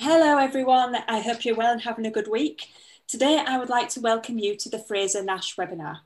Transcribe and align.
Hello 0.00 0.38
everyone, 0.38 0.96
I 1.06 1.20
hope 1.20 1.44
you're 1.44 1.54
well 1.54 1.70
and 1.70 1.80
having 1.80 2.04
a 2.04 2.10
good 2.10 2.26
week. 2.26 2.66
Today 3.06 3.40
I 3.46 3.58
would 3.58 3.68
like 3.68 3.88
to 3.90 4.00
welcome 4.00 4.40
you 4.40 4.56
to 4.56 4.68
the 4.68 4.80
Fraser 4.80 5.22
Nash 5.22 5.54
webinar. 5.54 5.98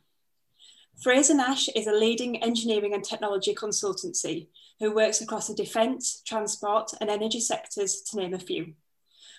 Fraser 1.03 1.35
Nash 1.35 1.71
is 1.71 1.87
a 1.87 1.93
leading 1.93 2.43
engineering 2.43 2.93
and 2.93 3.03
technology 3.03 3.55
consultancy 3.55 4.49
who 4.79 4.95
works 4.95 5.23
across 5.23 5.49
the 5.49 5.55
defence, 5.55 6.21
transport 6.27 6.91
and 7.01 7.09
energy 7.09 7.41
sectors 7.41 8.03
to 8.03 8.19
name 8.19 8.35
a 8.35 8.39
few. 8.39 8.75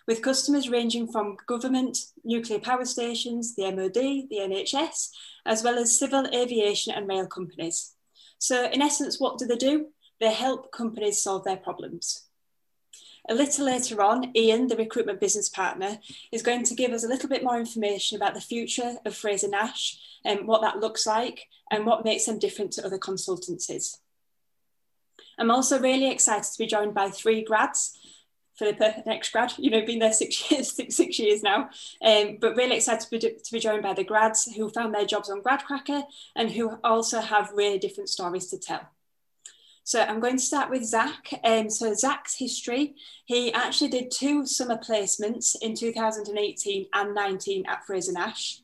With 0.07 0.24
customers 0.24 0.68
ranging 0.68 1.11
from 1.11 1.38
government, 1.46 2.00
nuclear 2.24 2.60
power 2.60 2.86
stations, 2.86 3.56
the 3.56 3.71
MOD, 3.71 3.93
the 3.93 4.39
NHS, 4.39 5.11
as 5.46 5.64
well 5.64 5.78
as 5.78 6.00
civil 6.00 6.25
aviation 6.34 6.92
and 6.92 7.07
rail 7.07 7.28
companies. 7.28 7.93
So 8.39 8.68
in 8.71 8.82
essence, 8.82 9.20
what 9.20 9.38
do 9.38 9.46
they 9.46 9.57
do? 9.57 9.89
They 10.20 10.34
help 10.34 10.71
companies 10.71 11.21
solve 11.21 11.43
their 11.43 11.57
problems. 11.57 12.29
A 13.29 13.36
little 13.36 13.68
later 13.68 14.01
on, 14.01 14.32
Ian, 14.36 14.68
the 14.68 14.75
recruitment 14.75 15.19
business 15.19 15.50
partner, 15.50 16.00
is 16.32 16.42
going 16.42 16.64
to 16.64 16.74
give 16.74 16.92
us 16.92 17.04
a 17.04 17.07
little 17.07 17.29
bit 17.29 17.43
more 17.43 17.60
information 17.60 18.15
about 18.15 18.33
the 18.33 18.42
future 18.42 18.96
of 19.06 19.15
Fraser 19.15 19.47
Nash 19.47 20.00
and 20.25 20.47
what 20.47 20.64
that 20.64 20.79
looks 20.79 21.06
like 21.06 21.47
and 21.70 21.86
what 21.86 22.04
makes 22.04 22.25
them 22.25 22.39
different 22.39 22.73
to 22.73 22.86
other 22.86 22.97
consultancies. 22.97 23.97
I'm 25.37 25.51
also 25.51 25.79
really 25.79 26.10
excited 26.10 26.51
to 26.51 26.57
be 26.57 26.65
joined 26.65 26.96
by 26.96 27.11
three 27.11 27.43
grads. 27.43 27.96
Philippa, 28.56 29.04
an 29.06 29.10
ex-grad, 29.14 29.54
you 29.57 29.70
know, 29.70 29.86
been 29.86 30.00
there 30.00 30.11
six 30.11 30.51
years, 30.51 30.71
six, 30.71 30.96
six 30.96 31.20
years 31.20 31.43
now, 31.43 31.70
um, 32.03 32.38
but 32.42 32.56
really 32.56 32.78
excited 32.78 33.02
to 33.02 33.11
be, 33.11 33.20
to 33.20 33.52
be 33.52 33.59
joined 33.59 33.84
by 33.84 33.94
the 33.94 34.03
grads 34.03 34.52
who 34.53 34.67
found 34.70 34.94
their 34.94 35.06
jobs 35.06 35.30
on 35.30 35.42
GradCracker 35.42 36.03
and 36.36 36.50
who 36.52 36.78
also 36.84 37.22
have 37.22 37.52
really 37.53 37.78
different 37.78 38.09
stories 38.09 38.48
to 38.48 38.58
tell. 38.58 38.89
So 39.89 40.03
I'm 40.03 40.20
going 40.20 40.38
to 40.38 40.44
start 40.44 40.70
with 40.70 40.86
Zach. 40.86 41.34
Um, 41.44 41.67
so 41.67 41.95
Zach's 41.95 42.38
history, 42.38 42.94
he 43.25 43.52
actually 43.52 43.88
did 43.88 44.12
two 44.12 44.45
summer 44.45 44.78
placements 44.78 45.56
in 45.64 45.73
2018 45.73 46.86
and 46.94 47.16
19 47.16 47.66
at 47.66 47.84
Fraser 47.88 48.12
Nash. 48.12 48.62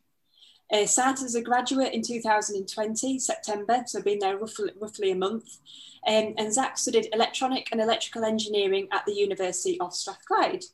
Uh, 0.71 0.85
started 0.85 1.25
as 1.25 1.33
a 1.33 1.41
graduate 1.41 1.93
in 1.93 2.03
2020, 2.03 3.17
September, 3.17 3.81
so 3.87 4.03
been 4.03 4.19
there 4.19 4.37
roughly, 4.37 4.69
roughly 4.79 5.09
a 5.09 5.15
month. 5.15 5.57
Um, 6.05 6.35
and 6.37 6.53
Zach 6.53 6.77
studied 6.77 7.09
electronic 7.11 7.69
and 7.71 7.81
electrical 7.81 8.23
engineering 8.23 8.87
at 8.91 9.03
the 9.07 9.15
University 9.15 9.79
of 9.79 9.95
Strathclyde. 9.95 10.65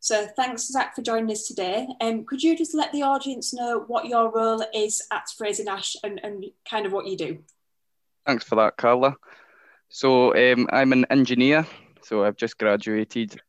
So 0.00 0.26
thanks, 0.36 0.68
Zach, 0.68 0.94
for 0.94 1.02
joining 1.02 1.30
us 1.32 1.46
today. 1.46 1.86
Um, 2.00 2.24
could 2.24 2.42
you 2.42 2.56
just 2.56 2.74
let 2.74 2.92
the 2.92 3.02
audience 3.02 3.52
know 3.52 3.84
what 3.88 4.06
your 4.06 4.32
role 4.32 4.64
is 4.72 5.02
at 5.12 5.28
Fraser 5.36 5.64
Nash 5.64 5.96
and, 6.02 6.18
and 6.24 6.46
kind 6.66 6.86
of 6.86 6.92
what 6.92 7.06
you 7.06 7.18
do? 7.18 7.40
Thanks 8.24 8.44
for 8.44 8.54
that, 8.54 8.78
Carla. 8.78 9.14
So 9.88 10.34
um, 10.34 10.68
I'm 10.70 10.92
an 10.92 11.06
engineer, 11.10 11.66
so 12.02 12.24
I've 12.24 12.36
just 12.36 12.58
graduated. 12.58 13.40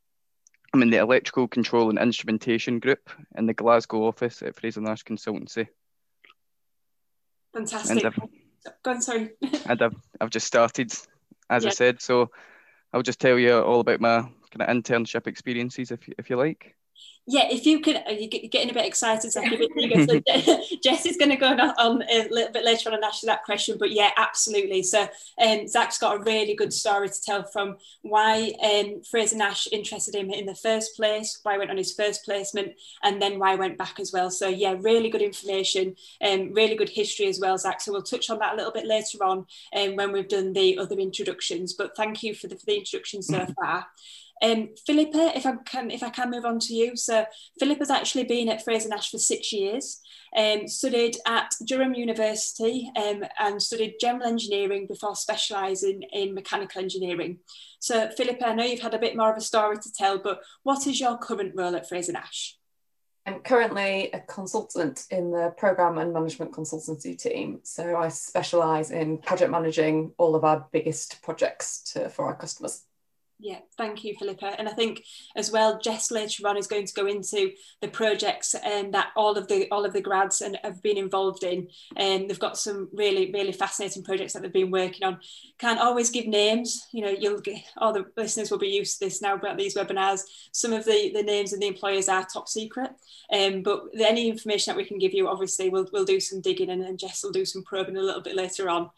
I'm 0.74 0.82
in 0.82 0.90
the 0.90 0.98
electrical 0.98 1.48
control 1.48 1.90
and 1.90 2.00
instrumentation 2.00 2.80
group 2.80 3.10
in 3.36 3.46
the 3.46 3.54
Glasgow 3.54 4.06
office 4.06 4.42
at 4.42 4.56
Fraser 4.56 4.82
Nash 4.82 5.04
Consultancy. 5.04 5.68
Fantastic. 7.54 8.04
And 8.04 8.06
I've, 8.06 8.30
Go 8.84 8.92
on, 8.92 9.02
sorry. 9.02 9.32
and 9.66 9.82
I've, 9.82 9.96
I've 10.22 10.30
just 10.30 10.48
started, 10.48 10.92
as 11.50 11.64
yeah. 11.64 11.70
I 11.70 11.74
said, 11.74 12.02
so 12.02 12.30
I'll 12.94 13.02
just 13.02 13.20
tell 13.20 13.40
you 13.40 13.60
all 13.60 13.80
about 13.80 14.00
my 14.00 14.22
kind 14.22 14.62
of 14.62 14.68
internship 14.68 15.28
experiences 15.28 15.92
if, 15.92 16.08
if 16.18 16.30
you 16.30 16.36
like 16.36 16.76
yeah, 17.32 17.48
if 17.52 17.68
you 17.68 17.80
could, 17.80 17.98
uh, 17.98 18.12
you're 18.12 18.28
getting 18.28 18.72
a 18.72 18.74
bit 18.74 18.88
excited, 18.88 19.32
Zach, 19.32 19.48
bit 19.52 19.70
eager. 19.78 20.04
So 20.04 20.20
Jess 20.84 21.06
is 21.06 21.16
going 21.16 21.30
to 21.30 21.36
go 21.36 21.46
on, 21.46 21.60
on, 21.60 22.02
a 22.10 22.28
little 22.30 22.52
bit 22.52 22.66
later 22.66 22.90
on 22.90 22.96
and 22.96 23.04
ask 23.04 23.22
you 23.22 23.28
that 23.28 23.44
question. 23.44 23.78
But 23.78 23.92
yeah, 23.92 24.10
absolutely. 24.18 24.82
So 24.82 25.08
um, 25.40 25.68
Zach's 25.68 26.00
got 26.00 26.18
a 26.18 26.24
really 26.24 26.56
good 26.56 26.74
story 26.74 27.08
to 27.08 27.22
tell 27.22 27.44
from 27.44 27.78
why 28.02 28.52
um, 28.64 29.04
Fraser 29.04 29.38
Nash 29.38 29.68
interested 29.72 30.16
him 30.16 30.32
in 30.32 30.48
the 30.48 30.56
first 30.56 30.96
place, 30.96 31.40
why 31.44 31.54
he 31.54 31.60
went 31.60 31.70
on 31.70 31.78
his 31.78 31.94
first 31.94 32.26
placement, 32.26 32.72
and 33.04 33.22
then 33.22 33.38
why 33.38 33.52
he 33.52 33.60
went 33.60 33.78
back 33.78 34.00
as 34.00 34.12
well. 34.12 34.32
So 34.32 34.48
yeah, 34.48 34.76
really 34.80 35.12
good 35.12 35.22
information 35.22 35.96
and 36.22 36.50
um, 36.50 36.54
really 36.56 36.76
good 36.76 36.90
history 36.90 37.28
as 37.28 37.40
well, 37.40 37.60
Zach. 37.60 37.80
So 37.80 37.92
we'll 37.92 38.02
touch 38.02 38.32
on 38.32 38.40
that 38.40 38.54
a 38.54 38.58
little 38.58 38.74
bit 38.74 38.88
later 38.88 39.24
on 39.24 39.46
um, 39.76 39.96
when 39.96 40.12
we've 40.12 40.28
done 40.28 40.54
the 40.54 40.80
other 40.80 40.96
introductions. 40.96 41.74
But 41.74 41.96
thank 41.96 42.24
you 42.24 42.34
for 42.34 42.48
the, 42.48 42.56
for 42.56 42.66
the 42.66 42.78
introduction 42.78 43.22
so 43.22 43.46
far. 43.62 43.86
Um, 44.42 44.70
Philippa, 44.86 45.38
if 45.38 45.46
I 45.46 45.56
can, 45.66 45.92
if 45.92 46.04
I 46.04 46.10
can 46.10 46.32
move 46.32 46.46
on 46.46 46.60
to 46.60 46.74
you. 46.74 46.96
So 46.96 47.26
Philippa's 47.60 47.90
actually 47.90 48.24
been 48.24 48.50
at 48.50 48.64
Fraser 48.64 48.90
Nash 48.90 49.12
for 49.12 49.18
six 49.18 49.52
years. 49.52 50.02
Um, 50.38 50.68
studied 50.68 51.18
at 51.26 51.52
Durham 51.66 51.96
University 51.96 52.92
um, 52.96 53.24
and 53.40 53.62
studied 53.62 53.96
general 54.00 54.28
engineering 54.28 54.86
before 54.88 55.16
specialising 55.16 56.04
in 56.14 56.36
mechanical 56.36 56.82
engineering. 56.82 57.40
So 57.80 58.10
Philippa, 58.16 58.48
I 58.48 58.54
know 58.54 58.64
you've 58.64 58.80
had 58.80 58.94
a 58.94 59.00
bit 59.00 59.18
more 59.18 59.32
of 59.32 59.38
a 59.38 59.42
story 59.42 59.78
to 59.78 59.94
tell, 59.94 60.20
but 60.20 60.42
what 60.62 60.86
is 60.86 61.00
your 61.00 61.18
current 61.18 61.54
role 61.56 61.76
at 61.76 61.90
Fraser 61.90 62.12
Nash? 62.12 62.60
I'm 63.26 63.42
currently 63.42 64.10
a 64.12 64.20
consultant 64.22 65.06
in 65.12 65.32
the 65.32 65.54
program 65.58 65.98
and 65.98 66.14
management 66.14 66.52
consultancy 66.52 67.18
team. 67.18 67.60
So 67.64 67.96
I 67.96 68.10
specialise 68.10 68.92
in 68.92 69.20
project 69.20 69.52
managing 69.52 70.14
all 70.18 70.36
of 70.36 70.44
our 70.44 70.68
biggest 70.72 71.22
projects 71.22 71.82
to, 71.94 72.10
for 72.10 72.26
our 72.26 72.36
customers. 72.36 72.86
Yeah, 73.42 73.60
thank 73.78 74.04
you, 74.04 74.16
Philippa. 74.20 74.60
And 74.60 74.68
I 74.68 74.74
think 74.74 75.06
as 75.34 75.50
well, 75.50 75.80
Jess 75.80 76.12
later 76.12 76.46
on 76.46 76.58
is 76.58 76.68
going 76.68 76.86
to 76.86 76.94
go 76.94 77.06
into 77.06 77.52
the 77.82 77.88
projects 77.88 78.54
and 78.54 78.94
that 78.94 79.12
all 79.16 79.38
of 79.38 79.48
the 79.48 79.70
all 79.72 79.86
of 79.86 79.94
the 79.94 80.02
grads 80.02 80.42
and 80.42 80.60
have 80.62 80.84
been 80.84 80.98
involved 80.98 81.46
in. 81.46 81.70
And 81.96 82.30
they've 82.30 82.38
got 82.38 82.58
some 82.58 82.90
really 82.92 83.32
really 83.32 83.54
fascinating 83.54 84.04
projects 84.04 84.34
that 84.34 84.42
they've 84.42 84.52
been 84.52 84.72
working 84.72 85.08
on. 85.08 85.20
Can't 85.58 85.80
always 85.80 86.10
give 86.10 86.28
names. 86.28 86.86
You 86.92 87.06
know, 87.06 87.16
you'll 87.18 87.40
get 87.40 87.62
all 87.78 87.94
the 87.94 88.06
listeners 88.18 88.52
will 88.52 88.58
be 88.58 88.68
used 88.68 89.00
to 89.00 89.06
this 89.06 89.22
now 89.22 89.36
about 89.36 89.58
these 89.58 89.76
webinars. 89.76 90.24
Some 90.52 90.74
of 90.74 90.84
the 90.84 91.12
the 91.14 91.24
names 91.24 91.54
and 91.54 91.62
the 91.62 91.68
employers 91.68 92.10
are 92.10 92.26
top 92.26 92.50
secret. 92.50 92.92
Um, 93.32 93.64
but 93.64 93.84
any 93.98 94.28
information 94.28 94.72
that 94.72 94.78
we 94.78 94.86
can 94.86 94.98
give 94.98 95.14
you, 95.14 95.30
obviously, 95.30 95.70
we'll 95.70 95.88
we'll 95.94 96.04
do 96.04 96.20
some 96.20 96.42
digging 96.42 96.72
and, 96.72 96.82
and 96.82 97.00
Jess 97.00 97.24
will 97.24 97.32
do 97.32 97.46
some 97.46 97.64
probing 97.64 97.96
a 97.96 98.02
little 98.02 98.22
bit 98.22 98.36
later 98.36 98.70
on. 98.70 98.90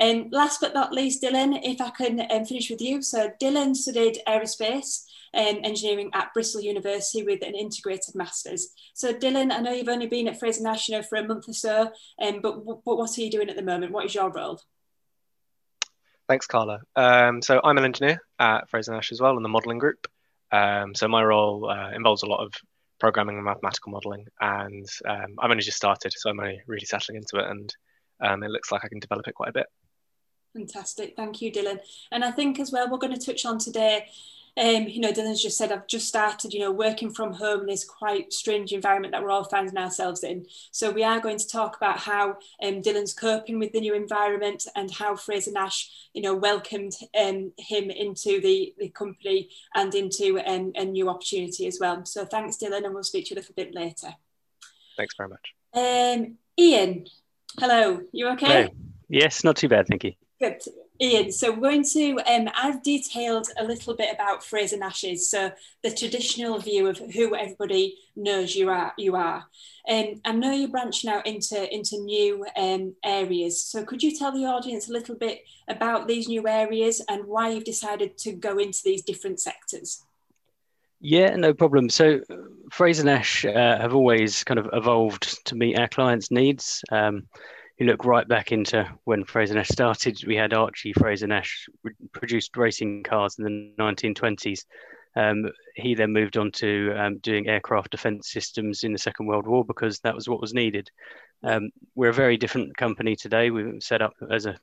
And 0.00 0.22
um, 0.22 0.28
last 0.32 0.60
but 0.60 0.74
not 0.74 0.92
least, 0.92 1.22
Dylan, 1.22 1.60
if 1.62 1.80
I 1.80 1.90
can 1.90 2.26
um, 2.30 2.44
finish 2.46 2.70
with 2.70 2.80
you. 2.80 3.02
So 3.02 3.30
Dylan 3.40 3.76
studied 3.76 4.18
aerospace 4.26 5.04
um, 5.34 5.60
engineering 5.62 6.10
at 6.14 6.32
Bristol 6.34 6.62
University 6.62 7.22
with 7.22 7.42
an 7.42 7.54
integrated 7.54 8.14
master's. 8.14 8.72
So 8.94 9.12
Dylan, 9.12 9.52
I 9.52 9.60
know 9.60 9.72
you've 9.72 9.88
only 9.88 10.06
been 10.06 10.26
at 10.26 10.40
Fraser 10.40 10.62
Nash 10.62 10.90
for 11.08 11.16
a 11.16 11.26
month 11.26 11.48
or 11.48 11.52
so, 11.52 11.92
um, 12.20 12.40
but, 12.42 12.64
but 12.64 12.96
what 12.96 13.16
are 13.16 13.20
you 13.20 13.30
doing 13.30 13.50
at 13.50 13.56
the 13.56 13.62
moment? 13.62 13.92
What 13.92 14.06
is 14.06 14.14
your 14.14 14.30
role? 14.30 14.60
Thanks, 16.28 16.46
Carla. 16.46 16.80
Um, 16.96 17.42
so 17.42 17.60
I'm 17.62 17.76
an 17.76 17.84
engineer 17.84 18.22
at 18.38 18.70
Fraser 18.70 18.92
Nash 18.92 19.12
as 19.12 19.20
well 19.20 19.36
in 19.36 19.42
the 19.42 19.48
modelling 19.48 19.78
group. 19.78 20.06
Um, 20.50 20.94
so 20.94 21.08
my 21.08 21.22
role 21.22 21.68
uh, 21.68 21.90
involves 21.90 22.22
a 22.22 22.26
lot 22.26 22.44
of 22.44 22.54
programming 22.98 23.36
and 23.36 23.44
mathematical 23.44 23.92
modelling, 23.92 24.26
and 24.40 24.86
um, 25.06 25.36
I've 25.38 25.50
only 25.50 25.62
just 25.62 25.76
started, 25.76 26.12
so 26.14 26.30
I'm 26.30 26.40
only 26.40 26.60
really 26.66 26.86
settling 26.86 27.16
into 27.16 27.38
it, 27.38 27.50
and 27.50 27.74
um, 28.20 28.42
it 28.42 28.50
looks 28.50 28.70
like 28.70 28.84
I 28.84 28.88
can 28.88 28.98
develop 28.98 29.26
it 29.28 29.34
quite 29.34 29.48
a 29.48 29.52
bit. 29.52 29.66
Fantastic. 30.54 31.14
Thank 31.16 31.40
you, 31.40 31.52
Dylan. 31.52 31.78
And 32.10 32.24
I 32.24 32.30
think 32.30 32.58
as 32.58 32.72
well, 32.72 32.90
we're 32.90 32.98
going 32.98 33.16
to 33.16 33.24
touch 33.24 33.44
on 33.46 33.58
today. 33.58 34.06
Um, 34.56 34.88
you 34.88 35.00
know, 35.00 35.12
Dylan's 35.12 35.42
just 35.42 35.56
said, 35.56 35.70
I've 35.70 35.86
just 35.86 36.08
started, 36.08 36.52
you 36.52 36.60
know, 36.60 36.72
working 36.72 37.10
from 37.10 37.32
home 37.32 37.60
in 37.60 37.66
this 37.66 37.84
quite 37.84 38.32
strange 38.32 38.72
environment 38.72 39.12
that 39.12 39.22
we're 39.22 39.30
all 39.30 39.44
finding 39.44 39.76
ourselves 39.76 40.24
in. 40.24 40.46
So 40.72 40.90
we 40.90 41.04
are 41.04 41.20
going 41.20 41.38
to 41.38 41.48
talk 41.48 41.76
about 41.76 41.98
how 41.98 42.30
um, 42.62 42.82
Dylan's 42.82 43.14
coping 43.14 43.58
with 43.58 43.72
the 43.72 43.80
new 43.80 43.94
environment 43.94 44.66
and 44.74 44.90
how 44.90 45.14
Fraser 45.14 45.52
Nash, 45.52 45.90
you 46.14 46.22
know, 46.22 46.34
welcomed 46.34 46.94
um, 47.18 47.52
him 47.58 47.90
into 47.90 48.40
the, 48.40 48.74
the 48.78 48.88
company 48.88 49.50
and 49.74 49.94
into 49.94 50.40
um, 50.44 50.72
a 50.74 50.84
new 50.84 51.08
opportunity 51.08 51.66
as 51.68 51.78
well. 51.80 52.04
So 52.04 52.24
thanks, 52.24 52.56
Dylan, 52.56 52.84
and 52.84 52.92
we'll 52.92 53.04
speak 53.04 53.26
to 53.26 53.30
you 53.30 53.36
a 53.36 53.40
little 53.40 53.54
bit 53.54 53.72
later. 53.72 54.14
Thanks 54.96 55.14
very 55.16 55.28
much. 55.28 55.54
Um, 55.72 56.36
Ian, 56.58 57.06
hello. 57.58 58.00
You 58.12 58.30
okay? 58.30 58.46
Hello. 58.46 58.68
Yes, 59.08 59.44
not 59.44 59.56
too 59.56 59.68
bad, 59.68 59.86
thank 59.86 60.04
you. 60.04 60.12
Good. 60.40 60.62
Ian, 61.02 61.32
so 61.32 61.52
we're 61.52 61.60
going 61.60 61.84
to, 61.92 62.18
um, 62.26 62.48
I've 62.54 62.82
detailed 62.82 63.48
a 63.58 63.64
little 63.64 63.94
bit 63.94 64.14
about 64.14 64.42
Fraser 64.42 64.78
Nash's, 64.78 65.30
so 65.30 65.50
the 65.82 65.90
traditional 65.90 66.58
view 66.58 66.86
of 66.88 66.96
who 66.98 67.34
everybody 67.34 67.98
knows 68.16 68.54
you 68.54 68.70
are. 68.70 68.92
You 68.96 69.16
are. 69.16 69.44
Um, 69.88 70.20
I 70.24 70.32
know 70.32 70.52
you're 70.52 70.68
branching 70.68 71.10
out 71.10 71.26
into, 71.26 71.74
into 71.74 71.98
new 71.98 72.46
um, 72.56 72.94
areas, 73.04 73.62
so 73.62 73.84
could 73.84 74.02
you 74.02 74.16
tell 74.16 74.32
the 74.32 74.46
audience 74.46 74.88
a 74.88 74.92
little 74.92 75.14
bit 75.14 75.40
about 75.68 76.08
these 76.08 76.26
new 76.26 76.48
areas 76.48 77.02
and 77.08 77.26
why 77.26 77.50
you've 77.50 77.64
decided 77.64 78.16
to 78.18 78.32
go 78.32 78.58
into 78.58 78.80
these 78.82 79.02
different 79.02 79.40
sectors? 79.40 80.04
Yeah, 81.02 81.34
no 81.36 81.52
problem. 81.52 81.90
So 81.90 82.20
Fraser 82.70 83.04
Nash 83.04 83.44
uh, 83.44 83.78
have 83.78 83.94
always 83.94 84.44
kind 84.44 84.60
of 84.60 84.68
evolved 84.72 85.46
to 85.46 85.54
meet 85.54 85.78
our 85.78 85.88
clients' 85.88 86.30
needs. 86.30 86.82
Um, 86.90 87.26
you 87.80 87.86
look 87.86 88.04
right 88.04 88.28
back 88.28 88.52
into 88.52 88.86
when 89.04 89.24
Fraser 89.24 89.54
Nash 89.54 89.68
started, 89.68 90.22
we 90.26 90.36
had 90.36 90.52
Archie 90.52 90.92
Fraser 90.92 91.26
Nash 91.26 91.66
produced 92.12 92.54
racing 92.58 93.02
cars 93.02 93.36
in 93.38 93.44
the 93.44 93.82
1920s. 93.82 94.66
Um, 95.16 95.50
he 95.74 95.94
then 95.94 96.12
moved 96.12 96.36
on 96.36 96.52
to 96.52 96.94
um, 96.96 97.18
doing 97.18 97.48
aircraft 97.48 97.90
defense 97.90 98.30
systems 98.30 98.84
in 98.84 98.92
the 98.92 98.98
Second 98.98 99.26
World 99.26 99.46
War 99.46 99.64
because 99.64 99.98
that 100.00 100.14
was 100.14 100.28
what 100.28 100.42
was 100.42 100.52
needed. 100.52 100.90
Um, 101.42 101.70
we're 101.94 102.10
a 102.10 102.14
very 102.14 102.36
different 102.36 102.76
company 102.76 103.16
today. 103.16 103.50
We've 103.50 103.82
set 103.82 104.02
up 104.02 104.12
as 104.30 104.44
a 104.44 104.58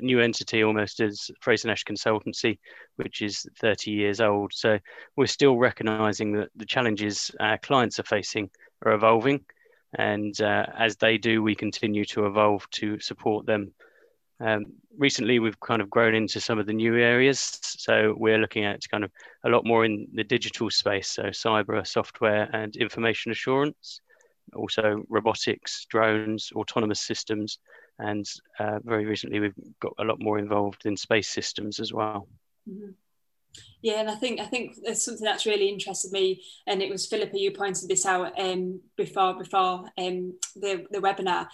new 0.00 0.18
entity 0.18 0.64
almost 0.64 0.98
as 0.98 1.30
Fraser 1.40 1.68
Nash 1.68 1.84
Consultancy, 1.84 2.58
which 2.96 3.22
is 3.22 3.46
30 3.60 3.92
years 3.92 4.20
old. 4.20 4.52
So 4.52 4.80
we're 5.16 5.26
still 5.26 5.56
recognizing 5.56 6.32
that 6.32 6.48
the 6.56 6.66
challenges 6.66 7.30
our 7.38 7.58
clients 7.58 8.00
are 8.00 8.04
facing 8.04 8.50
are 8.84 8.92
evolving. 8.92 9.44
And 9.96 10.38
uh, 10.40 10.66
as 10.78 10.96
they 10.96 11.18
do, 11.18 11.42
we 11.42 11.54
continue 11.54 12.04
to 12.06 12.26
evolve 12.26 12.68
to 12.70 13.00
support 13.00 13.46
them. 13.46 13.72
Um, 14.38 14.66
recently, 14.96 15.38
we've 15.38 15.60
kind 15.60 15.82
of 15.82 15.90
grown 15.90 16.14
into 16.14 16.40
some 16.40 16.58
of 16.58 16.66
the 16.66 16.72
new 16.72 16.96
areas. 16.96 17.58
So 17.62 18.14
we're 18.16 18.38
looking 18.38 18.64
at 18.64 18.88
kind 18.88 19.04
of 19.04 19.10
a 19.44 19.48
lot 19.48 19.64
more 19.66 19.84
in 19.84 20.08
the 20.14 20.24
digital 20.24 20.70
space, 20.70 21.08
so 21.08 21.24
cyber, 21.24 21.86
software, 21.86 22.48
and 22.52 22.74
information 22.76 23.32
assurance 23.32 24.00
also 24.54 25.04
robotics, 25.08 25.86
drones, 25.86 26.52
autonomous 26.54 27.00
systems, 27.00 27.58
and 27.98 28.26
uh, 28.58 28.78
very 28.82 29.04
recently 29.04 29.40
we've 29.40 29.54
got 29.80 29.92
a 29.98 30.04
lot 30.04 30.20
more 30.20 30.38
involved 30.38 30.86
in 30.86 30.96
space 30.96 31.28
systems 31.28 31.80
as 31.80 31.92
well. 31.92 32.28
Mm-hmm. 32.68 32.90
Yeah, 33.82 34.00
and 34.00 34.10
I 34.10 34.14
think 34.14 34.40
I 34.40 34.44
think 34.44 34.76
there's 34.82 35.04
something 35.04 35.24
that's 35.24 35.46
really 35.46 35.68
interested 35.68 36.12
me, 36.12 36.42
and 36.66 36.82
it 36.82 36.90
was 36.90 37.06
Philippa 37.06 37.38
you 37.38 37.50
pointed 37.50 37.88
this 37.88 38.04
out 38.04 38.38
um, 38.38 38.80
before 38.96 39.38
before 39.38 39.90
um, 39.96 40.34
the 40.54 40.84
the 40.90 41.00
webinar 41.00 41.48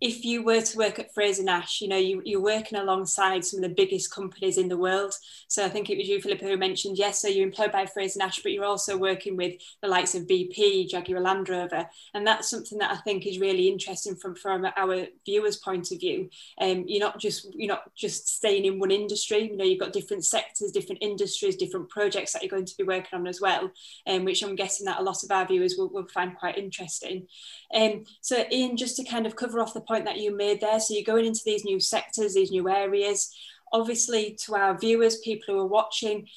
if 0.00 0.24
you 0.24 0.44
were 0.44 0.60
to 0.60 0.78
work 0.78 0.98
at 0.98 1.12
Fraser 1.12 1.42
Nash, 1.42 1.80
you 1.80 1.88
know, 1.88 1.96
you, 1.96 2.22
you're 2.24 2.40
working 2.40 2.78
alongside 2.78 3.44
some 3.44 3.62
of 3.62 3.68
the 3.68 3.74
biggest 3.74 4.12
companies 4.12 4.56
in 4.56 4.68
the 4.68 4.76
world. 4.76 5.12
So 5.48 5.64
I 5.64 5.68
think 5.68 5.90
it 5.90 5.98
was 5.98 6.08
you, 6.08 6.20
Philippa, 6.20 6.44
who 6.44 6.56
mentioned, 6.56 6.98
yes, 6.98 7.20
so 7.20 7.28
you're 7.28 7.46
employed 7.46 7.72
by 7.72 7.86
Fraser 7.86 8.20
Nash, 8.20 8.40
but 8.40 8.52
you're 8.52 8.64
also 8.64 8.96
working 8.96 9.36
with 9.36 9.54
the 9.82 9.88
likes 9.88 10.14
of 10.14 10.28
BP, 10.28 10.88
Jaguar 10.88 11.20
Land 11.20 11.48
Rover. 11.48 11.88
And 12.14 12.24
that's 12.24 12.48
something 12.48 12.78
that 12.78 12.92
I 12.92 12.96
think 12.98 13.26
is 13.26 13.40
really 13.40 13.68
interesting 13.68 14.14
from, 14.14 14.36
from 14.36 14.66
our 14.76 15.06
viewers' 15.24 15.56
point 15.56 15.90
of 15.90 15.98
view. 15.98 16.30
Um, 16.60 16.84
you're 16.86 17.00
not 17.00 17.18
just 17.18 17.48
you're 17.54 17.68
not 17.68 17.94
just 17.96 18.28
staying 18.28 18.66
in 18.66 18.78
one 18.78 18.90
industry, 18.90 19.50
you 19.50 19.56
know, 19.56 19.64
you've 19.64 19.80
got 19.80 19.92
different 19.92 20.24
sectors, 20.24 20.70
different 20.70 21.02
industries, 21.02 21.56
different 21.56 21.88
projects 21.88 22.32
that 22.32 22.42
you're 22.42 22.50
going 22.50 22.66
to 22.66 22.76
be 22.76 22.84
working 22.84 23.18
on 23.18 23.26
as 23.26 23.40
well, 23.40 23.70
um, 24.06 24.24
which 24.24 24.42
I'm 24.42 24.54
guessing 24.54 24.86
that 24.86 25.00
a 25.00 25.02
lot 25.02 25.24
of 25.24 25.30
our 25.30 25.46
viewers 25.46 25.76
will, 25.76 25.88
will 25.88 26.06
find 26.06 26.36
quite 26.36 26.56
interesting. 26.56 27.26
Um, 27.74 28.04
so 28.20 28.44
Ian, 28.50 28.76
just 28.76 28.96
to 28.96 29.04
kind 29.04 29.26
of 29.26 29.36
cover 29.36 29.60
off 29.60 29.74
the 29.74 29.80
point 29.88 30.04
that 30.04 30.18
you 30.18 30.36
made 30.36 30.60
there. 30.60 30.78
So 30.78 30.94
you're 30.94 31.02
going 31.02 31.26
into 31.26 31.42
these 31.44 31.64
new 31.64 31.80
sectors, 31.80 32.34
these 32.34 32.50
new 32.50 32.68
areas. 32.68 33.34
Obviously, 33.72 34.38
to 34.44 34.54
our 34.54 34.78
viewers, 34.78 35.18
people 35.18 35.54
who 35.54 35.60
are 35.60 35.66
watching, 35.66 36.28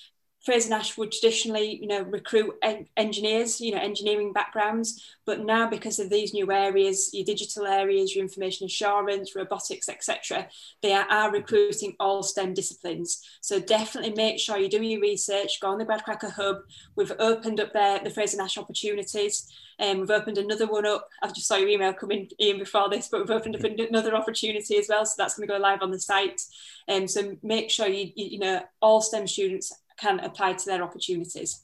Fraser 0.43 0.69
Nash 0.69 0.97
would 0.97 1.11
traditionally, 1.11 1.77
you 1.79 1.87
know, 1.87 2.01
recruit 2.01 2.55
en- 2.63 2.87
engineers, 2.97 3.61
you 3.61 3.73
know, 3.73 3.81
engineering 3.81 4.33
backgrounds, 4.33 5.15
but 5.25 5.45
now 5.45 5.69
because 5.69 5.99
of 5.99 6.09
these 6.09 6.33
new 6.33 6.51
areas, 6.51 7.11
your 7.13 7.25
digital 7.25 7.67
areas, 7.67 8.15
your 8.15 8.23
information 8.23 8.65
assurance, 8.65 9.35
robotics, 9.35 9.87
etc., 9.87 10.47
they 10.81 10.93
are, 10.93 11.05
are, 11.09 11.31
recruiting 11.31 11.95
all 11.99 12.23
STEM 12.23 12.55
disciplines. 12.55 13.23
So 13.41 13.59
definitely 13.59 14.13
make 14.13 14.39
sure 14.39 14.57
you 14.57 14.67
do 14.67 14.81
your 14.81 14.99
research. 14.99 15.59
Go 15.61 15.69
on 15.69 15.77
the 15.77 15.85
GradCracker 15.85 16.33
Hub. 16.33 16.57
We've 16.95 17.13
opened 17.19 17.59
up 17.59 17.71
there 17.73 17.99
the 17.99 18.09
Fraser 18.09 18.37
Nash 18.37 18.57
opportunities. 18.57 19.47
Um, 19.79 19.99
we've 19.99 20.11
opened 20.11 20.37
another 20.39 20.67
one 20.67 20.85
up. 20.85 21.07
I 21.21 21.27
just 21.27 21.47
saw 21.47 21.57
your 21.57 21.69
email 21.69 21.93
coming 21.93 22.29
in 22.39 22.59
before 22.59 22.89
this, 22.89 23.09
but 23.09 23.21
we've 23.21 23.31
opened 23.31 23.55
up 23.55 23.63
another 23.63 24.15
opportunity 24.15 24.77
as 24.77 24.87
well. 24.89 25.05
So 25.05 25.13
that's 25.17 25.35
going 25.35 25.47
to 25.47 25.53
go 25.53 25.59
live 25.59 25.81
on 25.81 25.91
the 25.91 25.99
site. 25.99 26.41
Um, 26.87 27.07
so 27.07 27.37
make 27.43 27.69
sure 27.69 27.87
you, 27.87 28.11
you, 28.15 28.25
you 28.25 28.39
know 28.39 28.61
all 28.81 29.01
STEM 29.01 29.27
students 29.27 29.71
can 30.01 30.19
apply 30.19 30.53
to 30.53 30.65
their 30.65 30.83
opportunities. 30.83 31.63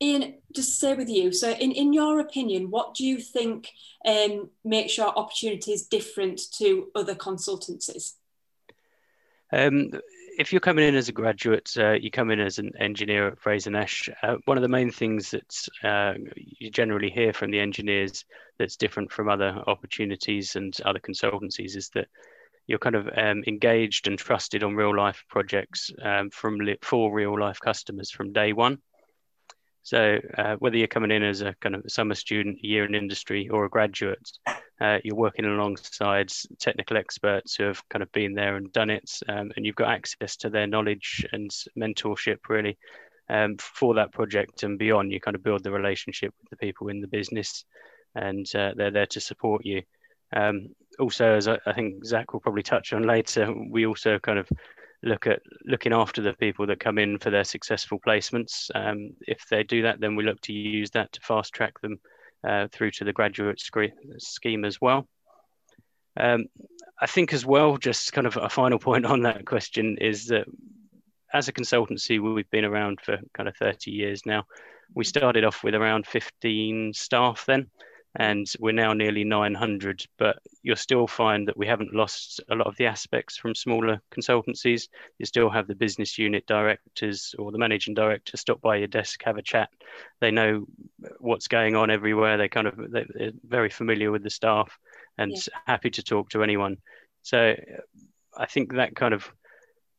Ian, 0.00 0.34
just 0.54 0.68
to 0.68 0.74
stay 0.74 0.94
with 0.94 1.08
you. 1.08 1.32
So, 1.32 1.52
in, 1.52 1.72
in 1.72 1.92
your 1.92 2.20
opinion, 2.20 2.70
what 2.70 2.94
do 2.94 3.04
you 3.04 3.18
think 3.18 3.70
um, 4.06 4.50
makes 4.64 4.96
your 4.98 5.08
opportunities 5.08 5.86
different 5.86 6.40
to 6.58 6.88
other 6.94 7.14
consultancies? 7.14 8.12
Um, 9.52 9.92
if 10.38 10.52
you're 10.52 10.60
coming 10.60 10.86
in 10.86 10.94
as 10.94 11.08
a 11.08 11.12
graduate, 11.12 11.72
uh, 11.78 11.92
you 11.92 12.10
come 12.10 12.30
in 12.30 12.40
as 12.40 12.58
an 12.58 12.72
engineer 12.78 13.28
at 13.28 13.38
Fraser 13.38 13.70
Nash. 13.70 14.10
Uh, 14.22 14.36
one 14.44 14.58
of 14.58 14.62
the 14.62 14.68
main 14.68 14.90
things 14.90 15.30
that 15.30 15.68
uh, 15.82 16.12
you 16.36 16.70
generally 16.70 17.08
hear 17.08 17.32
from 17.32 17.50
the 17.50 17.60
engineers 17.60 18.26
that's 18.58 18.76
different 18.76 19.10
from 19.10 19.30
other 19.30 19.62
opportunities 19.66 20.56
and 20.56 20.76
other 20.84 20.98
consultancies 20.98 21.74
is 21.74 21.88
that 21.94 22.08
you're 22.66 22.78
kind 22.78 22.96
of 22.96 23.08
um, 23.16 23.44
engaged 23.46 24.08
and 24.08 24.18
trusted 24.18 24.62
on 24.62 24.74
real 24.74 24.96
life 24.96 25.24
projects 25.28 25.90
um, 26.02 26.30
from 26.30 26.58
li- 26.58 26.78
for 26.82 27.12
real 27.12 27.38
life 27.38 27.60
customers 27.60 28.10
from 28.10 28.32
day 28.32 28.52
one. 28.52 28.78
So 29.82 30.18
uh, 30.36 30.56
whether 30.58 30.76
you're 30.76 30.88
coming 30.88 31.12
in 31.12 31.22
as 31.22 31.42
a 31.42 31.54
kind 31.60 31.76
of 31.76 31.84
summer 31.86 32.16
student, 32.16 32.58
year 32.64 32.84
in 32.84 32.96
industry, 32.96 33.48
or 33.48 33.64
a 33.64 33.70
graduate, 33.70 34.28
uh, 34.80 34.98
you're 35.04 35.14
working 35.14 35.44
alongside 35.44 36.32
technical 36.58 36.96
experts 36.96 37.54
who 37.54 37.62
have 37.64 37.88
kind 37.88 38.02
of 38.02 38.10
been 38.10 38.34
there 38.34 38.56
and 38.56 38.72
done 38.72 38.90
it, 38.90 39.08
um, 39.28 39.52
and 39.54 39.64
you've 39.64 39.76
got 39.76 39.90
access 39.92 40.36
to 40.38 40.50
their 40.50 40.66
knowledge 40.66 41.24
and 41.30 41.52
mentorship 41.78 42.38
really 42.48 42.76
um, 43.30 43.56
for 43.58 43.94
that 43.94 44.12
project 44.12 44.64
and 44.64 44.76
beyond. 44.76 45.12
You 45.12 45.20
kind 45.20 45.36
of 45.36 45.44
build 45.44 45.62
the 45.62 45.70
relationship 45.70 46.34
with 46.40 46.50
the 46.50 46.56
people 46.56 46.88
in 46.88 47.00
the 47.00 47.06
business, 47.06 47.64
and 48.16 48.44
uh, 48.56 48.72
they're 48.76 48.90
there 48.90 49.06
to 49.06 49.20
support 49.20 49.64
you. 49.64 49.82
Um, 50.34 50.68
also, 50.98 51.34
as 51.34 51.48
I, 51.48 51.58
I, 51.66 51.72
think 51.72 52.04
Zach 52.04 52.32
will 52.32 52.40
probably 52.40 52.62
touch 52.62 52.92
on 52.92 53.02
later, 53.02 53.52
we 53.70 53.86
also 53.86 54.18
kind 54.18 54.38
of 54.38 54.48
look 55.02 55.26
at 55.26 55.40
looking 55.64 55.92
after 55.92 56.22
the 56.22 56.32
people 56.32 56.66
that 56.66 56.80
come 56.80 56.98
in 56.98 57.18
for 57.18 57.30
their 57.30 57.44
successful 57.44 58.00
placements. 58.04 58.70
Um, 58.74 59.10
if 59.20 59.46
they 59.48 59.62
do 59.62 59.82
that, 59.82 60.00
then 60.00 60.16
we 60.16 60.24
look 60.24 60.40
to 60.42 60.52
use 60.52 60.90
that 60.92 61.12
to 61.12 61.20
fast 61.20 61.52
track 61.52 61.80
them 61.80 62.00
uh, 62.46 62.68
through 62.72 62.92
to 62.92 63.04
the 63.04 63.12
graduate 63.12 63.60
scheme 64.18 64.64
as 64.64 64.80
well. 64.80 65.06
Um, 66.18 66.46
I 67.00 67.06
think 67.06 67.32
as 67.32 67.44
well, 67.44 67.76
just 67.76 68.12
kind 68.12 68.26
of 68.26 68.36
a 68.36 68.48
final 68.48 68.78
point 68.88 69.04
on 69.04 69.22
that 69.22 69.46
question 69.46 69.98
is 70.00 70.26
that 70.26 70.46
as 71.32 71.48
a 71.48 71.52
consultancy, 71.52 72.20
we've 72.20 72.50
been 72.50 72.64
around 72.64 73.00
for 73.02 73.18
kind 73.34 73.48
of 73.48 73.56
30 73.56 73.90
years 73.90 74.24
now. 74.24 74.44
We 74.94 75.04
started 75.04 75.44
off 75.44 75.62
with 75.62 75.74
around 75.74 76.06
15 76.06 76.92
staff 76.94 77.44
then 77.46 77.68
and 78.18 78.50
we're 78.58 78.72
now 78.72 78.92
nearly 78.92 79.24
900 79.24 80.04
but 80.18 80.38
you'll 80.62 80.76
still 80.76 81.06
find 81.06 81.46
that 81.46 81.56
we 81.56 81.66
haven't 81.66 81.94
lost 81.94 82.40
a 82.50 82.54
lot 82.54 82.66
of 82.66 82.76
the 82.76 82.86
aspects 82.86 83.36
from 83.36 83.54
smaller 83.54 84.00
consultancies. 84.10 84.88
You 85.18 85.26
still 85.26 85.50
have 85.50 85.66
the 85.66 85.74
business 85.74 86.18
unit 86.18 86.46
directors 86.46 87.34
or 87.38 87.52
the 87.52 87.58
managing 87.58 87.94
director 87.94 88.36
stop 88.36 88.60
by 88.60 88.76
your 88.76 88.88
desk 88.88 89.22
have 89.24 89.36
a 89.36 89.42
chat. 89.42 89.68
They 90.20 90.30
know 90.30 90.66
what's 91.18 91.48
going 91.48 91.76
on 91.76 91.90
everywhere. 91.90 92.36
They're 92.36 92.48
kind 92.48 92.66
of 92.66 92.78
they're 92.90 93.32
very 93.46 93.70
familiar 93.70 94.10
with 94.10 94.22
the 94.22 94.30
staff 94.30 94.78
and 95.18 95.32
yeah. 95.32 95.58
happy 95.66 95.90
to 95.90 96.02
talk 96.02 96.30
to 96.30 96.42
anyone. 96.42 96.78
So 97.22 97.54
i 98.38 98.44
think 98.44 98.74
that 98.74 98.94
kind 98.94 99.14
of 99.14 99.32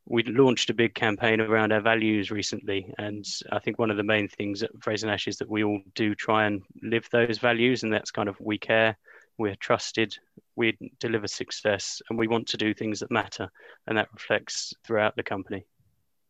we 0.09 0.23
launched 0.23 0.69
a 0.69 0.73
big 0.73 0.93
campaign 0.93 1.41
around 1.41 1.73
our 1.73 1.81
values 1.81 2.31
recently, 2.31 2.93
and 2.97 3.25
I 3.51 3.59
think 3.59 3.77
one 3.77 3.91
of 3.91 3.97
the 3.97 4.03
main 4.03 4.27
things 4.29 4.63
at 4.63 4.71
Fraser 4.81 5.07
Nash 5.07 5.27
is 5.27 5.37
that 5.37 5.49
we 5.49 5.63
all 5.63 5.81
do 5.95 6.15
try 6.15 6.45
and 6.45 6.61
live 6.81 7.07
those 7.11 7.37
values, 7.39 7.83
and 7.83 7.91
that's 7.91 8.11
kind 8.11 8.29
of 8.29 8.39
we 8.39 8.57
care, 8.57 8.97
we're 9.37 9.55
trusted, 9.55 10.17
we 10.55 10.77
deliver 10.99 11.27
success, 11.27 12.01
and 12.09 12.17
we 12.17 12.27
want 12.27 12.47
to 12.47 12.57
do 12.57 12.73
things 12.73 13.01
that 13.01 13.11
matter, 13.11 13.49
and 13.85 13.97
that 13.97 14.07
reflects 14.13 14.73
throughout 14.85 15.15
the 15.17 15.23
company. 15.23 15.65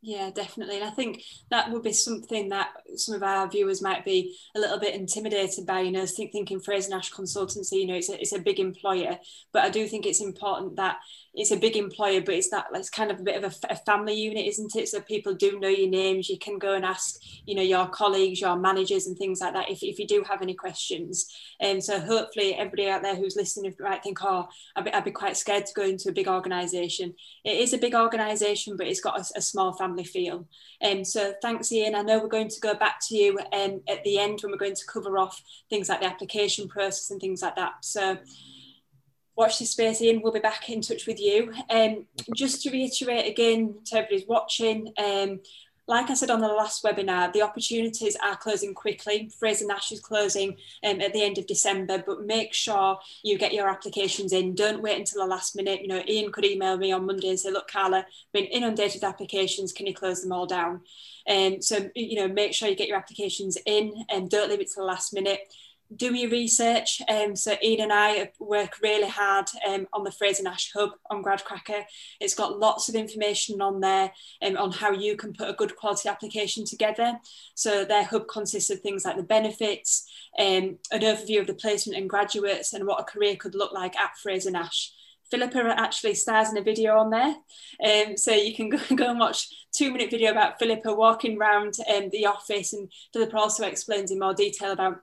Yeah, 0.01 0.29
definitely. 0.29 0.75
And 0.77 0.85
I 0.85 0.91
think 0.91 1.23
that 1.49 1.71
would 1.71 1.81
be 1.81 1.91
something 1.91 2.49
that 2.49 2.69
some 2.95 3.15
of 3.15 3.23
our 3.23 3.49
viewers 3.49 3.81
might 3.81 4.05
be 4.05 4.37
a 4.55 4.59
little 4.59 4.79
bit 4.79 4.93
intimidated 4.93 5.65
by, 5.65 5.81
you 5.81 5.91
know, 5.91 6.05
think, 6.05 6.31
thinking 6.31 6.59
Fraser 6.59 6.91
Nash 6.91 7.11
Consultancy, 7.11 7.79
you 7.79 7.87
know, 7.87 7.95
it's 7.95 8.09
a, 8.09 8.21
it's 8.21 8.33
a 8.33 8.39
big 8.39 8.59
employer. 8.59 9.17
But 9.51 9.63
I 9.63 9.69
do 9.69 9.87
think 9.87 10.05
it's 10.05 10.21
important 10.21 10.75
that 10.75 10.97
it's 11.33 11.51
a 11.51 11.57
big 11.57 11.75
employer, 11.75 12.21
but 12.21 12.35
it's 12.35 12.49
that 12.51 12.67
it's 12.73 12.89
kind 12.89 13.11
of 13.11 13.19
a 13.19 13.23
bit 13.23 13.43
of 13.43 13.51
a, 13.51 13.73
a, 13.73 13.75
family 13.75 14.13
unit, 14.13 14.45
isn't 14.47 14.75
it? 14.75 14.87
So 14.87 15.01
people 15.01 15.33
do 15.33 15.59
know 15.59 15.67
your 15.67 15.89
names. 15.89 16.29
You 16.29 16.39
can 16.39 16.57
go 16.57 16.73
and 16.73 16.85
ask, 16.85 17.19
you 17.45 17.55
know, 17.55 17.61
your 17.61 17.87
colleagues, 17.87 18.41
your 18.41 18.55
managers, 18.55 19.07
and 19.07 19.17
things 19.17 19.41
like 19.41 19.53
that 19.53 19.69
if, 19.69 19.83
if 19.83 19.99
you 19.99 20.07
do 20.07 20.23
have 20.27 20.41
any 20.41 20.53
questions. 20.53 21.31
And 21.59 21.83
so 21.83 21.99
hopefully 21.99 22.55
everybody 22.55 22.89
out 22.89 23.03
there 23.03 23.15
who's 23.15 23.35
listening 23.35 23.75
might 23.79 24.03
think, 24.03 24.23
oh, 24.23 24.47
I'd 24.75 24.85
be, 24.85 24.93
I'd 24.93 25.05
be 25.05 25.11
quite 25.11 25.37
scared 25.37 25.65
to 25.67 25.73
go 25.73 25.83
into 25.83 26.09
a 26.09 26.13
big 26.13 26.27
organisation. 26.27 27.13
It 27.43 27.57
is 27.57 27.73
a 27.73 27.77
big 27.77 27.93
organisation, 27.93 28.75
but 28.75 28.87
it's 28.87 29.01
got 29.01 29.19
a, 29.19 29.37
a, 29.37 29.41
small 29.41 29.73
family 29.73 29.86
feel. 30.03 30.47
And 30.81 30.99
um, 30.99 31.05
so 31.05 31.33
thanks, 31.41 31.71
Ian. 31.71 31.95
I 31.95 32.01
know 32.01 32.19
we're 32.19 32.27
going 32.27 32.49
to 32.49 32.59
go 32.59 32.73
back 32.73 32.99
to 33.07 33.15
you 33.15 33.39
um, 33.53 33.81
at 33.87 34.03
the 34.03 34.19
end 34.19 34.39
when 34.41 34.51
we're 34.51 34.57
going 34.57 34.75
to 34.75 34.85
cover 34.85 35.17
off 35.17 35.41
things 35.69 35.89
like 35.89 36.01
the 36.01 36.07
application 36.07 36.67
process 36.67 37.11
and 37.11 37.19
things 37.19 37.41
like 37.41 37.55
that. 37.55 37.73
So 37.81 38.17
watch 39.37 39.59
this 39.59 39.71
space 39.71 40.01
in 40.01 40.21
we'll 40.21 40.33
be 40.33 40.39
back 40.39 40.67
in 40.69 40.81
touch 40.81 41.05
with 41.05 41.19
you 41.19 41.53
um, 41.69 42.07
just 42.35 42.63
to 42.63 42.71
reiterate 42.71 43.31
again 43.31 43.75
to 43.85 43.97
everybody's 43.97 44.27
watching 44.27 44.91
um, 44.97 45.39
like 45.87 46.09
I 46.09 46.15
said 46.15 46.29
on 46.29 46.41
the 46.41 46.47
last 46.47 46.83
webinar, 46.83 47.31
the 47.31 47.41
opportunities 47.41 48.17
are 48.21 48.35
closing 48.35 48.73
quickly. 48.73 49.31
Fraser 49.39 49.65
Nash 49.65 49.91
is 49.93 50.01
closing 50.01 50.57
um, 50.83 50.99
at 50.99 51.13
the 51.13 51.23
end 51.23 51.37
of 51.37 51.47
December, 51.47 52.03
but 52.05 52.25
make 52.25 52.53
sure 52.53 52.99
you 53.23 53.37
get 53.37 53.53
your 53.53 53.69
applications 53.69 54.33
in. 54.33 54.53
Don't 54.53 54.81
wait 54.81 54.99
until 54.99 55.21
the 55.21 55.29
last 55.29 55.55
minute. 55.55 55.81
You 55.81 55.87
know, 55.87 56.03
Ian 56.05 56.31
could 56.33 56.43
email 56.43 56.77
me 56.77 56.91
on 56.91 57.05
Monday 57.05 57.29
and 57.29 57.39
say, 57.39 57.51
look, 57.51 57.69
Carla, 57.69 58.05
we've 58.33 58.43
been 58.43 58.51
inundated 58.51 59.01
with 59.01 59.09
applications. 59.09 59.71
Can 59.71 59.87
you 59.87 59.93
close 59.93 60.21
them 60.21 60.33
all 60.33 60.45
down? 60.45 60.81
Um, 61.29 61.61
so, 61.61 61.89
you 61.95 62.19
know, 62.19 62.27
make 62.27 62.53
sure 62.53 62.67
you 62.67 62.75
get 62.75 62.89
your 62.89 62.97
applications 62.97 63.57
in 63.65 63.93
and 64.09 64.29
don't 64.29 64.49
leave 64.49 64.59
it 64.59 64.67
to 64.67 64.75
the 64.77 64.83
last 64.83 65.13
minute 65.13 65.39
do 65.95 66.13
your 66.13 66.29
research. 66.29 67.01
Um, 67.07 67.35
so 67.35 67.55
Ian 67.63 67.83
and 67.83 67.93
I 67.93 68.31
work 68.39 68.79
really 68.81 69.09
hard 69.09 69.47
um, 69.67 69.87
on 69.93 70.03
the 70.03 70.11
Fraser 70.11 70.43
Nash 70.43 70.71
Hub 70.73 70.91
on 71.09 71.23
GradCracker. 71.23 71.83
It's 72.19 72.35
got 72.35 72.59
lots 72.59 72.89
of 72.89 72.95
information 72.95 73.61
on 73.61 73.79
there 73.79 74.11
um, 74.41 74.57
on 74.57 74.71
how 74.71 74.91
you 74.91 75.15
can 75.15 75.33
put 75.33 75.49
a 75.49 75.53
good 75.53 75.75
quality 75.75 76.09
application 76.09 76.65
together. 76.65 77.19
So 77.55 77.85
their 77.85 78.03
hub 78.03 78.27
consists 78.27 78.69
of 78.69 78.81
things 78.81 79.05
like 79.05 79.17
the 79.17 79.23
benefits, 79.23 80.09
um, 80.37 80.77
an 80.91 81.01
overview 81.01 81.39
of 81.39 81.47
the 81.47 81.53
placement 81.53 81.99
and 81.99 82.09
graduates 82.09 82.73
and 82.73 82.85
what 82.85 82.99
a 82.99 83.03
career 83.03 83.35
could 83.35 83.55
look 83.55 83.71
like 83.71 83.95
at 83.95 84.17
Fraser 84.17 84.51
Nash. 84.51 84.91
Philippa 85.29 85.73
actually 85.77 86.13
stars 86.13 86.49
in 86.49 86.57
a 86.57 86.61
video 86.61 86.97
on 86.97 87.09
there. 87.09 87.35
Um, 87.83 88.15
so 88.17 88.31
you 88.31 88.55
can 88.55 88.69
go, 88.69 88.79
go 88.95 89.09
and 89.09 89.19
watch 89.19 89.47
two 89.75 89.91
minute 89.91 90.09
video 90.09 90.31
about 90.31 90.59
Philippa 90.59 90.93
walking 90.93 91.37
around 91.37 91.75
um, 91.93 92.09
the 92.11 92.25
office 92.25 92.73
and 92.73 92.91
Philippa 93.13 93.37
also 93.37 93.65
explains 93.65 94.11
in 94.11 94.19
more 94.19 94.33
detail 94.33 94.71
about 94.71 94.99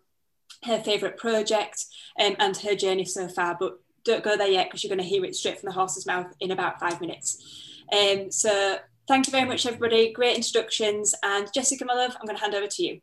her 0.65 0.79
favourite 0.79 1.17
project 1.17 1.85
um, 2.21 2.37
and 2.39 2.57
her 2.59 2.75
journey 2.75 3.05
so 3.05 3.29
far. 3.29 3.57
But 3.59 3.79
don't 4.05 4.25
go 4.25 4.37
there 4.37 4.49
yet 4.49 4.67
because 4.67 4.85
you're 4.85 4.95
going 4.95 5.03
to 5.03 5.09
hear 5.09 5.25
it 5.25 5.35
straight 5.35 5.59
from 5.59 5.69
the 5.69 5.75
horse's 5.75 6.07
mouth 6.07 6.33
in 6.41 6.51
about 6.51 6.79
five 6.79 7.01
minutes. 7.01 7.83
Um, 7.93 8.31
so 8.31 8.79
thank 9.09 9.27
you 9.27 9.31
very 9.31 9.47
much, 9.47 9.67
everybody. 9.67 10.13
Great 10.13 10.37
introductions. 10.37 11.15
And 11.23 11.49
Jessica, 11.55 11.85
my 11.85 11.95
love, 11.95 12.17
I'm 12.21 12.27
going 12.27 12.37
to 12.37 12.43
hand 12.43 12.55
over 12.55 12.67
to 12.67 12.83
you. 12.83 13.01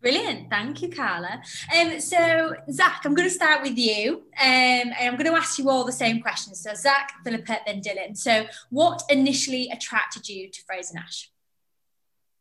Brilliant. 0.00 0.50
Thank 0.50 0.82
you, 0.82 0.88
Carla. 0.88 1.42
Um, 1.76 1.98
so, 1.98 2.54
Zach, 2.70 3.02
I'm 3.04 3.14
going 3.14 3.28
to 3.28 3.34
start 3.34 3.62
with 3.62 3.76
you 3.76 4.22
um, 4.40 4.44
and 4.44 4.94
I'm 5.00 5.16
going 5.16 5.30
to 5.30 5.36
ask 5.36 5.58
you 5.58 5.68
all 5.68 5.84
the 5.84 5.92
same 5.92 6.20
questions. 6.20 6.60
So, 6.60 6.74
Zach, 6.74 7.12
Philippa, 7.24 7.58
then 7.66 7.80
Dylan. 7.80 8.16
So, 8.16 8.46
what 8.70 9.02
initially 9.10 9.68
attracted 9.70 10.28
you 10.28 10.48
to 10.50 10.62
Fraser 10.64 10.94
Nash? 10.94 11.30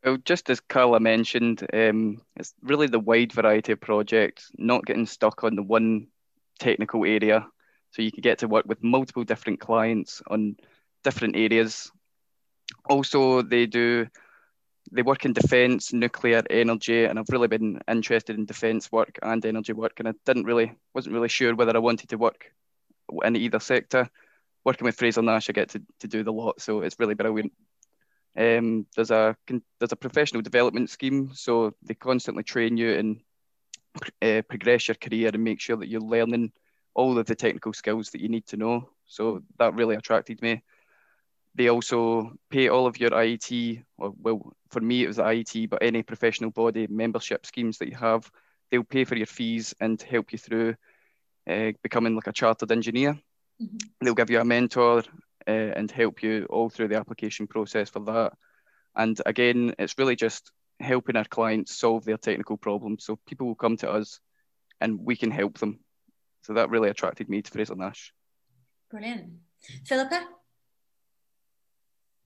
Well, 0.05 0.17
just 0.17 0.51
as 0.51 0.59
Carla 0.59 0.99
mentioned, 0.99 1.65
um, 1.73 2.21
it's 2.35 2.53
really 2.61 2.85
the 2.85 2.99
wide 2.99 3.33
variety 3.33 3.71
of 3.71 3.81
projects, 3.81 4.51
not 4.55 4.85
getting 4.85 5.07
stuck 5.07 5.43
on 5.43 5.55
the 5.55 5.63
one 5.63 6.07
technical 6.59 7.03
area. 7.05 7.47
So 7.89 8.03
you 8.03 8.11
can 8.11 8.21
get 8.21 8.39
to 8.39 8.47
work 8.47 8.65
with 8.67 8.83
multiple 8.83 9.23
different 9.23 9.59
clients 9.59 10.21
on 10.27 10.57
different 11.03 11.35
areas. 11.35 11.91
Also, 12.87 13.41
they 13.41 13.65
do 13.65 14.05
they 14.91 15.01
work 15.01 15.25
in 15.25 15.33
defence, 15.33 15.91
nuclear, 15.91 16.43
energy, 16.51 17.05
and 17.05 17.17
I've 17.17 17.29
really 17.31 17.47
been 17.47 17.81
interested 17.87 18.37
in 18.37 18.45
defence 18.45 18.91
work 18.91 19.17
and 19.23 19.43
energy 19.43 19.73
work, 19.73 19.99
and 19.99 20.07
I 20.07 20.13
didn't 20.25 20.43
really 20.45 20.73
wasn't 20.93 21.15
really 21.15 21.29
sure 21.29 21.55
whether 21.55 21.75
I 21.75 21.79
wanted 21.79 22.09
to 22.09 22.17
work 22.17 22.51
in 23.23 23.35
either 23.35 23.59
sector. 23.59 24.07
Working 24.63 24.85
with 24.85 24.97
Fraser 24.97 25.23
Nash, 25.23 25.49
I 25.49 25.53
get 25.53 25.69
to, 25.69 25.81
to 26.01 26.07
do 26.07 26.23
the 26.23 26.31
lot, 26.31 26.61
so 26.61 26.81
it's 26.81 26.99
really 26.99 27.15
been 27.15 27.25
brilliant. 27.25 27.53
Um, 28.37 28.85
there's 28.95 29.11
a 29.11 29.35
there's 29.47 29.91
a 29.91 29.97
professional 29.97 30.41
development 30.41 30.89
scheme, 30.89 31.31
so 31.33 31.73
they 31.83 31.93
constantly 31.93 32.43
train 32.43 32.77
you 32.77 32.93
and 32.93 33.21
uh, 34.21 34.41
progress 34.49 34.87
your 34.87 34.95
career 34.95 35.31
and 35.33 35.43
make 35.43 35.61
sure 35.61 35.77
that 35.77 35.87
you're 35.87 36.01
learning 36.01 36.51
all 36.93 37.17
of 37.17 37.25
the 37.25 37.35
technical 37.35 37.73
skills 37.73 38.09
that 38.09 38.21
you 38.21 38.29
need 38.29 38.45
to 38.47 38.57
know. 38.57 38.89
So 39.05 39.41
that 39.57 39.75
really 39.75 39.95
attracted 39.95 40.41
me. 40.41 40.63
They 41.53 41.69
also 41.69 42.33
pay 42.49 42.67
all 42.67 42.87
of 42.87 42.99
your 42.99 43.11
IET, 43.11 43.83
or 43.97 44.13
well, 44.21 44.53
for 44.69 44.81
me 44.81 45.03
it 45.03 45.07
was 45.07 45.17
the 45.17 45.23
IET, 45.23 45.69
but 45.69 45.81
any 45.81 46.03
professional 46.03 46.51
body 46.51 46.87
membership 46.87 47.45
schemes 47.45 47.77
that 47.77 47.89
you 47.89 47.95
have, 47.95 48.29
they'll 48.69 48.83
pay 48.83 49.05
for 49.05 49.15
your 49.15 49.27
fees 49.27 49.73
and 49.79 50.01
help 50.01 50.33
you 50.33 50.37
through 50.37 50.75
uh, 51.49 51.71
becoming 51.81 52.15
like 52.15 52.27
a 52.27 52.33
chartered 52.33 52.71
engineer. 52.71 53.13
Mm-hmm. 53.61 53.77
They'll 54.01 54.15
give 54.15 54.29
you 54.29 54.41
a 54.41 54.45
mentor, 54.45 55.03
uh, 55.47 55.51
and 55.51 55.89
help 55.91 56.23
you 56.23 56.45
all 56.49 56.69
through 56.69 56.87
the 56.87 56.97
application 56.97 57.47
process 57.47 57.89
for 57.89 57.99
that. 58.01 58.33
And 58.95 59.19
again, 59.25 59.75
it's 59.77 59.97
really 59.97 60.15
just 60.15 60.51
helping 60.79 61.15
our 61.15 61.25
clients 61.25 61.75
solve 61.75 62.05
their 62.05 62.17
technical 62.17 62.57
problems. 62.57 63.05
So 63.05 63.19
people 63.27 63.47
will 63.47 63.55
come 63.55 63.77
to 63.77 63.89
us 63.89 64.19
and 64.81 64.99
we 64.99 65.15
can 65.15 65.31
help 65.31 65.57
them. 65.57 65.79
So 66.43 66.53
that 66.53 66.69
really 66.69 66.89
attracted 66.89 67.29
me 67.29 67.41
to 67.41 67.51
Fraser 67.51 67.75
Nash. 67.75 68.13
Brilliant. 68.91 69.31
Philippa? 69.85 70.27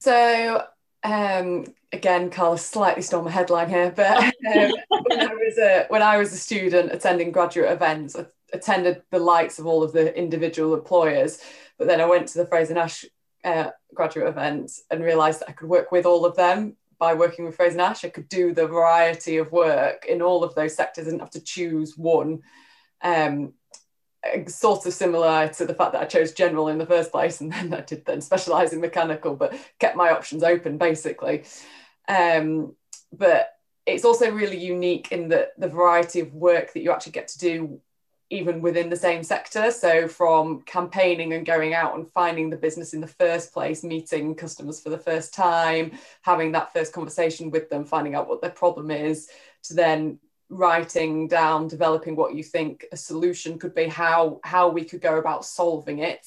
So 0.00 0.64
um, 1.02 1.66
again, 1.92 2.30
Carl 2.30 2.56
slightly 2.56 3.02
stole 3.02 3.22
my 3.22 3.30
headline 3.30 3.68
here, 3.68 3.92
but 3.94 4.18
um, 4.54 4.72
when, 4.88 5.20
I 5.20 5.34
was 5.34 5.58
a, 5.58 5.86
when 5.88 6.02
I 6.02 6.16
was 6.16 6.32
a 6.32 6.36
student 6.36 6.92
attending 6.92 7.32
graduate 7.32 7.72
events, 7.72 8.16
I 8.16 8.26
attended 8.52 9.02
the 9.10 9.18
likes 9.18 9.58
of 9.58 9.66
all 9.66 9.82
of 9.82 9.92
the 9.92 10.16
individual 10.16 10.74
employers, 10.74 11.40
but 11.78 11.86
then 11.86 12.00
I 12.00 12.06
went 12.06 12.28
to 12.28 12.38
the 12.38 12.46
Fraser 12.46 12.74
Nash 12.74 13.04
uh, 13.44 13.70
graduate 13.94 14.28
event 14.28 14.70
and 14.90 15.02
realised 15.02 15.40
that 15.40 15.48
I 15.48 15.52
could 15.52 15.68
work 15.68 15.92
with 15.92 16.06
all 16.06 16.24
of 16.24 16.36
them 16.36 16.76
by 16.98 17.14
working 17.14 17.44
with 17.44 17.56
Fraser 17.56 17.78
Nash. 17.78 18.04
I 18.04 18.10
could 18.10 18.28
do 18.28 18.52
the 18.52 18.66
variety 18.66 19.38
of 19.38 19.50
work 19.50 20.04
in 20.06 20.20
all 20.20 20.44
of 20.44 20.54
those 20.54 20.76
sectors. 20.76 21.06
Didn't 21.06 21.20
have 21.20 21.30
to 21.30 21.40
choose 21.40 21.96
one. 21.96 22.40
Um, 23.02 23.54
sort 24.46 24.84
of 24.84 24.92
similar 24.92 25.48
to 25.48 25.64
the 25.64 25.74
fact 25.74 25.92
that 25.92 26.02
I 26.02 26.04
chose 26.04 26.32
general 26.32 26.68
in 26.68 26.78
the 26.78 26.86
first 26.86 27.10
place 27.10 27.40
and 27.40 27.50
then 27.52 27.72
I 27.72 27.80
did 27.80 28.04
then 28.04 28.20
specialise 28.20 28.72
in 28.72 28.80
mechanical, 28.80 29.34
but 29.34 29.54
kept 29.78 29.96
my 29.96 30.10
options 30.10 30.42
open 30.42 30.78
basically. 30.78 31.44
Um, 32.08 32.74
but 33.12 33.54
it's 33.86 34.04
also 34.04 34.30
really 34.30 34.58
unique 34.58 35.10
in 35.10 35.28
the, 35.28 35.48
the 35.58 35.68
variety 35.68 36.20
of 36.20 36.34
work 36.34 36.72
that 36.72 36.82
you 36.82 36.92
actually 36.92 37.12
get 37.12 37.28
to 37.28 37.38
do 37.38 37.80
even 38.30 38.62
within 38.62 38.88
the 38.88 38.96
same 38.96 39.22
sector. 39.24 39.70
So, 39.72 40.06
from 40.08 40.62
campaigning 40.62 41.32
and 41.32 41.44
going 41.44 41.74
out 41.74 41.96
and 41.96 42.08
finding 42.08 42.48
the 42.48 42.56
business 42.56 42.94
in 42.94 43.00
the 43.00 43.06
first 43.06 43.52
place, 43.52 43.82
meeting 43.82 44.34
customers 44.34 44.80
for 44.80 44.90
the 44.90 44.98
first 44.98 45.34
time, 45.34 45.92
having 46.22 46.52
that 46.52 46.72
first 46.72 46.92
conversation 46.92 47.50
with 47.50 47.68
them, 47.68 47.84
finding 47.84 48.14
out 48.14 48.28
what 48.28 48.40
their 48.40 48.50
problem 48.50 48.90
is, 48.90 49.28
to 49.64 49.74
then 49.74 50.18
writing 50.48 51.28
down, 51.28 51.68
developing 51.68 52.16
what 52.16 52.34
you 52.34 52.42
think 52.42 52.86
a 52.92 52.96
solution 52.96 53.58
could 53.58 53.74
be, 53.74 53.86
how 53.86 54.40
how 54.44 54.68
we 54.68 54.84
could 54.84 55.00
go 55.00 55.18
about 55.18 55.44
solving 55.44 55.98
it, 55.98 56.26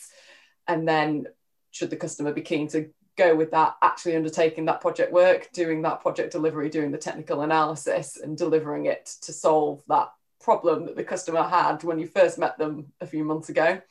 and 0.67 0.88
then 0.88 1.25
should 1.72 1.89
the 1.89 1.95
customer 1.95 2.33
be 2.33 2.41
keen 2.41 2.67
to 2.67 2.89
go 3.15 3.36
with 3.36 3.51
that, 3.51 3.75
actually 3.81 4.15
undertaking 4.15 4.65
that 4.65 4.81
project 4.81 5.12
work, 5.12 5.50
doing 5.53 5.83
that 5.83 6.01
project 6.01 6.31
delivery, 6.31 6.69
doing 6.69 6.91
the 6.91 6.98
technical 6.98 7.41
analysis, 7.41 8.17
and 8.17 8.38
delivering 8.38 8.88
it 8.88 9.05
to 9.22 9.31
solve 9.31 9.83
that 9.88 10.10
problem 10.43 10.85
that 10.85 10.95
the 10.95 11.03
customer 11.03 11.43
had 11.43 11.83
when 11.83 11.97
you 12.00 12.07
first 12.07 12.38
met 12.38 12.57
them 12.57 12.91
a 13.01 13.07
few 13.07 13.23
months 13.23 13.50
ago. 13.50 13.81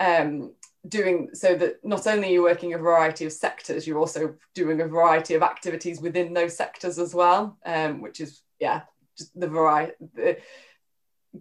Um, 0.00 0.52
doing 0.86 1.30
so 1.32 1.54
that 1.54 1.82
not 1.84 2.06
only 2.06 2.28
are 2.28 2.32
you 2.32 2.42
working 2.42 2.74
a 2.74 2.78
variety 2.78 3.24
of 3.24 3.32
sectors, 3.32 3.86
you're 3.86 3.98
also 3.98 4.34
doing 4.54 4.80
a 4.80 4.86
variety 4.86 5.34
of 5.34 5.42
activities 5.42 6.00
within 6.00 6.34
those 6.34 6.56
sectors 6.56 6.98
as 6.98 7.14
well, 7.14 7.56
um, 7.64 8.00
which 8.00 8.20
is 8.20 8.42
yeah, 8.58 8.82
just 9.16 9.38
the 9.38 9.48
variety. 9.48 9.92
The, 10.14 10.38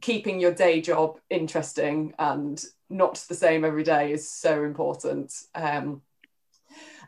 keeping 0.01 0.39
your 0.39 0.53
day 0.53 0.81
job 0.81 1.19
interesting 1.29 2.13
and 2.17 2.63
not 2.89 3.15
the 3.29 3.35
same 3.35 3.63
every 3.63 3.83
day 3.83 4.11
is 4.11 4.29
so 4.29 4.63
important. 4.63 5.33
Um, 5.53 6.01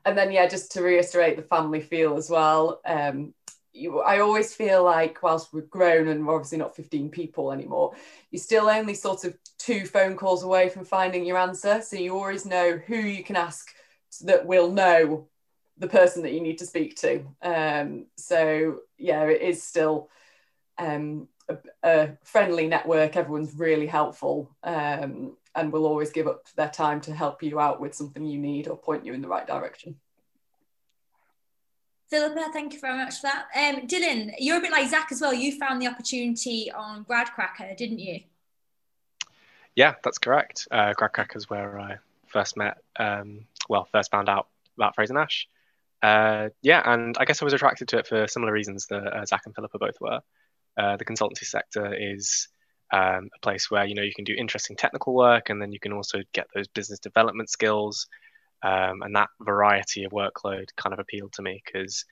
and 0.06 0.18
then 0.18 0.32
yeah, 0.32 0.48
just 0.48 0.72
to 0.74 0.84
reiterate 0.84 1.36
the 1.36 1.44
family 1.44 1.82
feel 1.82 2.15
as 2.15 2.30
well. 2.30 2.82
Um, 2.86 3.34
you, 3.75 4.00
I 4.00 4.20
always 4.20 4.55
feel 4.55 4.84
like 4.84 5.22
whilst 5.22 5.53
we've 5.53 5.70
grown 5.70 6.08
and 6.08 6.25
we're 6.25 6.36
obviously 6.36 6.58
not 6.58 6.75
15 6.75 7.10
people 7.10 7.51
anymore, 7.51 7.94
you're 8.32 8.41
still 8.41 8.70
only 8.70 8.94
sort 8.94 9.25
of 9.25 9.38
two 9.58 9.86
phone 9.86 10.15
calls 10.15 10.44
away 10.44 10.70
from 10.70 10.86
finding 10.86 11.25
your 11.25 11.38
answer. 11.38 11.82
So 11.82 11.98
you 11.98 12.15
always 12.15 12.46
know 12.46 12.77
who 12.88 12.96
you 12.96 13.24
can 13.24 13.36
ask 13.36 13.70
that 14.22 14.46
will 14.46 14.72
know 14.72 15.27
the 15.77 15.88
person 15.88 16.24
that 16.24 16.32
you 16.32 16.41
need 16.41 16.58
to 16.60 16.65
speak 16.65 16.96
to. 16.98 17.25
Um, 17.41 18.05
so 18.15 18.79
yeah, 18.98 19.24
it 19.25 19.41
is 19.41 19.62
still 19.62 20.10
um, 20.77 21.27
a, 21.50 21.58
a, 21.84 22.17
friendly 22.24 22.67
network. 22.67 23.17
Everyone's 23.17 23.53
really 23.55 23.88
helpful 23.88 24.55
um, 24.63 25.36
and 25.53 25.72
will 25.72 25.86
always 25.86 26.12
give 26.12 26.27
up 26.27 26.46
their 26.55 26.70
time 26.70 27.01
to 27.01 27.13
help 27.13 27.44
you 27.44 27.60
out 27.60 27.82
with 27.82 27.94
something 27.94 28.25
you 28.25 28.39
need 28.39 28.67
or 28.67 28.77
point 28.77 29.05
you 29.05 29.13
in 29.13 29.22
the 29.22 29.27
right 29.27 29.46
direction. 29.46 29.96
Philippa, 32.10 32.50
thank 32.54 32.74
you 32.74 32.80
very 32.80 32.98
much 32.98 33.16
for 33.16 33.28
that. 33.28 33.48
Um, 33.56 33.88
Dylan, 33.88 34.34
you're 34.38 34.58
a 34.58 34.62
bit 34.62 34.72
like 34.72 34.90
Zach 34.90 35.12
as 35.12 35.22
well. 35.22 35.34
You 35.34 35.58
found 35.58 35.82
the 35.82 35.88
opportunity 35.88 36.72
on 36.72 37.04
GradCracker, 37.06 37.76
didn't 37.78 38.00
you? 38.00 38.22
Yeah, 39.76 39.96
that's 40.04 40.20
correct. 40.20 40.68
Uh, 40.72 40.94
GradCracker 40.94 41.36
is 41.36 41.50
where 41.50 41.80
I 41.80 41.98
first 42.28 42.58
met, 42.58 42.78
um, 42.98 43.46
well, 43.68 43.88
first 43.92 44.12
found 44.12 44.30
out 44.30 44.48
about 44.78 44.96
Fraser 44.96 45.14
Nash. 45.14 45.48
Uh, 46.02 46.50
yeah, 46.62 46.82
and 46.86 47.18
I 47.18 47.26
guess 47.26 47.42
I 47.42 47.46
was 47.46 47.54
attracted 47.54 47.88
to 47.90 47.98
it 47.98 48.08
for 48.08 48.28
similar 48.28 48.52
reasons 48.52 48.86
that 48.88 49.04
uh, 49.04 49.26
Zach 49.26 49.42
and 49.46 49.56
Philippa 49.56 49.80
both 49.80 50.00
were. 50.00 50.22
Uh, 50.78 50.98
the 50.98 51.06
consultancy 51.06 51.46
sector 51.46 51.94
is 51.94 52.48
um, 52.94 53.30
a 53.36 53.40
place 53.42 53.72
where 53.72 53.86
you 53.86 53.96
know 53.96 54.04
you 54.04 54.14
can 54.14 54.26
do 54.26 54.36
interesting 54.38 54.76
technical 54.76 55.14
work, 55.14 55.50
and 55.50 55.62
then 55.62 55.72
you 55.72 55.80
can 55.80 55.94
also 55.94 56.22
get 56.34 56.48
those 56.54 56.68
business 56.68 57.00
development 57.00 57.50
skills 57.50 58.08
um, 58.65 59.03
and 59.03 59.15
that 59.15 59.29
variety 59.41 60.05
of 60.05 60.12
workload 60.12 60.65
kind 60.75 60.91
of 60.91 60.98
appealed 61.00 61.34
to 61.34 61.43
me 61.43 61.62
because 61.63 62.03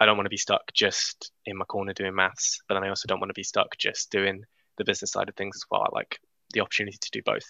I 0.00 0.06
don't 0.06 0.16
want 0.16 0.24
to 0.24 0.30
be 0.30 0.38
stuck 0.38 0.72
just 0.72 1.32
in 1.44 1.58
my 1.58 1.66
corner 1.66 1.92
doing 1.92 2.14
maths, 2.14 2.60
but 2.66 2.74
then 2.74 2.84
I 2.84 2.88
also 2.88 3.06
don't 3.06 3.20
want 3.20 3.28
to 3.28 3.34
be 3.34 3.42
stuck 3.42 3.76
just 3.76 4.10
doing 4.10 4.42
the 4.78 4.84
business 4.84 5.12
side 5.12 5.28
of 5.28 5.34
things 5.34 5.56
as 5.56 5.64
well. 5.70 5.82
I 5.82 5.88
like 5.92 6.18
the 6.54 6.60
opportunity 6.60 6.96
to 6.98 7.10
do 7.12 7.20
both. 7.22 7.44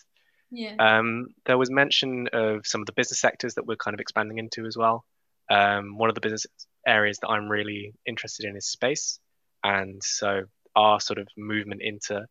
Yeah. 0.50 0.74
Um, 0.80 1.28
there 1.46 1.56
was 1.56 1.70
mention 1.70 2.28
of 2.32 2.66
some 2.66 2.80
of 2.80 2.86
the 2.86 2.94
business 2.94 3.20
sectors 3.20 3.54
that 3.54 3.66
we're 3.66 3.76
kind 3.76 3.94
of 3.94 4.00
expanding 4.00 4.38
into 4.38 4.66
as 4.66 4.76
well. 4.76 5.04
Um, 5.48 5.96
one 5.96 6.08
of 6.08 6.16
the 6.16 6.20
business 6.20 6.46
areas 6.84 7.18
that 7.22 7.28
I'm 7.28 7.48
really 7.48 7.94
interested 8.06 8.44
in 8.44 8.56
is 8.56 8.66
space, 8.66 9.20
and 9.62 10.02
so 10.02 10.42
our 10.74 10.98
sort 10.98 11.20
of 11.20 11.28
movement 11.36 11.82
into 11.82 12.26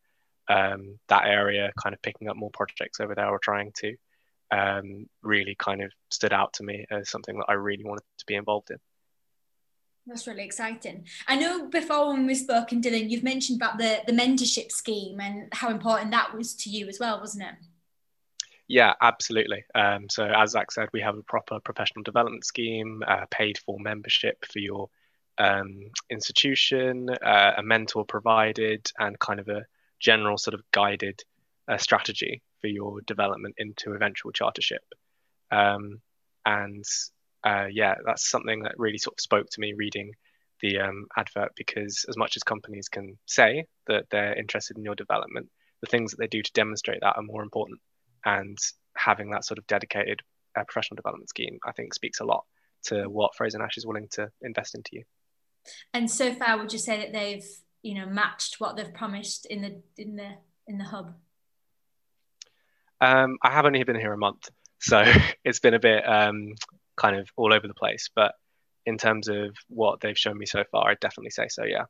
um, 0.50 0.98
that 1.08 1.26
area, 1.26 1.72
kind 1.82 1.94
of 1.94 2.02
picking 2.02 2.28
up 2.28 2.36
more 2.36 2.50
projects 2.50 3.00
over 3.00 3.14
there 3.14 3.28
or 3.28 3.38
trying 3.38 3.72
to, 3.78 3.96
um, 4.50 5.08
really 5.22 5.54
kind 5.54 5.82
of 5.82 5.92
stood 6.10 6.32
out 6.32 6.54
to 6.54 6.62
me 6.62 6.86
as 6.90 7.08
something 7.08 7.36
that 7.38 7.46
I 7.48 7.54
really 7.54 7.84
wanted 7.84 8.04
to 8.18 8.26
be 8.26 8.34
involved 8.34 8.70
in. 8.70 8.78
That's 10.06 10.26
really 10.26 10.44
exciting. 10.44 11.04
I 11.26 11.36
know 11.36 11.66
before 11.66 12.08
when 12.08 12.26
we 12.26 12.34
spoke, 12.34 12.72
and 12.72 12.82
Dylan, 12.82 13.10
you've 13.10 13.22
mentioned 13.22 13.60
about 13.60 13.76
the, 13.76 14.00
the 14.06 14.12
mentorship 14.12 14.72
scheme 14.72 15.20
and 15.20 15.48
how 15.52 15.70
important 15.70 16.12
that 16.12 16.34
was 16.34 16.54
to 16.56 16.70
you 16.70 16.88
as 16.88 16.98
well, 16.98 17.20
wasn't 17.20 17.44
it? 17.44 17.54
Yeah, 18.68 18.94
absolutely. 19.02 19.64
Um, 19.74 20.08
so 20.08 20.24
as 20.24 20.50
Zach 20.50 20.70
said, 20.70 20.88
we 20.92 21.02
have 21.02 21.16
a 21.16 21.22
proper 21.22 21.60
professional 21.60 22.02
development 22.02 22.46
scheme, 22.46 23.02
uh, 23.06 23.26
paid 23.30 23.58
for 23.58 23.78
membership 23.78 24.44
for 24.50 24.60
your 24.60 24.88
um, 25.36 25.90
institution, 26.10 27.10
uh, 27.10 27.52
a 27.58 27.62
mentor 27.62 28.04
provided, 28.04 28.90
and 28.98 29.18
kind 29.18 29.40
of 29.40 29.48
a 29.48 29.66
general 30.00 30.38
sort 30.38 30.54
of 30.54 30.62
guided 30.72 31.22
uh, 31.66 31.76
strategy 31.76 32.42
for 32.60 32.68
your 32.68 33.00
development 33.02 33.54
into 33.58 33.92
eventual 33.92 34.32
chartership. 34.32 34.84
Um, 35.50 36.00
and 36.44 36.84
uh, 37.44 37.66
yeah, 37.70 37.94
that's 38.04 38.28
something 38.28 38.62
that 38.62 38.78
really 38.78 38.98
sort 38.98 39.14
of 39.14 39.20
spoke 39.20 39.46
to 39.50 39.60
me 39.60 39.74
reading 39.74 40.12
the 40.60 40.80
um, 40.80 41.06
advert 41.16 41.52
because 41.56 42.04
as 42.08 42.16
much 42.16 42.36
as 42.36 42.42
companies 42.42 42.88
can 42.88 43.16
say 43.26 43.64
that 43.86 44.06
they're 44.10 44.34
interested 44.34 44.76
in 44.76 44.84
your 44.84 44.94
development, 44.94 45.48
the 45.80 45.86
things 45.86 46.10
that 46.10 46.18
they 46.18 46.26
do 46.26 46.42
to 46.42 46.52
demonstrate 46.52 47.00
that 47.00 47.16
are 47.16 47.22
more 47.22 47.42
important. 47.42 47.80
And 48.24 48.58
having 48.96 49.30
that 49.30 49.44
sort 49.44 49.58
of 49.58 49.66
dedicated 49.66 50.20
uh, 50.56 50.64
professional 50.64 50.96
development 50.96 51.28
scheme, 51.28 51.58
I 51.64 51.72
think, 51.72 51.94
speaks 51.94 52.20
a 52.20 52.24
lot 52.24 52.44
to 52.84 53.04
what 53.08 53.34
Fraser 53.36 53.58
Nash 53.58 53.76
is 53.76 53.86
willing 53.86 54.08
to 54.12 54.30
invest 54.42 54.74
into 54.74 54.90
you. 54.92 55.04
And 55.94 56.10
so 56.10 56.34
far, 56.34 56.58
would 56.58 56.72
you 56.72 56.78
say 56.78 56.98
that 56.98 57.12
they've, 57.12 57.46
you 57.82 57.94
know, 57.94 58.06
matched 58.06 58.56
what 58.58 58.76
they've 58.76 58.92
promised 58.92 59.46
in 59.46 59.62
the 59.62 59.82
in 59.96 60.16
the 60.16 60.30
in 60.66 60.78
the 60.78 60.84
hub? 60.84 61.14
Um, 63.00 63.38
I 63.42 63.50
have 63.50 63.64
only 63.64 63.82
been 63.84 63.96
here 63.96 64.12
a 64.12 64.18
month, 64.18 64.48
so 64.80 65.04
it's 65.44 65.60
been 65.60 65.74
a 65.74 65.78
bit 65.78 66.08
um, 66.08 66.54
kind 66.96 67.16
of 67.16 67.28
all 67.36 67.52
over 67.52 67.66
the 67.66 67.74
place. 67.74 68.10
But 68.14 68.34
in 68.86 68.98
terms 68.98 69.28
of 69.28 69.54
what 69.68 70.00
they've 70.00 70.18
shown 70.18 70.38
me 70.38 70.46
so 70.46 70.64
far, 70.70 70.90
I'd 70.90 71.00
definitely 71.00 71.30
say 71.30 71.48
so. 71.48 71.64
Yeah. 71.64 71.84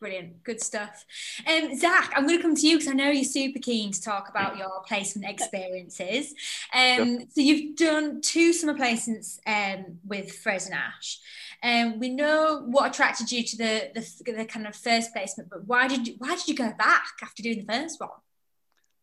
Brilliant, 0.00 0.44
good 0.44 0.60
stuff. 0.60 1.04
Um, 1.44 1.76
Zach, 1.76 2.12
I'm 2.14 2.24
going 2.24 2.38
to 2.38 2.42
come 2.42 2.54
to 2.54 2.66
you 2.68 2.76
because 2.76 2.88
I 2.88 2.94
know 2.94 3.10
you're 3.10 3.24
super 3.24 3.58
keen 3.58 3.90
to 3.90 4.00
talk 4.00 4.28
about 4.28 4.56
your 4.56 4.80
placement 4.86 5.28
experiences. 5.28 6.34
Um, 6.72 7.26
So 7.30 7.40
you've 7.40 7.76
done 7.76 8.20
two 8.20 8.52
summer 8.52 8.74
placements 8.74 9.40
um, 9.44 9.98
with 10.06 10.30
Fraser 10.30 10.70
Nash. 10.70 11.18
Um, 11.64 11.98
we 11.98 12.10
know 12.10 12.62
what 12.66 12.92
attracted 12.92 13.32
you 13.32 13.42
to 13.42 13.56
the, 13.56 13.90
the, 13.94 14.32
the 14.32 14.44
kind 14.44 14.68
of 14.68 14.76
first 14.76 15.12
placement, 15.12 15.50
but 15.50 15.66
why 15.66 15.88
did 15.88 16.06
you 16.06 16.14
why 16.18 16.36
did 16.36 16.46
you 16.46 16.54
go 16.54 16.72
back 16.78 17.14
after 17.20 17.42
doing 17.42 17.66
the 17.66 17.72
first 17.72 18.00
one? 18.00 18.10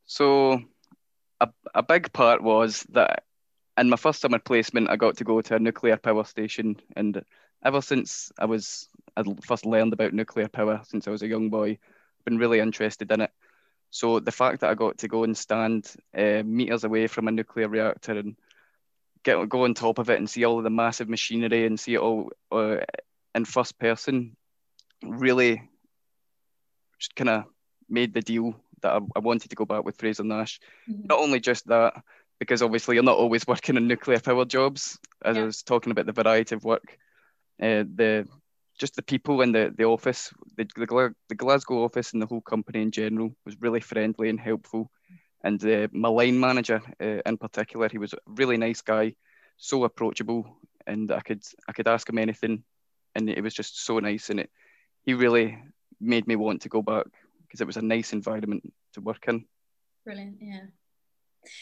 So, 0.05 0.63
a, 1.41 1.49
a 1.73 1.83
big 1.83 2.11
part 2.13 2.41
was 2.41 2.85
that 2.89 3.23
in 3.77 3.89
my 3.89 3.97
first 3.97 4.21
summer 4.21 4.39
placement, 4.39 4.89
I 4.89 4.95
got 4.95 5.17
to 5.17 5.23
go 5.23 5.41
to 5.41 5.55
a 5.55 5.59
nuclear 5.59 5.97
power 5.97 6.23
station, 6.23 6.77
and 6.95 7.23
ever 7.63 7.81
since 7.81 8.31
I 8.37 8.45
was 8.45 8.89
I 9.17 9.23
first 9.43 9.65
learned 9.65 9.93
about 9.93 10.13
nuclear 10.13 10.47
power 10.47 10.81
since 10.85 11.07
I 11.07 11.11
was 11.11 11.21
a 11.21 11.27
young 11.27 11.49
boy, 11.49 11.71
I've 11.71 12.25
been 12.25 12.37
really 12.37 12.59
interested 12.59 13.11
in 13.11 13.21
it. 13.21 13.31
So 13.91 14.19
the 14.19 14.31
fact 14.31 14.61
that 14.61 14.69
I 14.69 14.75
got 14.75 14.99
to 14.99 15.07
go 15.07 15.23
and 15.23 15.37
stand 15.37 15.91
uh, 16.17 16.43
meters 16.43 16.83
away 16.83 17.07
from 17.07 17.27
a 17.27 17.31
nuclear 17.31 17.67
reactor 17.67 18.13
and 18.13 18.35
get 19.23 19.49
go 19.49 19.63
on 19.63 19.73
top 19.73 19.99
of 19.99 20.09
it 20.09 20.17
and 20.17 20.29
see 20.29 20.45
all 20.45 20.57
of 20.57 20.63
the 20.63 20.69
massive 20.69 21.09
machinery 21.09 21.65
and 21.65 21.79
see 21.79 21.95
it 21.95 21.99
all 21.99 22.31
uh, 22.51 22.77
in 23.33 23.45
first 23.45 23.79
person 23.79 24.35
really 25.03 25.69
just 26.99 27.15
kind 27.15 27.29
of 27.29 27.43
made 27.89 28.13
the 28.13 28.21
deal 28.21 28.55
that 28.85 28.93
I, 28.93 28.99
I, 29.15 29.19
wanted 29.19 29.49
to 29.49 29.55
go 29.55 29.65
back 29.65 29.83
with 29.83 29.97
Fraser 29.97 30.23
Nash. 30.23 30.59
Mm-hmm. 30.89 31.07
Not 31.09 31.19
only 31.19 31.39
just 31.39 31.67
that, 31.67 32.03
because 32.39 32.61
obviously 32.61 32.95
you're 32.95 33.03
not 33.03 33.17
always 33.17 33.47
working 33.47 33.77
on 33.77 33.87
nuclear 33.87 34.19
power 34.19 34.45
jobs, 34.45 34.99
as 35.23 35.35
yeah. 35.35 35.43
I 35.43 35.45
was 35.45 35.63
talking 35.63 35.91
about 35.91 36.05
the 36.05 36.23
variety 36.23 36.55
of 36.55 36.63
work. 36.63 36.97
Uh, 37.61 37.83
the 37.95 38.27
just 38.77 38.95
the 38.95 39.01
people 39.01 39.41
in 39.41 39.53
the, 39.53 39.73
the 39.77 39.85
office, 39.85 40.33
the, 40.57 40.67
the, 40.75 41.15
the 41.29 41.35
Glasgow 41.35 41.85
office 41.85 42.11
and 42.11 42.21
the 42.21 42.25
whole 42.25 42.41
company 42.41 42.81
in 42.81 42.91
general 42.91 43.33
was 43.45 43.55
really 43.61 43.79
friendly 43.79 44.27
and 44.27 44.37
helpful. 44.37 44.91
And 45.41 45.63
uh, 45.65 45.87
my 45.93 46.09
line 46.09 46.37
manager 46.37 46.81
uh, 47.01 47.21
in 47.25 47.37
particular, 47.37 47.87
he 47.89 47.98
was 47.98 48.11
a 48.13 48.17
really 48.27 48.57
nice 48.57 48.81
guy, 48.81 49.15
so 49.57 49.85
approachable, 49.85 50.57
and 50.85 51.11
I 51.11 51.21
could 51.21 51.43
I 51.67 51.71
could 51.71 51.87
ask 51.87 52.09
him 52.09 52.17
anything, 52.17 52.63
and 53.15 53.29
it 53.29 53.41
was 53.41 53.53
just 53.53 53.85
so 53.85 54.00
nice. 54.00 54.29
And 54.29 54.41
it 54.41 54.50
he 55.03 55.13
really 55.13 55.57
made 56.01 56.27
me 56.27 56.35
want 56.35 56.63
to 56.63 56.69
go 56.69 56.81
back 56.81 57.05
because 57.55 57.61
it 57.61 57.68
was 57.68 57.77
a 57.77 57.81
nice 57.81 58.11
environment 58.11 58.74
to 58.94 59.01
work 59.01 59.25
in. 59.27 59.46
Brilliant, 60.03 60.37
yeah. 60.41 60.65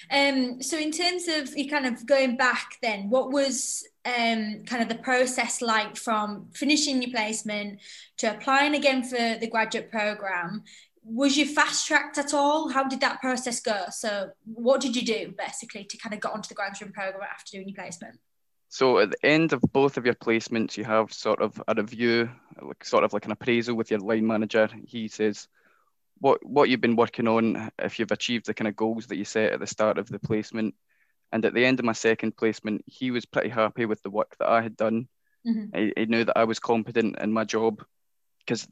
Um, 0.09 0.61
so 0.61 0.77
in 0.77 0.91
terms 0.91 1.27
of 1.27 1.55
you 1.57 1.69
kind 1.69 1.85
of 1.85 2.05
going 2.05 2.37
back 2.37 2.77
then, 2.81 3.09
what 3.09 3.31
was 3.31 3.85
um, 4.05 4.63
kind 4.65 4.81
of 4.81 4.89
the 4.89 5.01
process 5.03 5.61
like 5.61 5.97
from 5.97 6.47
finishing 6.53 7.01
your 7.01 7.11
placement 7.11 7.79
to 8.17 8.35
applying 8.35 8.75
again 8.75 9.03
for 9.03 9.37
the 9.39 9.49
graduate 9.49 9.91
program? 9.91 10.63
Was 11.05 11.35
you 11.35 11.45
fast 11.45 11.85
tracked 11.85 12.17
at 12.17 12.33
all? 12.33 12.69
How 12.69 12.85
did 12.85 13.01
that 13.01 13.19
process 13.19 13.59
go? 13.59 13.83
So 13.91 14.29
what 14.45 14.79
did 14.79 14.95
you 14.95 15.05
do 15.05 15.33
basically 15.37 15.83
to 15.83 15.97
kind 15.97 16.15
of 16.15 16.21
get 16.21 16.31
onto 16.31 16.47
the 16.47 16.55
graduate 16.55 16.93
program 16.93 17.27
after 17.29 17.57
doing 17.57 17.67
your 17.67 17.75
placement? 17.75 18.19
So 18.69 18.99
at 18.99 19.11
the 19.11 19.25
end 19.25 19.53
of 19.53 19.61
both 19.73 19.97
of 19.97 20.05
your 20.05 20.15
placements, 20.15 20.77
you 20.77 20.85
have 20.85 21.13
sort 21.13 21.41
of 21.41 21.61
a 21.67 21.75
review, 21.75 22.31
like 22.61 22.85
sort 22.85 23.03
of 23.03 23.11
like 23.13 23.25
an 23.25 23.31
appraisal 23.31 23.75
with 23.75 23.91
your 23.91 23.99
line 23.99 24.25
manager. 24.25 24.69
He 24.87 25.09
says, 25.09 25.47
what 26.23 26.45
what 26.45 26.69
you've 26.69 26.79
been 26.79 26.95
working 26.95 27.27
on, 27.27 27.69
if 27.77 27.99
you've 27.99 28.13
achieved 28.13 28.45
the 28.45 28.53
kind 28.53 28.69
of 28.69 28.77
goals 28.77 29.07
that 29.07 29.17
you 29.17 29.25
set 29.25 29.51
at 29.51 29.59
the 29.59 29.67
start 29.67 29.97
of 29.97 30.07
the 30.07 30.19
placement. 30.19 30.73
And 31.33 31.43
at 31.43 31.53
the 31.53 31.65
end 31.65 31.79
of 31.79 31.85
my 31.85 31.91
second 31.91 32.37
placement, 32.37 32.85
he 32.87 33.11
was 33.11 33.25
pretty 33.25 33.49
happy 33.49 33.85
with 33.85 34.01
the 34.03 34.09
work 34.09 34.35
that 34.39 34.47
I 34.47 34.61
had 34.61 34.77
done. 34.77 35.09
Mm-hmm. 35.45 35.77
He, 35.77 35.93
he 35.97 36.05
knew 36.05 36.23
that 36.23 36.37
I 36.37 36.45
was 36.45 36.59
competent 36.59 37.19
in 37.19 37.33
my 37.33 37.43
job 37.43 37.83
because 38.39 38.65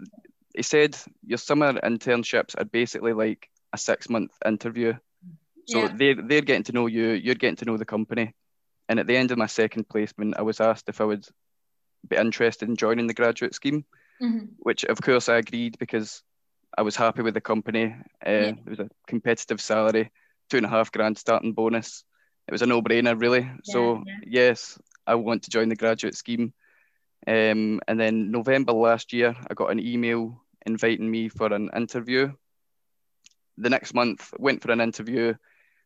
he 0.55 0.63
said 0.63 0.95
your 1.25 1.39
summer 1.39 1.73
internships 1.73 2.55
are 2.57 2.63
basically 2.63 3.11
like 3.11 3.49
a 3.73 3.77
six 3.77 4.09
month 4.09 4.31
interview. 4.45 4.93
So 5.67 5.79
yeah. 5.79 5.93
they're, 5.93 6.21
they're 6.21 6.41
getting 6.41 6.63
to 6.63 6.71
know 6.71 6.87
you, 6.87 7.09
you're 7.09 7.35
getting 7.35 7.57
to 7.57 7.65
know 7.65 7.75
the 7.75 7.85
company. 7.85 8.33
And 8.87 8.97
at 8.97 9.07
the 9.07 9.17
end 9.17 9.31
of 9.31 9.37
my 9.37 9.47
second 9.47 9.89
placement, 9.89 10.37
I 10.37 10.43
was 10.43 10.61
asked 10.61 10.87
if 10.87 11.01
I 11.01 11.05
would 11.05 11.27
be 12.07 12.15
interested 12.15 12.69
in 12.69 12.77
joining 12.77 13.07
the 13.07 13.13
graduate 13.13 13.55
scheme, 13.55 13.83
mm-hmm. 14.21 14.45
which 14.59 14.85
of 14.85 15.01
course 15.01 15.27
I 15.27 15.37
agreed 15.37 15.77
because 15.79 16.23
I 16.77 16.83
was 16.83 16.95
happy 16.95 17.21
with 17.21 17.33
the 17.33 17.41
company. 17.41 17.95
Uh, 18.25 18.29
yeah. 18.29 18.53
It 18.65 18.69
was 18.69 18.79
a 18.79 18.89
competitive 19.07 19.61
salary, 19.61 20.11
two 20.49 20.57
and 20.57 20.65
a 20.65 20.69
half 20.69 20.91
grand 20.91 21.17
starting 21.17 21.53
bonus. 21.53 22.03
It 22.47 22.51
was 22.51 22.61
a 22.61 22.65
no-brainer, 22.65 23.19
really. 23.19 23.41
Yeah, 23.41 23.55
so 23.63 24.03
yeah. 24.05 24.13
yes, 24.25 24.79
I 25.05 25.15
want 25.15 25.43
to 25.43 25.49
join 25.49 25.69
the 25.69 25.75
graduate 25.75 26.15
scheme. 26.15 26.53
Um, 27.27 27.81
and 27.87 27.99
then 27.99 28.31
November 28.31 28.73
last 28.73 29.13
year, 29.13 29.35
I 29.49 29.53
got 29.53 29.71
an 29.71 29.79
email 29.79 30.43
inviting 30.65 31.09
me 31.09 31.29
for 31.29 31.53
an 31.53 31.69
interview. 31.75 32.31
The 33.57 33.69
next 33.69 33.93
month, 33.93 34.33
went 34.39 34.61
for 34.61 34.71
an 34.71 34.81
interview. 34.81 35.33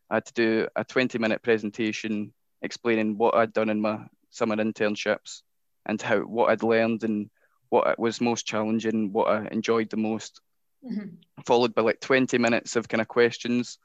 I 0.08 0.14
had 0.14 0.26
to 0.26 0.32
do 0.34 0.68
a 0.76 0.84
20-minute 0.84 1.42
presentation 1.42 2.32
explaining 2.62 3.18
what 3.18 3.34
I'd 3.34 3.52
done 3.52 3.68
in 3.68 3.80
my 3.80 4.06
summer 4.30 4.56
internships 4.56 5.42
and 5.84 6.00
how 6.00 6.20
what 6.20 6.50
I'd 6.50 6.62
learned 6.62 7.04
and 7.04 7.28
what 7.68 7.98
was 7.98 8.20
most 8.20 8.46
challenging, 8.46 9.12
what 9.12 9.28
I 9.28 9.48
enjoyed 9.50 9.90
the 9.90 9.96
most 9.96 10.40
mm-hmm. 10.86 11.42
followed 11.44 11.74
by 11.74 11.82
like 11.82 12.00
20 12.00 12.38
minutes 12.38 12.76
of 12.76 12.88
kind 12.88 13.00
of 13.00 13.08
questions 13.08 13.78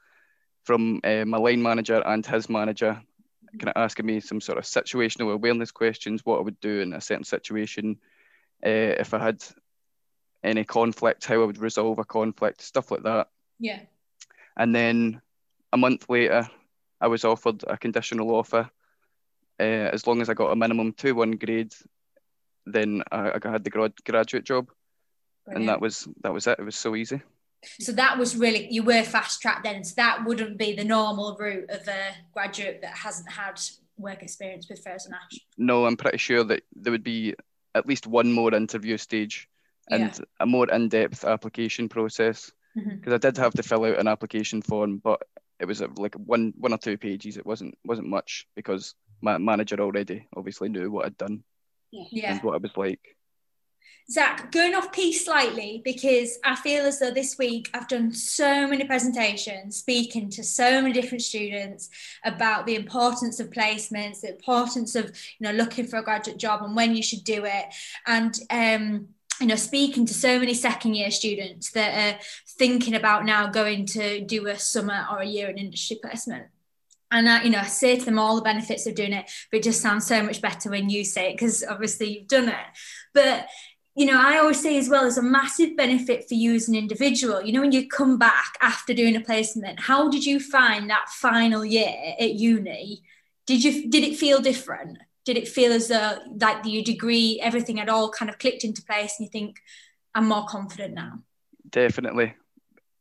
from 0.64 1.00
uh, 1.04 1.24
my 1.24 1.38
line 1.38 1.62
manager 1.62 2.02
and 2.06 2.24
his 2.24 2.48
manager, 2.48 3.00
kind 3.58 3.68
of 3.68 3.82
asking 3.82 4.06
me 4.06 4.20
some 4.20 4.40
sort 4.40 4.58
of 4.58 4.64
situational 4.64 5.32
awareness 5.32 5.70
questions, 5.70 6.24
what 6.24 6.38
I 6.38 6.42
would 6.42 6.60
do 6.60 6.80
in 6.80 6.92
a 6.92 7.00
certain 7.00 7.24
situation, 7.24 7.98
uh, 8.64 8.94
if 8.98 9.12
I 9.12 9.18
had 9.18 9.42
any 10.44 10.64
conflict, 10.64 11.24
how 11.26 11.42
I 11.42 11.44
would 11.44 11.58
resolve 11.58 11.98
a 11.98 12.04
conflict, 12.04 12.62
stuff 12.62 12.90
like 12.90 13.02
that. 13.02 13.28
Yeah. 13.58 13.80
And 14.56 14.74
then 14.74 15.20
a 15.72 15.76
month 15.76 16.08
later, 16.08 16.48
I 17.00 17.08
was 17.08 17.24
offered 17.24 17.64
a 17.66 17.76
conditional 17.76 18.34
offer. 18.34 18.70
Uh, 19.60 19.90
as 19.92 20.06
long 20.06 20.20
as 20.20 20.28
I 20.28 20.34
got 20.34 20.52
a 20.52 20.56
minimum 20.56 20.92
2 20.92 21.14
1 21.14 21.32
grade, 21.32 21.74
then 22.66 23.02
I, 23.10 23.32
I 23.42 23.50
had 23.50 23.64
the 23.64 23.70
grad, 23.70 23.92
graduate 24.04 24.44
job. 24.44 24.70
Brilliant. 25.44 25.62
and 25.62 25.68
that 25.68 25.80
was 25.80 26.08
that 26.22 26.32
was 26.32 26.46
it. 26.46 26.58
It 26.58 26.64
was 26.64 26.76
so 26.76 26.94
easy. 26.96 27.20
So 27.80 27.92
that 27.92 28.18
was 28.18 28.36
really 28.36 28.68
you 28.70 28.82
were 28.82 29.02
fast 29.02 29.40
tracked 29.40 29.64
then. 29.64 29.84
So 29.84 29.94
that 29.96 30.24
wouldn't 30.24 30.58
be 30.58 30.74
the 30.74 30.84
normal 30.84 31.36
route 31.38 31.70
of 31.70 31.86
a 31.88 32.14
graduate 32.32 32.80
that 32.82 32.96
hasn't 32.96 33.30
had 33.30 33.60
work 33.98 34.22
experience 34.22 34.68
with 34.68 34.82
Fraser 34.82 35.10
Nash. 35.10 35.40
No, 35.56 35.86
I'm 35.86 35.96
pretty 35.96 36.18
sure 36.18 36.44
that 36.44 36.62
there 36.74 36.90
would 36.90 37.04
be 37.04 37.34
at 37.74 37.86
least 37.86 38.06
one 38.06 38.32
more 38.32 38.54
interview 38.54 38.96
stage 38.98 39.48
and 39.90 40.16
yeah. 40.16 40.24
a 40.40 40.46
more 40.46 40.68
in-depth 40.68 41.24
application 41.24 41.88
process 41.88 42.50
because 42.74 42.90
mm-hmm. 42.98 43.12
I 43.12 43.18
did 43.18 43.36
have 43.36 43.52
to 43.54 43.62
fill 43.62 43.84
out 43.84 43.98
an 43.98 44.08
application 44.08 44.62
form, 44.62 44.98
but 44.98 45.22
it 45.60 45.66
was 45.66 45.82
like 45.96 46.14
one 46.14 46.52
one 46.56 46.72
or 46.72 46.78
two 46.78 46.98
pages. 46.98 47.36
It 47.36 47.46
wasn't 47.46 47.76
wasn't 47.84 48.08
much 48.08 48.46
because 48.56 48.94
my 49.20 49.38
manager 49.38 49.80
already 49.80 50.26
obviously 50.36 50.68
knew 50.68 50.90
what 50.90 51.06
I'd 51.06 51.16
done 51.16 51.44
yeah. 51.90 52.32
and 52.32 52.42
what 52.42 52.54
I 52.54 52.58
was 52.58 52.76
like. 52.76 53.16
Zach, 54.10 54.50
going 54.50 54.74
off 54.74 54.92
piece 54.92 55.24
slightly 55.24 55.80
because 55.84 56.38
I 56.44 56.56
feel 56.56 56.84
as 56.84 56.98
though 56.98 57.10
this 57.10 57.38
week 57.38 57.70
I've 57.72 57.88
done 57.88 58.12
so 58.12 58.66
many 58.66 58.84
presentations 58.84 59.76
speaking 59.76 60.28
to 60.30 60.42
so 60.42 60.82
many 60.82 60.92
different 60.92 61.22
students 61.22 61.88
about 62.24 62.66
the 62.66 62.74
importance 62.74 63.40
of 63.40 63.50
placements, 63.50 64.20
the 64.20 64.30
importance 64.30 64.94
of 64.94 65.06
you 65.38 65.46
know 65.46 65.52
looking 65.52 65.86
for 65.86 65.98
a 65.98 66.04
graduate 66.04 66.38
job 66.38 66.62
and 66.62 66.76
when 66.76 66.94
you 66.94 67.02
should 67.02 67.24
do 67.24 67.44
it. 67.44 67.66
And 68.06 68.38
um, 68.50 69.08
you 69.40 69.46
know, 69.46 69.56
speaking 69.56 70.06
to 70.06 70.14
so 70.14 70.38
many 70.38 70.54
second 70.54 70.94
year 70.94 71.10
students 71.10 71.72
that 71.72 72.14
are 72.14 72.20
thinking 72.58 72.94
about 72.94 73.24
now 73.24 73.48
going 73.48 73.86
to 73.86 74.20
do 74.20 74.46
a 74.46 74.58
summer 74.58 75.06
or 75.10 75.18
a 75.18 75.26
year 75.26 75.48
in 75.48 75.58
industry 75.58 75.98
placement. 76.00 76.46
And 77.10 77.28
I, 77.28 77.42
you 77.42 77.50
know, 77.50 77.58
I 77.58 77.66
say 77.66 77.98
to 77.98 78.04
them 78.04 78.18
all 78.18 78.36
the 78.36 78.42
benefits 78.42 78.86
of 78.86 78.94
doing 78.94 79.12
it, 79.12 79.30
but 79.50 79.58
it 79.58 79.64
just 79.64 79.82
sounds 79.82 80.06
so 80.06 80.22
much 80.22 80.40
better 80.40 80.70
when 80.70 80.88
you 80.88 81.04
say 81.04 81.30
it 81.30 81.34
because 81.34 81.62
obviously 81.62 82.18
you've 82.18 82.28
done 82.28 82.48
it. 82.48 82.66
But 83.12 83.48
you 83.94 84.06
know, 84.06 84.18
I 84.18 84.38
always 84.38 84.60
say 84.60 84.78
as 84.78 84.88
well, 84.88 85.02
there's 85.02 85.18
a 85.18 85.22
massive 85.22 85.76
benefit 85.76 86.26
for 86.26 86.34
you 86.34 86.54
as 86.54 86.68
an 86.68 86.74
individual. 86.74 87.42
You 87.42 87.52
know, 87.52 87.60
when 87.60 87.72
you 87.72 87.88
come 87.88 88.18
back 88.18 88.54
after 88.62 88.94
doing 88.94 89.16
a 89.16 89.20
placement, 89.20 89.80
how 89.80 90.08
did 90.08 90.24
you 90.24 90.40
find 90.40 90.88
that 90.88 91.10
final 91.10 91.64
year 91.64 91.92
at 92.18 92.34
uni? 92.34 93.02
Did 93.46 93.62
you 93.62 93.90
did 93.90 94.02
it 94.02 94.16
feel 94.16 94.40
different? 94.40 94.98
Did 95.24 95.36
it 95.36 95.46
feel 95.46 95.72
as 95.72 95.88
though 95.88 96.18
like 96.40 96.64
your 96.64 96.82
degree, 96.82 97.38
everything 97.42 97.76
had 97.76 97.90
all 97.90 98.10
kind 98.10 98.30
of 98.30 98.38
clicked 98.38 98.64
into 98.64 98.82
place, 98.82 99.16
and 99.18 99.26
you 99.26 99.30
think, 99.30 99.60
I'm 100.14 100.26
more 100.26 100.46
confident 100.46 100.94
now? 100.94 101.18
Definitely. 101.68 102.34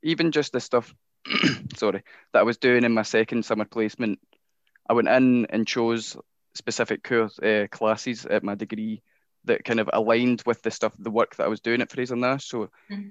Even 0.03 0.31
just 0.31 0.51
the 0.51 0.59
stuff, 0.59 0.93
sorry, 1.77 2.03
that 2.33 2.39
I 2.39 2.43
was 2.43 2.57
doing 2.57 2.83
in 2.83 2.91
my 2.91 3.03
second 3.03 3.45
summer 3.45 3.65
placement, 3.65 4.19
I 4.89 4.93
went 4.93 5.07
in 5.07 5.45
and 5.45 5.65
chose 5.65 6.17
specific 6.53 7.01
course 7.01 7.39
uh, 7.39 7.67
classes 7.71 8.25
at 8.25 8.43
my 8.43 8.55
degree 8.55 9.01
that 9.45 9.63
kind 9.63 9.79
of 9.79 9.89
aligned 9.93 10.43
with 10.45 10.61
the 10.61 10.71
stuff, 10.71 10.93
the 10.99 11.11
work 11.11 11.35
that 11.35 11.45
I 11.45 11.49
was 11.49 11.61
doing 11.61 11.81
at 11.81 11.91
Fraser 11.91 12.15
Nash. 12.15 12.47
So 12.47 12.69
mm-hmm. 12.89 13.09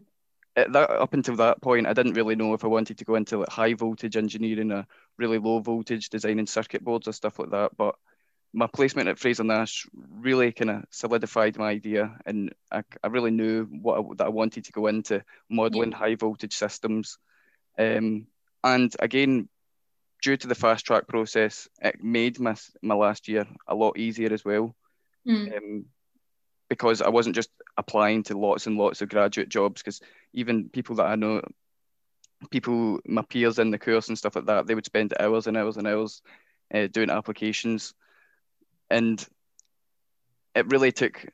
at 0.57 0.73
that, 0.73 0.91
up 0.91 1.15
until 1.15 1.37
that 1.37 1.61
point, 1.61 1.87
I 1.87 1.93
didn't 1.93 2.15
really 2.15 2.37
know 2.37 2.55
if 2.55 2.65
I 2.65 2.69
wanted 2.69 2.99
to 2.99 3.05
go 3.05 3.17
into 3.17 3.39
like 3.39 3.49
high 3.49 3.75
voltage 3.75 4.17
engineering 4.17 4.73
or 4.73 4.87
really 5.19 5.39
low 5.39 5.61
voltage 5.61 6.09
designing 6.09 6.47
circuit 6.47 6.85
boards 6.85 7.09
or 7.09 7.13
stuff 7.13 7.39
like 7.39 7.51
that. 7.51 7.77
But 7.77 7.97
my 8.53 8.67
placement 8.67 9.09
at 9.09 9.19
Fraser 9.19 9.45
Nash 9.45 9.87
really 9.95 10.53
kind 10.53 10.71
of 10.71 10.85
solidified 10.91 11.57
my 11.57 11.69
idea, 11.69 12.17
and 12.27 12.53
I, 12.71 12.83
I 13.03 13.09
really 13.09 13.31
knew 13.31 13.65
what 13.65 13.99
I, 13.99 14.03
that 14.17 14.27
I 14.27 14.31
wanted 14.31 14.65
to 14.65 14.73
go 14.73 14.87
into 14.87 15.23
modeling 15.49 15.93
yeah. 15.93 15.99
high 15.99 16.15
voltage 16.17 16.55
systems. 16.57 17.19
Um, 17.79 18.27
and 18.65 18.95
again, 18.99 19.49
due 20.23 20.37
to 20.37 20.47
the 20.47 20.55
fast 20.55 20.85
track 20.85 21.07
process, 21.07 21.69
it 21.81 22.03
made 22.03 22.41
my 22.41 22.57
my 22.83 22.95
last 22.95 23.29
year 23.29 23.47
a 23.67 23.75
lot 23.75 23.99
easier 23.99 24.33
as 24.33 24.45
well. 24.45 24.75
Mm. 25.27 25.57
Um, 25.57 25.85
because 26.71 27.03
I 27.03 27.11
wasn't 27.11 27.35
just 27.35 27.51
applying 27.77 28.23
to 28.23 28.39
lots 28.39 28.67
and 28.67 28.79
lots 28.79 29.03
of 29.03 29.11
graduate 29.11 29.51
jobs. 29.51 29.83
Because 29.83 30.01
even 30.33 30.71
people 30.71 30.97
that 30.97 31.07
I 31.07 31.17
know, 31.17 31.43
people, 32.51 33.01
my 33.05 33.23
peers 33.23 33.59
in 33.59 33.71
the 33.71 33.79
course 33.79 34.09
and 34.09 34.17
stuff 34.17 34.37
like 34.37 34.47
that, 34.47 34.67
they 34.67 34.75
would 34.75 34.87
spend 34.87 35.13
hours 35.21 35.47
and 35.47 35.57
hours 35.57 35.77
and 35.77 35.87
hours 35.87 36.23
uh, 36.73 36.87
doing 36.87 37.11
applications, 37.11 37.93
and 38.89 39.27
it 40.55 40.71
really 40.71 40.93
took 40.93 41.27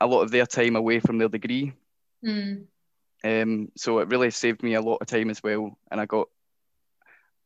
a 0.00 0.06
lot 0.06 0.22
of 0.22 0.30
their 0.30 0.46
time 0.46 0.76
away 0.76 1.00
from 1.00 1.18
their 1.18 1.28
degree. 1.28 1.72
Mm. 2.24 2.66
Um, 3.24 3.72
so 3.76 3.98
it 3.98 4.08
really 4.08 4.30
saved 4.30 4.62
me 4.62 4.74
a 4.74 4.80
lot 4.80 4.98
of 5.00 5.08
time 5.08 5.30
as 5.30 5.42
well, 5.42 5.76
and 5.90 6.00
I 6.00 6.06
got 6.06 6.28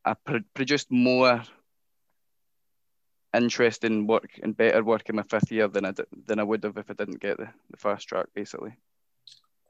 I 0.05 0.13
pr- 0.13 0.37
produced 0.53 0.91
more 0.91 1.41
interesting 3.33 4.07
work 4.07 4.39
and 4.43 4.55
better 4.55 4.83
work 4.83 5.09
in 5.09 5.15
my 5.15 5.23
fifth 5.23 5.51
year 5.51 5.67
than 5.67 5.85
I 5.85 5.91
did, 5.91 6.07
than 6.25 6.39
I 6.39 6.43
would 6.43 6.63
have 6.63 6.77
if 6.77 6.89
I 6.89 6.93
didn't 6.93 7.21
get 7.21 7.37
the, 7.37 7.49
the 7.69 7.77
fast 7.77 8.07
track 8.07 8.27
basically. 8.33 8.73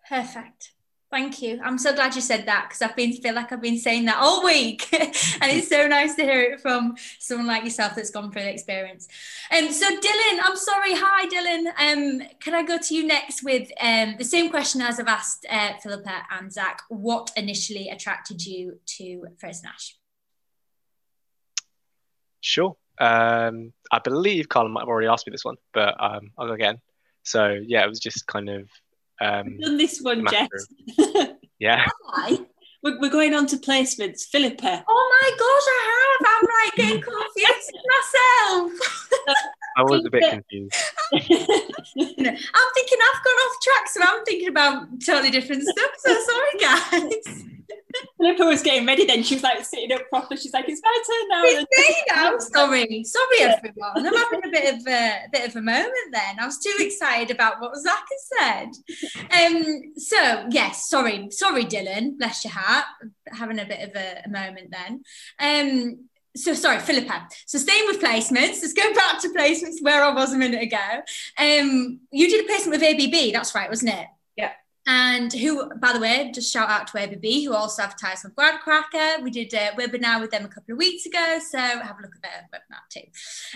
Perfect. 0.08 0.74
Thank 1.12 1.42
you. 1.42 1.60
I'm 1.62 1.78
so 1.78 1.94
glad 1.94 2.16
you 2.16 2.22
said 2.22 2.46
that 2.46 2.68
because 2.70 2.82
I've 2.82 2.96
been 2.96 3.12
feel 3.12 3.36
like 3.36 3.52
I've 3.52 3.62
been 3.62 3.78
saying 3.78 4.06
that 4.06 4.16
all 4.16 4.46
week, 4.46 4.88
and 4.94 5.12
it's 5.52 5.68
so 5.68 5.86
nice 5.86 6.16
to 6.16 6.24
hear 6.24 6.42
it 6.42 6.62
from 6.62 6.96
someone 7.20 7.48
like 7.48 7.66
yourself 7.66 7.96
that's 7.96 8.12
gone 8.12 8.32
through 8.32 8.44
the 8.44 8.54
experience. 8.54 9.10
Um, 9.52 9.74
so 9.74 9.88
Dylan, 9.88 10.40
I'm 10.42 10.56
sorry. 10.56 10.94
Hi, 10.96 11.28
Dylan. 11.28 11.68
Um, 11.78 12.28
can 12.40 12.56
I 12.56 12.64
go 12.64 12.78
to 12.78 12.96
you 12.96 13.06
next 13.06 13.44
with 13.44 13.70
um, 13.82 14.16
the 14.18 14.24
same 14.24 14.50
question 14.50 14.80
as 14.80 15.02
I've 15.02 15.08
asked 15.08 15.46
uh, 15.50 15.74
Philippa 15.84 16.24
and 16.32 16.52
Zach? 16.52 16.82
What 16.88 17.32
initially 17.36 17.90
attracted 17.90 18.46
you 18.46 18.80
to 18.98 19.26
Fraser 19.38 19.64
Nash? 19.66 19.98
Sure. 22.40 22.78
Um, 23.00 23.74
I 23.92 24.00
believe 24.00 24.50
Carla 24.50 24.70
might 24.70 24.82
have 24.82 24.90
already 24.90 25.08
asked 25.08 25.28
me 25.28 25.32
this 25.32 25.46
one, 25.46 25.58
but 25.74 25.96
um, 26.00 26.32
I'll 26.38 26.48
go 26.48 26.54
again. 26.54 26.80
So 27.24 27.58
yeah, 27.66 27.84
it 27.84 27.90
was 27.90 28.00
just 28.00 28.28
kind 28.28 28.50
of 28.50 28.70
um, 29.20 29.58
done 29.60 29.78
this 29.78 30.02
one, 30.02 30.26
Jess. 30.30 30.50
yeah. 31.60 31.86
We're, 32.84 33.00
we're 33.00 33.12
going 33.12 33.36
on 33.36 33.46
to 33.48 33.58
placements, 33.58 34.24
Philippa. 34.24 34.84
Oh 34.88 35.20
my 35.22 35.30
gosh, 35.38 35.68
I 35.68 35.82
have. 35.94 36.22
I'm 36.34 36.48
like 36.58 36.76
getting 36.76 37.02
confused 37.02 37.72
myself. 37.94 39.38
I 39.78 39.84
was 39.84 40.04
a 40.06 40.10
bit 40.10 40.24
confused. 40.30 40.76
I'm 41.14 41.20
thinking 41.20 42.98
I've 43.04 43.24
gone 43.24 43.40
off 43.40 43.62
track, 43.62 43.88
so 43.88 44.02
I'm 44.04 44.26
thinking 44.26 44.48
about 44.50 44.88
totally 45.06 45.30
different 45.30 45.64
stuff. 45.64 45.92
So 46.00 46.20
sorry, 46.24 46.60
guys. 46.60 47.46
Philippa 48.22 48.46
was 48.46 48.62
getting 48.62 48.86
ready 48.86 49.06
then. 49.06 49.24
She 49.24 49.34
was 49.34 49.44
like 49.44 49.66
sitting 49.66 49.92
up 49.92 50.08
proper. 50.10 50.38
She's 50.38 50.54
like, 50.54 50.66
it's 50.70 50.82
my 50.84 51.04
turn 51.08 51.28
now. 51.30 51.42
It's 51.44 51.80
me 51.80 51.96
now. 52.10 52.38
Sorry. 52.38 53.04
Sorry, 53.04 53.40
everyone. 53.42 54.06
I'm 54.06 54.14
having 54.14 54.46
a 54.46 54.52
bit 54.52 54.76
of 54.76 54.88
a, 54.88 55.22
bit 55.32 55.50
of 55.50 55.56
a 55.56 55.62
moment 55.62 55.92
then. 56.12 56.40
I 56.40 56.46
was 56.46 56.60
too 56.60 56.76
excited 56.80 57.32
about 57.32 57.60
what 57.60 57.76
Zach 57.78 58.04
has 58.12 58.30
said. 58.40 59.56
Um, 59.56 59.94
so, 59.98 60.46
yes, 60.52 60.88
sorry. 60.88 61.30
Sorry, 61.32 61.66
Dylan. 61.66 62.20
Bless 62.20 62.46
your 62.46 62.54
heart. 62.54 62.86
Having 63.32 63.60
a 63.60 63.66
bit 63.66 63.90
of 63.90 63.96
a, 63.96 64.22
a 64.26 64.30
moment 64.30 64.72
then. 64.72 65.04
Um, 65.40 66.10
so 66.36 66.54
sorry, 66.54 66.80
Philippa. 66.80 67.28
So 67.48 67.58
staying 67.58 67.86
with 67.88 68.00
placements, 68.00 68.62
let's 68.62 68.74
go 68.74 68.94
back 68.94 69.20
to 69.22 69.30
placements 69.30 69.82
where 69.82 70.04
I 70.04 70.14
was 70.14 70.32
a 70.32 70.38
minute 70.38 70.62
ago. 70.62 70.78
Um, 71.38 72.02
you 72.12 72.30
did 72.30 72.46
a 72.46 72.48
placement 72.48 72.80
with 72.80 72.90
ABB, 72.90 73.34
that's 73.34 73.56
right, 73.56 73.68
wasn't 73.70 73.96
it? 73.96 74.08
And 74.94 75.32
who, 75.32 75.74
by 75.76 75.94
the 75.94 76.02
way, 76.02 76.32
just 76.34 76.52
shout 76.52 76.70
out 76.70 76.88
to 76.88 77.02
ABB, 77.02 77.24
who 77.46 77.54
also 77.54 77.84
advertised 77.84 78.26
on 78.26 78.32
Gradcracker. 78.32 79.24
We 79.24 79.32
did 79.32 79.54
a 79.54 79.70
webinar 79.78 80.20
with 80.20 80.32
them 80.32 80.44
a 80.44 80.50
couple 80.50 80.74
of 80.74 80.80
weeks 80.80 81.06
ago, 81.06 81.40
so 81.50 81.58
have 81.58 81.98
a 81.98 82.02
look 82.02 82.14
at 82.14 82.22
their 82.22 82.50
webinar 82.54 82.90
too. 82.90 83.08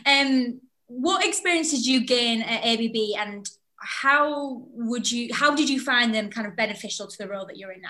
Um, 0.05 0.61
what 0.87 1.25
experience 1.25 1.71
did 1.71 1.85
you 1.85 2.05
gain 2.05 2.41
at 2.41 2.63
ABB, 2.63 3.17
and 3.17 3.49
how 3.75 4.63
would 4.71 5.11
you, 5.11 5.33
how 5.33 5.53
did 5.53 5.69
you 5.69 5.81
find 5.81 6.15
them 6.15 6.29
kind 6.29 6.47
of 6.47 6.55
beneficial 6.55 7.05
to 7.05 7.17
the 7.17 7.27
role 7.27 7.45
that 7.47 7.57
you're 7.57 7.73
in 7.73 7.81
now? 7.81 7.89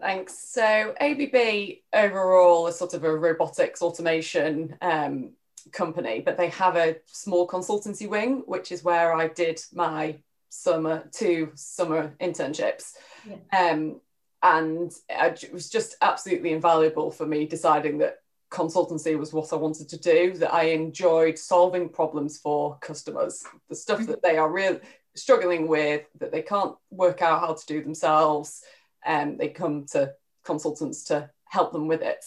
Thanks. 0.00 0.36
So 0.50 0.94
ABB 1.00 1.76
overall 1.92 2.66
is 2.66 2.76
sort 2.76 2.94
of 2.94 3.04
a 3.04 3.16
robotics 3.16 3.82
automation 3.82 4.76
um, 4.82 5.30
company, 5.70 6.22
but 6.24 6.36
they 6.36 6.48
have 6.48 6.74
a 6.74 6.96
small 7.06 7.46
consultancy 7.46 8.08
wing, 8.08 8.42
which 8.46 8.72
is 8.72 8.82
where 8.82 9.14
I 9.14 9.28
did 9.28 9.60
my 9.72 10.18
summer 10.48 11.08
two 11.12 11.52
summer 11.54 12.14
internships. 12.20 12.92
Yeah. 13.26 13.70
Um, 13.70 14.00
and 14.42 14.92
it 15.08 15.52
was 15.52 15.68
just 15.68 15.96
absolutely 16.00 16.52
invaluable 16.52 17.10
for 17.10 17.26
me 17.26 17.46
deciding 17.46 17.98
that 17.98 18.18
consultancy 18.50 19.18
was 19.18 19.32
what 19.32 19.52
I 19.52 19.56
wanted 19.56 19.88
to 19.90 19.98
do, 19.98 20.34
that 20.34 20.54
I 20.54 20.64
enjoyed 20.64 21.38
solving 21.38 21.88
problems 21.88 22.38
for 22.38 22.78
customers, 22.78 23.44
the 23.68 23.74
stuff 23.74 24.00
mm-hmm. 24.00 24.10
that 24.12 24.22
they 24.22 24.38
are 24.38 24.50
really 24.50 24.80
struggling 25.14 25.68
with, 25.68 26.02
that 26.20 26.32
they 26.32 26.42
can't 26.42 26.76
work 26.90 27.20
out 27.20 27.40
how 27.40 27.54
to 27.54 27.66
do 27.66 27.82
themselves 27.82 28.62
and 29.04 29.32
um, 29.32 29.36
they 29.36 29.48
come 29.48 29.86
to 29.86 30.12
consultants 30.44 31.04
to 31.04 31.30
help 31.44 31.72
them 31.72 31.88
with 31.88 32.02
it. 32.02 32.24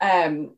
Um, 0.00 0.56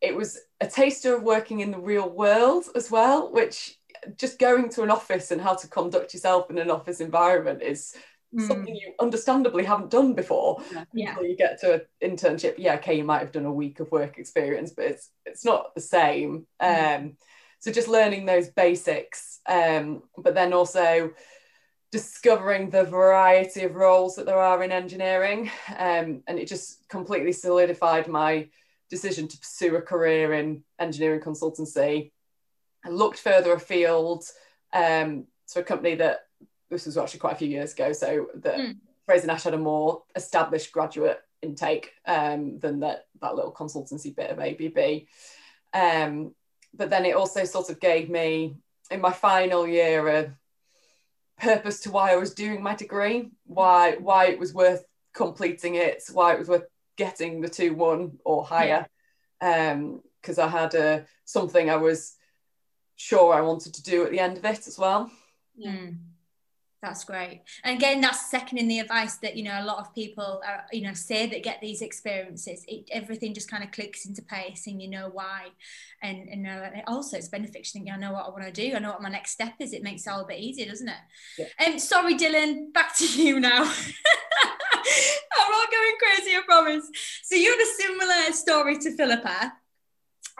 it 0.00 0.14
was 0.16 0.38
a 0.60 0.66
taster 0.66 1.14
of 1.14 1.22
working 1.22 1.60
in 1.60 1.70
the 1.70 1.78
real 1.78 2.08
world 2.08 2.64
as 2.74 2.90
well, 2.90 3.30
which 3.32 3.78
just 4.16 4.38
going 4.38 4.68
to 4.70 4.82
an 4.82 4.90
office 4.90 5.30
and 5.30 5.40
how 5.40 5.54
to 5.54 5.68
conduct 5.68 6.14
yourself 6.14 6.50
in 6.50 6.58
an 6.58 6.70
office 6.70 7.00
environment 7.00 7.62
is 7.62 7.94
mm. 8.34 8.46
something 8.46 8.74
you 8.74 8.92
understandably 9.00 9.64
haven't 9.64 9.90
done 9.90 10.14
before. 10.14 10.62
Yeah. 10.92 11.16
you 11.20 11.36
get 11.36 11.60
to 11.60 11.74
an 11.74 11.80
internship, 12.02 12.54
yeah, 12.58 12.74
okay, 12.74 12.96
you 12.96 13.04
might 13.04 13.20
have 13.20 13.32
done 13.32 13.46
a 13.46 13.52
week 13.52 13.80
of 13.80 13.90
work 13.90 14.18
experience, 14.18 14.72
but 14.72 14.86
it's 14.86 15.10
it's 15.26 15.44
not 15.44 15.74
the 15.74 15.80
same. 15.80 16.46
Mm. 16.60 16.98
Um, 16.98 17.16
so 17.60 17.70
just 17.70 17.88
learning 17.88 18.24
those 18.24 18.48
basics, 18.48 19.40
um, 19.46 20.02
but 20.16 20.34
then 20.34 20.52
also 20.52 21.12
discovering 21.92 22.70
the 22.70 22.84
variety 22.84 23.64
of 23.64 23.74
roles 23.74 24.16
that 24.16 24.24
there 24.24 24.38
are 24.38 24.62
in 24.62 24.72
engineering. 24.72 25.50
Um, 25.76 26.22
and 26.26 26.38
it 26.38 26.48
just 26.48 26.88
completely 26.88 27.32
solidified 27.32 28.08
my 28.08 28.48
decision 28.88 29.28
to 29.28 29.38
pursue 29.38 29.76
a 29.76 29.82
career 29.82 30.32
in 30.34 30.62
engineering 30.78 31.20
consultancy. 31.20 32.12
I 32.84 32.88
looked 32.88 33.18
further 33.18 33.52
afield 33.52 34.24
um, 34.72 35.26
to 35.52 35.60
a 35.60 35.64
company 35.64 35.96
that 35.96 36.20
this 36.70 36.86
was 36.86 36.96
actually 36.96 37.20
quite 37.20 37.34
a 37.34 37.38
few 37.38 37.48
years 37.48 37.72
ago, 37.72 37.92
so 37.92 38.28
that 38.36 38.56
mm. 38.56 38.76
Fraser 39.06 39.26
Nash 39.26 39.42
had 39.44 39.54
a 39.54 39.58
more 39.58 40.02
established 40.14 40.72
graduate 40.72 41.20
intake 41.42 41.92
um, 42.06 42.58
than 42.58 42.80
that 42.80 43.06
that 43.20 43.34
little 43.34 43.52
consultancy 43.52 44.14
bit 44.14 44.30
of 44.30 44.38
ABB. 44.38 45.06
Um, 45.72 46.34
but 46.74 46.90
then 46.90 47.04
it 47.04 47.16
also 47.16 47.44
sort 47.44 47.70
of 47.70 47.80
gave 47.80 48.08
me 48.08 48.56
in 48.90 49.00
my 49.00 49.12
final 49.12 49.66
year 49.66 50.08
a 50.08 50.36
purpose 51.40 51.80
to 51.80 51.90
why 51.90 52.12
I 52.12 52.16
was 52.16 52.34
doing 52.34 52.62
my 52.62 52.74
degree, 52.74 53.30
why 53.46 53.96
why 53.96 54.26
it 54.26 54.38
was 54.38 54.54
worth 54.54 54.84
completing 55.12 55.74
it, 55.74 56.02
why 56.12 56.34
it 56.34 56.38
was 56.38 56.48
worth 56.48 56.66
getting 56.96 57.40
the 57.40 57.48
two 57.48 57.74
one 57.74 58.18
or 58.24 58.44
higher. 58.44 58.86
Because 59.40 60.38
um, 60.38 60.44
I 60.44 60.48
had 60.48 60.74
a 60.74 61.06
something 61.24 61.70
I 61.70 61.76
was 61.76 62.16
sure 63.00 63.32
I 63.32 63.40
wanted 63.40 63.72
to 63.74 63.82
do 63.82 64.04
at 64.04 64.10
the 64.10 64.20
end 64.20 64.36
of 64.36 64.44
it 64.44 64.66
as 64.66 64.78
well. 64.78 65.10
Mm. 65.58 65.96
That's 66.82 67.04
great. 67.04 67.42
And 67.62 67.76
again, 67.76 68.00
that's 68.00 68.30
second 68.30 68.56
in 68.56 68.66
the 68.66 68.78
advice 68.78 69.16
that, 69.16 69.36
you 69.36 69.42
know, 69.42 69.58
a 69.60 69.64
lot 69.64 69.78
of 69.78 69.94
people, 69.94 70.40
are, 70.46 70.64
you 70.72 70.82
know, 70.82 70.94
say 70.94 71.26
that 71.26 71.42
get 71.42 71.60
these 71.60 71.82
experiences, 71.82 72.64
it, 72.66 72.88
everything 72.90 73.34
just 73.34 73.50
kind 73.50 73.62
of 73.62 73.70
clicks 73.70 74.06
into 74.06 74.22
place 74.22 74.66
and 74.66 74.80
you 74.80 74.88
know 74.88 75.10
why. 75.12 75.48
And, 76.02 76.28
and 76.28 76.46
uh, 76.46 76.80
also 76.86 77.18
it's 77.18 77.28
beneficial. 77.28 77.82
You 77.82 77.92
I 77.92 77.96
know 77.96 78.12
what 78.12 78.26
I 78.26 78.30
want 78.30 78.44
to 78.44 78.52
do. 78.52 78.74
I 78.74 78.78
know 78.78 78.90
what 78.90 79.02
my 79.02 79.10
next 79.10 79.32
step 79.32 79.54
is. 79.60 79.74
It 79.74 79.82
makes 79.82 80.06
it 80.06 80.10
all 80.10 80.20
a 80.20 80.26
bit 80.26 80.38
easier, 80.38 80.66
doesn't 80.66 80.88
it? 80.88 80.94
Yeah. 81.38 81.66
Um, 81.66 81.78
sorry, 81.78 82.14
Dylan, 82.14 82.72
back 82.72 82.96
to 82.96 83.06
you 83.06 83.40
now. 83.40 83.62
I'm 83.62 85.52
not 85.52 85.70
going 85.70 85.96
crazy, 85.98 86.36
I 86.36 86.42
promise. 86.46 86.88
So 87.24 87.34
you 87.34 87.50
had 87.50 87.60
a 87.60 87.82
similar 87.82 88.32
story 88.32 88.78
to 88.78 88.96
Philippa. 88.96 89.52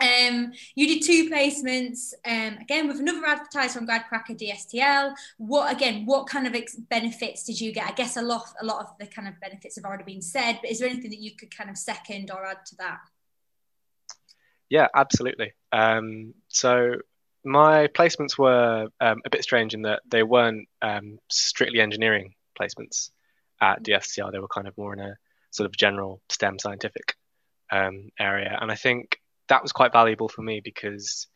Um, 0.01 0.53
you 0.75 0.87
did 0.87 1.05
two 1.05 1.31
placements 1.31 2.13
um, 2.27 2.59
again 2.61 2.89
with 2.89 3.01
another 3.01 3.27
advertiser 3.27 3.79
on 3.79 3.87
GradCracker 3.87 4.39
DSTL. 4.39 5.15
What 5.39 5.75
again? 5.75 6.07
What 6.07 6.27
kind 6.27 6.47
of 6.47 6.55
ex- 6.55 6.77
benefits 6.77 7.45
did 7.45 7.61
you 7.61 7.73
get? 7.73 7.87
I 7.87 7.93
guess 7.93 8.17
a 8.17 8.23
lot, 8.23 8.47
a 8.61 8.65
lot 8.65 8.81
of 8.81 8.99
the 8.99 9.07
kind 9.07 9.29
of 9.29 9.39
benefits 9.41 9.77
have 9.77 9.85
already 9.85 10.05
been 10.05 10.23
said, 10.23 10.59
but 10.63 10.71
is 10.71 10.79
there 10.79 10.89
anything 10.89 11.11
that 11.11 11.21
you 11.21 11.37
could 11.37 11.55
kind 11.55 11.71
of 11.71 11.77
second 11.77 12.31
or 12.31 12.45
add 12.45 12.65
to 12.67 12.77
that? 12.77 12.99
Yeah, 14.69 14.87
absolutely. 14.95 15.53
Um, 15.73 16.35
so 16.49 16.97
my 17.45 17.89
placements 17.89 18.39
were 18.39 18.89
um, 19.01 19.23
a 19.25 19.31
bit 19.31 19.43
strange 19.43 19.75
in 19.75 19.83
that 19.83 20.03
they 20.09 20.23
weren't 20.23 20.69
um, 20.83 21.19
strictly 21.29 21.81
engineering 21.81 22.35
placements 22.59 23.11
at 23.61 23.83
DSTL. 23.83 24.33
They 24.33 24.39
were 24.39 24.49
kind 24.49 24.69
of 24.69 24.77
more 24.77 24.93
in 24.93 25.01
a 25.01 25.17
sort 25.51 25.67
of 25.67 25.77
general 25.77 26.21
STEM 26.29 26.59
scientific 26.59 27.15
um, 27.73 28.11
area, 28.19 28.57
and 28.61 28.71
I 28.71 28.75
think 28.75 29.19
that 29.51 29.63
was 29.63 29.73
quite 29.73 29.93
valuable 29.93 30.29
for 30.29 30.43
me 30.43 30.61
because 30.65 31.27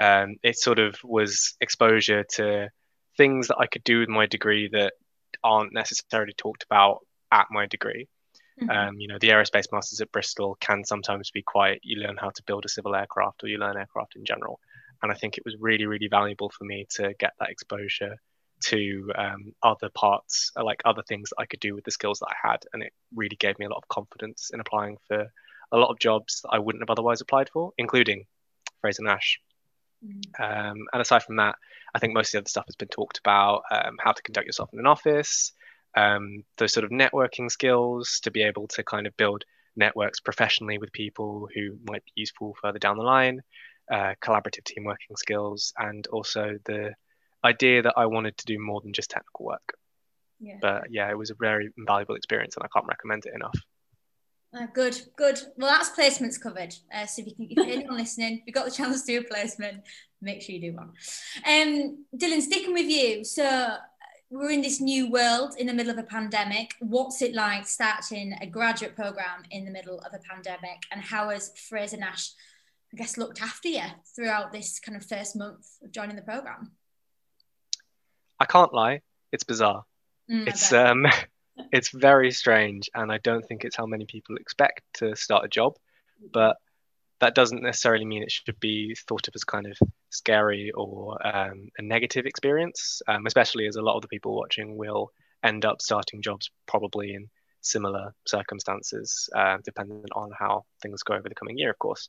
um, 0.00 0.36
it 0.42 0.56
sort 0.56 0.78
of 0.78 0.96
was 1.04 1.56
exposure 1.60 2.24
to 2.36 2.68
things 3.16 3.48
that 3.48 3.58
I 3.58 3.66
could 3.66 3.84
do 3.84 4.00
with 4.00 4.08
my 4.08 4.26
degree 4.26 4.68
that 4.72 4.94
aren't 5.42 5.74
necessarily 5.74 6.32
talked 6.32 6.62
about 6.62 7.00
at 7.32 7.46
my 7.50 7.66
degree. 7.66 8.08
Mm-hmm. 8.60 8.70
Um, 8.70 9.00
you 9.00 9.08
know, 9.08 9.18
the 9.20 9.30
aerospace 9.30 9.72
masters 9.72 10.00
at 10.00 10.12
Bristol 10.12 10.56
can 10.60 10.84
sometimes 10.84 11.30
be 11.30 11.42
quite, 11.42 11.80
you 11.82 12.00
learn 12.00 12.16
how 12.16 12.30
to 12.30 12.42
build 12.44 12.64
a 12.64 12.68
civil 12.68 12.94
aircraft 12.94 13.42
or 13.42 13.48
you 13.48 13.58
learn 13.58 13.76
aircraft 13.76 14.16
in 14.16 14.24
general. 14.24 14.60
And 15.02 15.12
I 15.12 15.14
think 15.14 15.36
it 15.36 15.44
was 15.44 15.56
really, 15.58 15.86
really 15.86 16.08
valuable 16.08 16.50
for 16.50 16.64
me 16.64 16.86
to 16.96 17.14
get 17.18 17.32
that 17.38 17.50
exposure 17.50 18.16
to 18.66 19.12
um, 19.16 19.52
other 19.62 19.90
parts, 19.94 20.52
like 20.56 20.80
other 20.84 21.02
things 21.06 21.30
that 21.30 21.42
I 21.42 21.46
could 21.46 21.60
do 21.60 21.74
with 21.74 21.84
the 21.84 21.90
skills 21.90 22.20
that 22.20 22.28
I 22.28 22.48
had. 22.48 22.64
And 22.72 22.82
it 22.82 22.92
really 23.14 23.36
gave 23.36 23.58
me 23.58 23.66
a 23.66 23.68
lot 23.68 23.78
of 23.78 23.88
confidence 23.88 24.50
in 24.54 24.60
applying 24.60 24.96
for 25.06 25.26
a 25.72 25.76
lot 25.76 25.90
of 25.90 25.98
jobs 25.98 26.40
that 26.42 26.50
I 26.52 26.58
wouldn't 26.58 26.82
have 26.82 26.90
otherwise 26.90 27.20
applied 27.20 27.48
for, 27.50 27.72
including 27.78 28.26
Fraser 28.80 29.02
Nash. 29.02 29.40
Mm. 30.04 30.20
Um, 30.40 30.76
and 30.92 31.02
aside 31.02 31.22
from 31.22 31.36
that, 31.36 31.56
I 31.94 31.98
think 31.98 32.14
most 32.14 32.28
of 32.28 32.32
the 32.32 32.38
other 32.38 32.48
stuff 32.48 32.66
has 32.66 32.76
been 32.76 32.88
talked 32.88 33.18
about 33.18 33.62
um, 33.70 33.96
how 33.98 34.12
to 34.12 34.22
conduct 34.22 34.46
yourself 34.46 34.70
in 34.72 34.78
an 34.78 34.86
office, 34.86 35.52
um, 35.96 36.44
those 36.58 36.72
sort 36.72 36.84
of 36.84 36.90
networking 36.90 37.50
skills 37.50 38.20
to 38.24 38.30
be 38.30 38.42
able 38.42 38.68
to 38.68 38.84
kind 38.84 39.06
of 39.06 39.16
build 39.16 39.44
networks 39.76 40.20
professionally 40.20 40.78
with 40.78 40.92
people 40.92 41.48
who 41.54 41.78
might 41.84 42.04
be 42.04 42.12
useful 42.14 42.56
further 42.60 42.78
down 42.78 42.96
the 42.96 43.02
line, 43.02 43.42
uh, 43.90 44.14
collaborative 44.22 44.64
team 44.64 44.84
working 44.84 45.16
skills, 45.16 45.72
and 45.78 46.06
also 46.08 46.58
the 46.64 46.94
idea 47.44 47.82
that 47.82 47.94
I 47.96 48.06
wanted 48.06 48.36
to 48.38 48.46
do 48.46 48.58
more 48.58 48.80
than 48.80 48.92
just 48.92 49.10
technical 49.10 49.46
work. 49.46 49.74
Yeah. 50.40 50.58
But 50.60 50.90
yeah, 50.90 51.08
it 51.10 51.16
was 51.16 51.30
a 51.30 51.34
very 51.34 51.70
invaluable 51.78 52.14
experience 52.14 52.56
and 52.56 52.64
I 52.64 52.68
can't 52.68 52.86
recommend 52.86 53.24
it 53.26 53.34
enough. 53.34 53.58
Uh, 54.54 54.66
good, 54.72 54.98
good. 55.16 55.40
Well, 55.56 55.70
that's 55.70 55.90
placements 55.90 56.40
covered. 56.40 56.74
Uh, 56.94 57.06
so 57.06 57.22
if 57.22 57.28
you 57.28 57.34
can, 57.34 57.58
if 57.58 57.76
anyone 57.76 57.96
listening, 57.96 58.38
if 58.38 58.44
you 58.46 58.52
got 58.52 58.64
the 58.64 58.70
chance 58.70 59.02
to 59.02 59.12
do 59.12 59.20
a 59.20 59.24
placement, 59.24 59.82
make 60.22 60.42
sure 60.42 60.54
you 60.54 60.72
do 60.72 60.76
one. 60.76 60.92
Um, 61.46 62.04
Dylan, 62.16 62.40
sticking 62.40 62.72
with 62.72 62.86
you. 62.86 63.24
So 63.24 63.76
we're 64.30 64.50
in 64.50 64.62
this 64.62 64.80
new 64.80 65.10
world 65.10 65.54
in 65.58 65.66
the 65.66 65.74
middle 65.74 65.92
of 65.92 65.98
a 65.98 66.02
pandemic. 66.02 66.74
What's 66.80 67.22
it 67.22 67.34
like 67.34 67.66
starting 67.66 68.34
a 68.40 68.46
graduate 68.46 68.96
program 68.96 69.42
in 69.50 69.64
the 69.64 69.70
middle 69.70 69.98
of 70.00 70.12
a 70.14 70.18
pandemic? 70.18 70.82
And 70.90 71.00
how 71.00 71.30
has 71.30 71.52
Fraser 71.68 71.98
Nash, 71.98 72.32
I 72.92 72.96
guess, 72.96 73.16
looked 73.16 73.42
after 73.42 73.68
you 73.68 73.82
throughout 74.14 74.52
this 74.52 74.80
kind 74.80 74.96
of 74.96 75.04
first 75.04 75.36
month 75.36 75.66
of 75.82 75.92
joining 75.92 76.16
the 76.16 76.22
program? 76.22 76.72
I 78.40 78.44
can't 78.46 78.72
lie, 78.72 79.02
it's 79.32 79.44
bizarre. 79.44 79.84
Mm, 80.30 80.48
it's 80.48 80.72
um 80.72 81.06
it's 81.72 81.90
very 81.90 82.30
strange, 82.30 82.90
and 82.94 83.10
I 83.10 83.18
don't 83.18 83.46
think 83.46 83.64
it's 83.64 83.76
how 83.76 83.86
many 83.86 84.06
people 84.06 84.36
expect 84.36 84.82
to 84.94 85.16
start 85.16 85.44
a 85.44 85.48
job. 85.48 85.74
But 86.32 86.56
that 87.20 87.34
doesn't 87.34 87.62
necessarily 87.62 88.04
mean 88.04 88.22
it 88.22 88.30
should 88.30 88.58
be 88.60 88.94
thought 89.08 89.28
of 89.28 89.34
as 89.34 89.44
kind 89.44 89.66
of 89.66 89.78
scary 90.10 90.70
or 90.74 91.26
um, 91.26 91.68
a 91.78 91.82
negative 91.82 92.26
experience, 92.26 93.00
um, 93.08 93.26
especially 93.26 93.66
as 93.66 93.76
a 93.76 93.82
lot 93.82 93.96
of 93.96 94.02
the 94.02 94.08
people 94.08 94.36
watching 94.36 94.76
will 94.76 95.10
end 95.42 95.64
up 95.64 95.80
starting 95.80 96.22
jobs 96.22 96.50
probably 96.66 97.14
in 97.14 97.28
similar 97.62 98.14
circumstances, 98.26 99.28
uh, 99.34 99.56
dependent 99.64 100.08
on 100.14 100.30
how 100.38 100.64
things 100.82 101.02
go 101.02 101.14
over 101.14 101.28
the 101.28 101.34
coming 101.34 101.58
year, 101.58 101.70
of 101.70 101.78
course. 101.78 102.08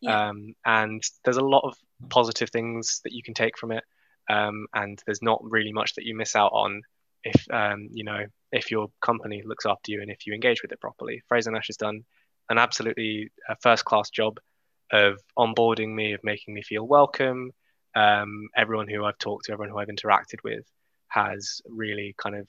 Yeah. 0.00 0.28
Um, 0.28 0.54
and 0.64 1.02
there's 1.24 1.38
a 1.38 1.44
lot 1.44 1.62
of 1.64 1.76
positive 2.08 2.50
things 2.50 3.00
that 3.04 3.12
you 3.12 3.22
can 3.22 3.34
take 3.34 3.58
from 3.58 3.72
it, 3.72 3.84
um, 4.28 4.66
and 4.74 5.00
there's 5.06 5.22
not 5.22 5.40
really 5.42 5.72
much 5.72 5.94
that 5.94 6.04
you 6.04 6.16
miss 6.16 6.36
out 6.36 6.52
on 6.52 6.82
if 7.24 7.50
um, 7.50 7.88
you 7.92 8.04
know 8.04 8.24
if 8.52 8.70
your 8.70 8.88
company 9.00 9.42
looks 9.44 9.66
after 9.66 9.92
you 9.92 10.00
and 10.00 10.10
if 10.10 10.26
you 10.26 10.34
engage 10.34 10.62
with 10.62 10.72
it 10.72 10.80
properly. 10.80 11.22
Fraser 11.28 11.50
Nash 11.50 11.66
has 11.66 11.76
done 11.76 12.04
an 12.48 12.58
absolutely 12.58 13.30
uh, 13.48 13.54
first 13.60 13.84
class 13.84 14.10
job 14.10 14.40
of 14.90 15.20
onboarding 15.38 15.94
me, 15.94 16.14
of 16.14 16.20
making 16.24 16.54
me 16.54 16.62
feel 16.62 16.86
welcome. 16.86 17.50
Um, 17.94 18.48
everyone 18.56 18.88
who 18.88 19.04
I've 19.04 19.18
talked 19.18 19.46
to, 19.46 19.52
everyone 19.52 19.70
who 19.70 19.78
I've 19.78 19.88
interacted 19.88 20.42
with, 20.44 20.64
has 21.08 21.60
really 21.68 22.14
kind 22.16 22.36
of 22.36 22.46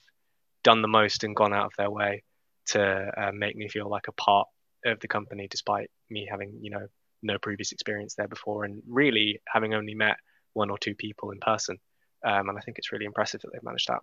done 0.64 0.82
the 0.82 0.88
most 0.88 1.24
and 1.24 1.36
gone 1.36 1.52
out 1.52 1.66
of 1.66 1.72
their 1.76 1.90
way 1.90 2.22
to 2.68 3.10
uh, 3.16 3.32
make 3.32 3.56
me 3.56 3.68
feel 3.68 3.88
like 3.88 4.08
a 4.08 4.12
part 4.12 4.48
of 4.84 5.00
the 5.00 5.08
company, 5.08 5.48
despite 5.50 5.90
me 6.08 6.26
having 6.30 6.58
you 6.62 6.70
know 6.70 6.86
no 7.22 7.38
previous 7.38 7.72
experience 7.72 8.14
there 8.14 8.28
before 8.28 8.64
and 8.64 8.82
really 8.88 9.40
having 9.46 9.74
only 9.74 9.94
met 9.94 10.16
one 10.54 10.70
or 10.70 10.78
two 10.78 10.94
people 10.94 11.30
in 11.30 11.38
person. 11.40 11.76
Um, 12.24 12.48
and 12.48 12.58
I 12.58 12.60
think 12.62 12.78
it's 12.78 12.92
really 12.92 13.04
impressive 13.04 13.40
that 13.42 13.50
they've 13.52 13.62
managed 13.62 13.88
that. 13.88 14.00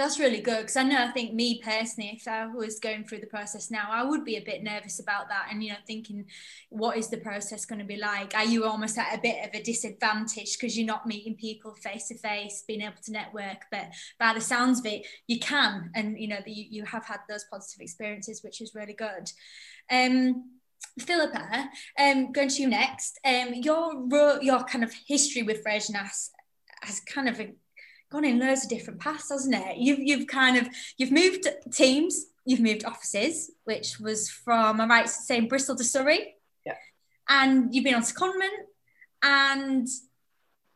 That's 0.00 0.18
really 0.18 0.40
good 0.40 0.60
because 0.60 0.78
I 0.78 0.82
know 0.82 0.96
I 0.96 1.08
think 1.08 1.34
me 1.34 1.60
personally, 1.62 2.18
if 2.18 2.26
I 2.26 2.46
was 2.46 2.80
going 2.80 3.04
through 3.04 3.20
the 3.20 3.26
process 3.26 3.70
now, 3.70 3.86
I 3.90 4.02
would 4.02 4.24
be 4.24 4.36
a 4.36 4.42
bit 4.42 4.62
nervous 4.62 4.98
about 4.98 5.28
that 5.28 5.48
and 5.50 5.62
you 5.62 5.72
know 5.72 5.76
thinking, 5.86 6.24
what 6.70 6.96
is 6.96 7.10
the 7.10 7.18
process 7.18 7.66
going 7.66 7.80
to 7.80 7.84
be 7.84 7.98
like? 7.98 8.34
Are 8.34 8.46
you 8.46 8.64
almost 8.64 8.96
at 8.96 9.14
a 9.14 9.20
bit 9.20 9.44
of 9.46 9.50
a 9.52 9.62
disadvantage 9.62 10.56
because 10.56 10.74
you're 10.78 10.86
not 10.86 11.06
meeting 11.06 11.36
people 11.36 11.74
face 11.74 12.08
to 12.08 12.16
face, 12.16 12.64
being 12.66 12.80
able 12.80 12.94
to 13.04 13.12
network? 13.12 13.66
But 13.70 13.88
by 14.18 14.32
the 14.32 14.40
sounds 14.40 14.80
of 14.80 14.86
it, 14.86 15.06
you 15.26 15.38
can, 15.38 15.90
and 15.94 16.18
you 16.18 16.28
know 16.28 16.38
you, 16.46 16.64
you 16.70 16.84
have 16.86 17.04
had 17.04 17.20
those 17.28 17.44
positive 17.52 17.82
experiences, 17.82 18.42
which 18.42 18.62
is 18.62 18.74
really 18.74 18.94
good. 18.94 19.30
Um, 19.90 20.52
Philippa, 20.98 21.68
um, 21.98 22.32
going 22.32 22.48
to 22.48 22.62
you 22.62 22.70
next. 22.70 23.20
Um, 23.22 23.52
your 23.52 24.08
your 24.40 24.64
kind 24.64 24.82
of 24.82 24.94
history 25.06 25.42
with 25.42 25.62
Fraser 25.62 25.92
Nash 25.92 26.30
has 26.80 27.00
kind 27.00 27.28
of 27.28 27.38
gone 28.10 28.24
in 28.24 28.38
loads 28.38 28.64
of 28.64 28.70
different 28.70 29.00
paths, 29.00 29.30
hasn't 29.30 29.54
it? 29.54 29.76
You've 29.76 30.00
you've 30.00 30.26
kind 30.26 30.56
of 30.56 30.68
you've 30.96 31.12
moved 31.12 31.46
teams, 31.72 32.26
you've 32.44 32.60
moved 32.60 32.84
offices, 32.84 33.50
which 33.64 34.00
was 34.00 34.28
from 34.28 34.80
I 34.80 34.86
might 34.86 35.08
say 35.08 35.38
in 35.38 35.48
Bristol 35.48 35.76
to 35.76 35.84
Surrey. 35.84 36.34
Yeah. 36.64 36.76
And 37.28 37.74
you've 37.74 37.84
been 37.84 37.94
on 37.94 38.02
to 38.02 38.12
secondment. 38.12 38.48
And 39.22 39.86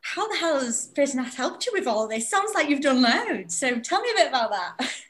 how 0.01 0.27
the 0.27 0.37
hell 0.37 0.59
has 0.59 1.15
Nash 1.15 1.33
helped 1.33 1.65
you 1.65 1.71
with 1.73 1.87
all 1.87 2.07
this? 2.07 2.29
Sounds 2.29 2.53
like 2.53 2.69
you've 2.69 2.81
done 2.81 3.01
loads. 3.01 3.57
So 3.57 3.79
tell 3.79 4.01
me 4.01 4.09
a 4.11 4.17
bit 4.17 4.29
about 4.29 4.51
that. 4.51 4.91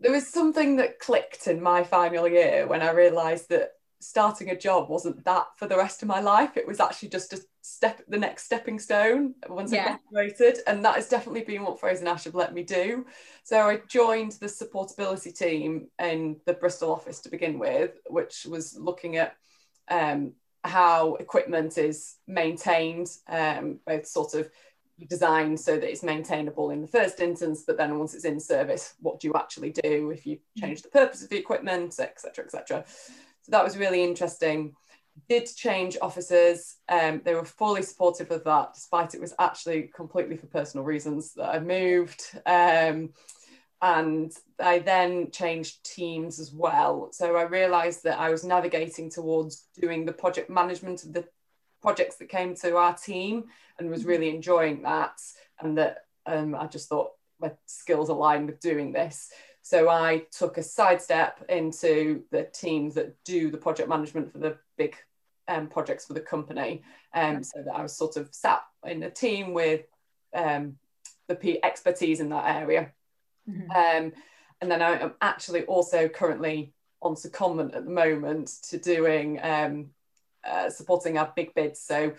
There 0.00 0.12
was 0.12 0.26
something 0.26 0.76
that 0.76 0.98
clicked 0.98 1.46
in 1.46 1.62
my 1.62 1.82
final 1.82 2.28
year 2.28 2.66
when 2.66 2.82
I 2.82 2.90
realised 2.90 3.48
that 3.48 3.70
starting 4.00 4.50
a 4.50 4.58
job 4.58 4.90
wasn't 4.90 5.24
that 5.24 5.46
for 5.56 5.66
the 5.66 5.78
rest 5.78 6.02
of 6.02 6.08
my 6.08 6.20
life. 6.20 6.58
It 6.58 6.66
was 6.66 6.78
actually 6.78 7.08
just 7.08 7.32
a 7.32 7.40
step, 7.64 8.02
the 8.08 8.18
next 8.18 8.44
stepping 8.44 8.78
stone 8.78 9.34
once 9.48 9.72
yeah. 9.72 9.96
I 9.96 10.12
graduated. 10.12 10.58
And 10.66 10.84
that 10.84 10.96
has 10.96 11.08
definitely 11.08 11.42
been 11.42 11.62
what 11.62 11.80
Fraser 11.80 12.04
Nash 12.04 12.24
have 12.24 12.34
let 12.34 12.52
me 12.52 12.62
do. 12.62 13.06
So 13.42 13.58
I 13.58 13.80
joined 13.88 14.32
the 14.32 14.46
supportability 14.46 15.36
team 15.36 15.88
in 15.98 16.36
the 16.44 16.52
Bristol 16.52 16.92
office 16.92 17.20
to 17.20 17.30
begin 17.30 17.58
with, 17.58 17.98
which 18.06 18.44
was 18.44 18.76
looking 18.78 19.16
at 19.16 19.36
um, 19.88 20.32
how 20.62 21.14
equipment 21.14 21.78
is 21.78 22.16
maintained, 22.26 23.08
um, 23.28 23.80
both 23.86 24.06
sort 24.06 24.34
of 24.34 24.50
designed 25.08 25.58
so 25.58 25.76
that 25.78 25.90
it's 25.90 26.02
maintainable 26.02 26.70
in 26.70 26.82
the 26.82 26.86
first 26.86 27.18
instance, 27.20 27.64
but 27.66 27.78
then 27.78 27.98
once 27.98 28.14
it's 28.14 28.26
in 28.26 28.38
service, 28.38 28.94
what 29.00 29.20
do 29.20 29.28
you 29.28 29.34
actually 29.34 29.70
do 29.70 30.10
if 30.10 30.26
you 30.26 30.38
change 30.58 30.82
the 30.82 30.88
purpose 30.88 31.22
of 31.22 31.30
the 31.30 31.38
equipment, 31.38 31.98
etc., 31.98 32.44
etc. 32.44 32.84
So 32.86 33.50
that 33.50 33.64
was 33.64 33.78
really 33.78 34.04
interesting. 34.04 34.74
Did 35.28 35.46
change 35.54 35.96
officers. 36.02 36.76
Um, 36.88 37.22
they 37.24 37.34
were 37.34 37.44
fully 37.44 37.82
supportive 37.82 38.30
of 38.30 38.44
that, 38.44 38.74
despite 38.74 39.14
it 39.14 39.20
was 39.20 39.34
actually 39.38 39.90
completely 39.94 40.36
for 40.36 40.46
personal 40.46 40.84
reasons 40.84 41.34
that 41.34 41.54
I 41.54 41.60
moved. 41.60 42.22
Um, 42.46 43.10
and 43.82 44.32
I 44.58 44.78
then 44.78 45.30
changed 45.30 45.84
teams 45.84 46.40
as 46.40 46.52
well. 46.52 47.10
So 47.12 47.36
I 47.36 47.42
realised 47.42 48.04
that 48.04 48.18
I 48.18 48.30
was 48.30 48.44
navigating 48.44 49.10
towards 49.10 49.66
doing 49.78 50.04
the 50.04 50.12
project 50.12 50.48
management 50.48 51.04
of 51.04 51.12
the 51.12 51.26
projects 51.82 52.16
that 52.16 52.30
came 52.30 52.54
to 52.56 52.76
our 52.76 52.94
team 52.94 53.44
and 53.78 53.90
was 53.90 54.06
really 54.06 54.30
enjoying 54.30 54.82
that. 54.82 55.20
And 55.60 55.76
that 55.76 55.98
um, 56.24 56.54
I 56.54 56.66
just 56.66 56.88
thought 56.88 57.10
my 57.40 57.52
skills 57.66 58.08
aligned 58.08 58.46
with 58.46 58.60
doing 58.60 58.92
this. 58.92 59.30
So 59.64 59.88
I 59.88 60.26
took 60.30 60.58
a 60.58 60.62
sidestep 60.62 61.42
into 61.48 62.24
the 62.30 62.42
teams 62.52 62.94
that 62.96 63.16
do 63.24 63.50
the 63.50 63.56
project 63.56 63.88
management 63.88 64.30
for 64.30 64.36
the 64.36 64.58
big 64.76 64.94
um, 65.48 65.68
projects 65.68 66.04
for 66.04 66.12
the 66.12 66.20
company. 66.20 66.82
Um, 67.14 67.42
so 67.42 67.62
that 67.64 67.74
I 67.74 67.80
was 67.80 67.96
sort 67.96 68.18
of 68.18 68.28
sat 68.30 68.62
in 68.84 69.02
a 69.04 69.10
team 69.10 69.54
with 69.54 69.86
um, 70.34 70.76
the 71.28 71.34
P- 71.34 71.64
expertise 71.64 72.20
in 72.20 72.28
that 72.28 72.56
area. 72.56 72.92
Mm-hmm. 73.48 73.70
Um, 73.70 74.12
and 74.60 74.70
then 74.70 74.82
I 74.82 74.98
am 74.98 75.14
actually 75.22 75.62
also 75.62 76.08
currently 76.08 76.74
on 77.00 77.14
secondment 77.14 77.74
at 77.74 77.86
the 77.86 77.90
moment 77.90 78.48
to 78.64 78.76
doing 78.76 79.40
um, 79.42 79.86
uh, 80.46 80.68
supporting 80.68 81.16
our 81.16 81.32
big 81.34 81.54
bids. 81.54 81.80
So 81.80 82.12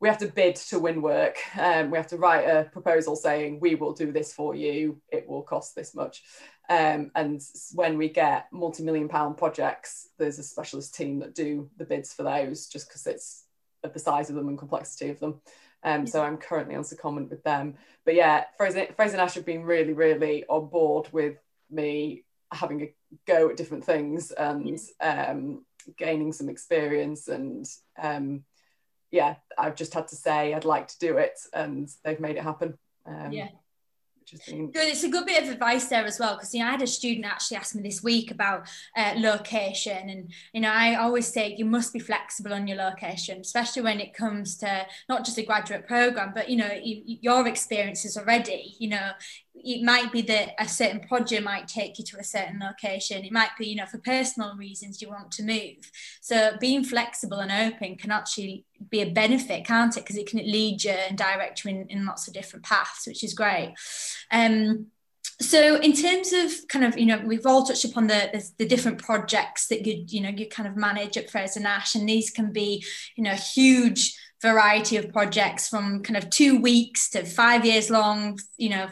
we 0.00 0.08
have 0.08 0.18
to 0.18 0.26
bid 0.26 0.56
to 0.56 0.78
win 0.78 1.02
work. 1.02 1.36
Um, 1.58 1.90
we 1.90 1.98
have 1.98 2.06
to 2.08 2.16
write 2.16 2.44
a 2.44 2.64
proposal 2.64 3.16
saying 3.16 3.60
we 3.60 3.74
will 3.74 3.92
do 3.92 4.12
this 4.12 4.32
for 4.32 4.54
you. 4.54 5.00
It 5.12 5.28
will 5.28 5.42
cost 5.42 5.74
this 5.74 5.94
much. 5.94 6.22
Um, 6.70 7.10
and 7.14 7.42
when 7.74 7.98
we 7.98 8.08
get 8.08 8.46
multi-million 8.50 9.08
pound 9.08 9.36
projects, 9.36 10.08
there's 10.18 10.38
a 10.38 10.42
specialist 10.42 10.94
team 10.94 11.18
that 11.18 11.34
do 11.34 11.68
the 11.76 11.84
bids 11.84 12.14
for 12.14 12.22
those 12.22 12.66
just 12.66 12.88
because 12.88 13.06
it's 13.06 13.44
of 13.82 13.92
the 13.92 13.98
size 13.98 14.30
of 14.30 14.36
them 14.36 14.48
and 14.48 14.58
complexity 14.58 15.10
of 15.10 15.20
them. 15.20 15.40
Um, 15.82 16.06
so 16.06 16.22
I'm 16.22 16.36
currently 16.36 16.74
on 16.74 16.82
secondment 16.82 17.30
with 17.30 17.42
them. 17.42 17.74
But 18.04 18.14
yeah, 18.14 18.44
Fraser, 18.56 18.86
Fraser 18.96 19.16
Nash 19.16 19.34
have 19.34 19.46
been 19.46 19.64
really, 19.64 19.92
really 19.92 20.44
on 20.48 20.68
board 20.68 21.08
with 21.12 21.36
me 21.70 22.24
having 22.52 22.82
a 22.82 22.94
go 23.26 23.50
at 23.50 23.56
different 23.56 23.84
things 23.84 24.30
and 24.30 24.78
um, 25.00 25.64
gaining 25.96 26.32
some 26.32 26.48
experience. 26.48 27.28
And 27.28 27.66
um, 28.00 28.44
yeah, 29.10 29.36
I've 29.58 29.76
just 29.76 29.94
had 29.94 30.08
to 30.08 30.16
say 30.16 30.54
I'd 30.54 30.64
like 30.64 30.88
to 30.88 30.98
do 30.98 31.18
it, 31.18 31.38
and 31.52 31.88
they've 32.04 32.20
made 32.20 32.36
it 32.36 32.42
happen. 32.42 32.78
Um, 33.06 33.32
yeah 33.32 33.48
Good. 34.46 34.70
It's 34.74 35.02
a 35.02 35.08
good 35.08 35.26
bit 35.26 35.42
of 35.42 35.50
advice 35.50 35.88
there 35.88 36.04
as 36.04 36.20
well 36.20 36.36
because 36.36 36.54
you 36.54 36.60
know 36.60 36.68
I 36.68 36.72
had 36.72 36.82
a 36.82 36.86
student 36.86 37.26
actually 37.26 37.56
ask 37.56 37.74
me 37.74 37.82
this 37.82 38.02
week 38.02 38.30
about 38.30 38.68
uh, 38.96 39.14
location, 39.16 40.08
and 40.08 40.32
you 40.52 40.60
know 40.60 40.70
I 40.70 40.94
always 40.96 41.26
say 41.26 41.54
you 41.56 41.64
must 41.64 41.92
be 41.92 41.98
flexible 41.98 42.52
on 42.52 42.66
your 42.66 42.76
location, 42.76 43.40
especially 43.40 43.82
when 43.82 43.98
it 43.98 44.14
comes 44.14 44.56
to 44.58 44.86
not 45.08 45.24
just 45.24 45.38
a 45.38 45.42
graduate 45.42 45.86
program, 45.86 46.32
but 46.34 46.48
you 46.48 46.56
know 46.56 46.70
you, 46.72 47.18
your 47.20 47.46
experiences 47.48 48.16
already. 48.16 48.76
You 48.78 48.90
know 48.90 49.10
it 49.54 49.84
might 49.84 50.12
be 50.12 50.22
that 50.22 50.50
a 50.58 50.68
certain 50.68 51.00
project 51.00 51.44
might 51.44 51.68
take 51.68 51.98
you 51.98 52.04
to 52.04 52.18
a 52.18 52.24
certain 52.24 52.60
location. 52.60 53.24
It 53.24 53.32
might 53.32 53.50
be, 53.58 53.66
you 53.66 53.76
know, 53.76 53.86
for 53.86 53.98
personal 53.98 54.56
reasons 54.56 55.02
you 55.02 55.08
want 55.08 55.32
to 55.32 55.42
move. 55.42 55.90
So 56.20 56.52
being 56.60 56.84
flexible 56.84 57.38
and 57.38 57.74
open 57.74 57.96
can 57.96 58.10
actually 58.10 58.64
be 58.90 59.02
a 59.02 59.10
benefit, 59.10 59.66
can't 59.66 59.96
it? 59.96 60.00
Because 60.00 60.16
it 60.16 60.28
can 60.28 60.38
lead 60.38 60.84
you 60.84 60.92
and 60.92 61.18
direct 61.18 61.64
you 61.64 61.72
in, 61.72 61.86
in 61.88 62.06
lots 62.06 62.26
of 62.26 62.34
different 62.34 62.64
paths, 62.64 63.06
which 63.06 63.24
is 63.24 63.34
great. 63.34 63.74
Um, 64.30 64.86
so 65.40 65.76
in 65.76 65.94
terms 65.94 66.32
of 66.32 66.52
kind 66.68 66.84
of 66.84 66.98
you 66.98 67.06
know 67.06 67.22
we've 67.24 67.46
all 67.46 67.64
touched 67.64 67.84
upon 67.84 68.06
the, 68.06 68.28
the, 68.32 68.50
the 68.58 68.66
different 68.66 68.98
projects 68.98 69.68
that 69.68 69.86
you 69.86 70.04
you 70.06 70.20
know 70.20 70.28
you 70.28 70.46
kind 70.46 70.68
of 70.68 70.76
manage 70.76 71.16
at 71.16 71.30
Fraser 71.30 71.60
Nash 71.60 71.94
and 71.94 72.06
these 72.06 72.30
can 72.30 72.52
be 72.52 72.84
you 73.16 73.24
know 73.24 73.32
huge 73.32 74.14
variety 74.42 74.96
of 74.96 75.10
projects 75.12 75.68
from 75.68 76.02
kind 76.02 76.16
of 76.16 76.28
two 76.28 76.60
weeks 76.60 77.08
to 77.10 77.24
five 77.24 77.64
years 77.64 77.90
long 77.90 78.38
you 78.58 78.68
know 78.68 78.88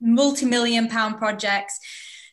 multi-million 0.00 0.88
pound 0.88 1.18
projects. 1.18 1.78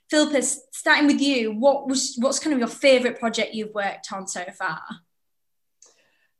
Philippa, 0.10 0.41
starting 0.41 1.08
with 1.08 1.19
you, 1.19 1.51
what 1.51 1.88
was 1.88 2.15
what's 2.19 2.39
kind 2.39 2.53
of 2.53 2.60
your 2.60 2.69
favourite 2.69 3.19
project 3.19 3.53
you've 3.53 3.73
worked 3.73 4.12
on 4.13 4.27
so 4.27 4.45
far? 4.58 4.82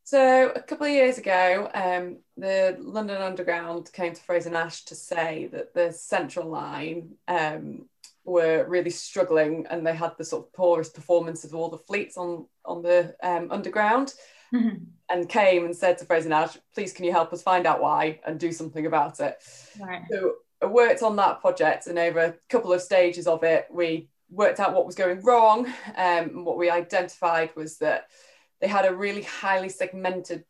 So 0.08 0.54
a 0.56 0.62
couple 0.62 0.88
of 0.88 0.94
years 0.94 1.18
ago, 1.18 1.70
um, 1.74 2.20
the 2.38 2.78
London 2.80 3.22
Underground 3.22 3.92
came 3.92 4.14
to 4.14 4.22
Fraser 4.22 4.50
Nash 4.50 4.86
to 4.86 4.96
say 4.96 5.50
that 5.52 5.74
the 5.74 5.92
Central 5.92 6.48
Line 6.48 7.16
um, 7.28 7.90
were 8.24 8.66
really 8.70 8.90
struggling, 8.90 9.68
and 9.70 9.86
they 9.86 9.94
had 9.94 10.14
the 10.18 10.24
sort 10.24 10.46
of 10.46 10.54
poorest 10.54 10.96
performance 10.96 11.44
of 11.44 11.54
all 11.54 11.68
the 11.68 11.78
fleets 11.78 12.16
on 12.16 12.46
on 12.64 12.84
the 12.84 13.16
um, 13.22 13.52
Underground. 13.52 14.14
Mm-hmm. 14.54 14.86
And 15.10 15.28
came 15.28 15.66
and 15.66 15.76
said 15.76 15.98
to 15.98 16.06
Fraser 16.06 16.30
Nash, 16.30 16.58
"Please, 16.74 16.94
can 16.94 17.04
you 17.04 17.12
help 17.12 17.34
us 17.34 17.42
find 17.42 17.66
out 17.66 17.82
why 17.82 18.22
and 18.26 18.40
do 18.40 18.54
something 18.54 18.86
about 18.86 19.20
it?" 19.20 19.44
Right. 19.78 20.04
So 20.10 20.36
worked 20.66 21.04
on 21.04 21.16
that 21.18 21.42
project 21.42 21.88
and 21.88 22.00
over 22.00 22.20
a 22.20 22.36
couple 22.50 22.74
of 22.74 22.82
stages 22.82 23.28
of 23.28 23.44
it 23.44 23.68
we 23.70 24.10
worked 24.30 24.60
out 24.60 24.74
what 24.74 24.86
was 24.86 24.96
going 24.96 25.22
wrong. 25.22 25.72
Um, 25.96 26.44
what 26.44 26.58
we 26.58 26.70
identified 26.70 27.56
was 27.56 27.78
that 27.78 28.08
they 28.60 28.68
had 28.68 28.86
a 28.86 28.96
really 28.96 29.24
highly 29.24 29.70
segmented 29.70 30.44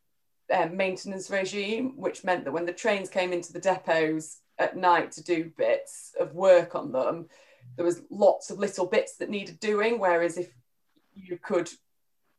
uh, 0.51 0.67
maintenance 0.71 1.29
regime 1.29 1.93
which 1.97 2.23
meant 2.23 2.45
that 2.45 2.53
when 2.53 2.65
the 2.65 2.71
trains 2.71 3.09
came 3.09 3.33
into 3.33 3.51
the 3.51 3.59
depots 3.59 4.39
at 4.57 4.77
night 4.77 5.11
to 5.11 5.23
do 5.23 5.51
bits 5.57 6.13
of 6.19 6.33
work 6.33 6.73
on 6.73 6.91
them 6.91 7.27
there 7.75 7.85
was 7.85 8.01
lots 8.09 8.49
of 8.49 8.57
little 8.57 8.85
bits 8.85 9.17
that 9.17 9.29
needed 9.29 9.59
doing 9.59 9.99
whereas 9.99 10.37
if 10.37 10.49
you 11.13 11.37
could 11.37 11.69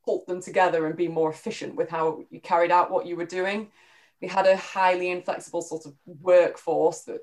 pull 0.06 0.24
them 0.26 0.40
together 0.40 0.86
and 0.86 0.96
be 0.96 1.06
more 1.06 1.30
efficient 1.30 1.74
with 1.74 1.90
how 1.90 2.20
you 2.30 2.40
carried 2.40 2.70
out 2.70 2.90
what 2.90 3.04
you 3.04 3.14
were 3.14 3.26
doing 3.26 3.68
we 4.22 4.26
had 4.26 4.46
a 4.46 4.56
highly 4.56 5.10
inflexible 5.10 5.60
sort 5.60 5.84
of 5.84 5.94
workforce 6.06 7.02
that 7.02 7.20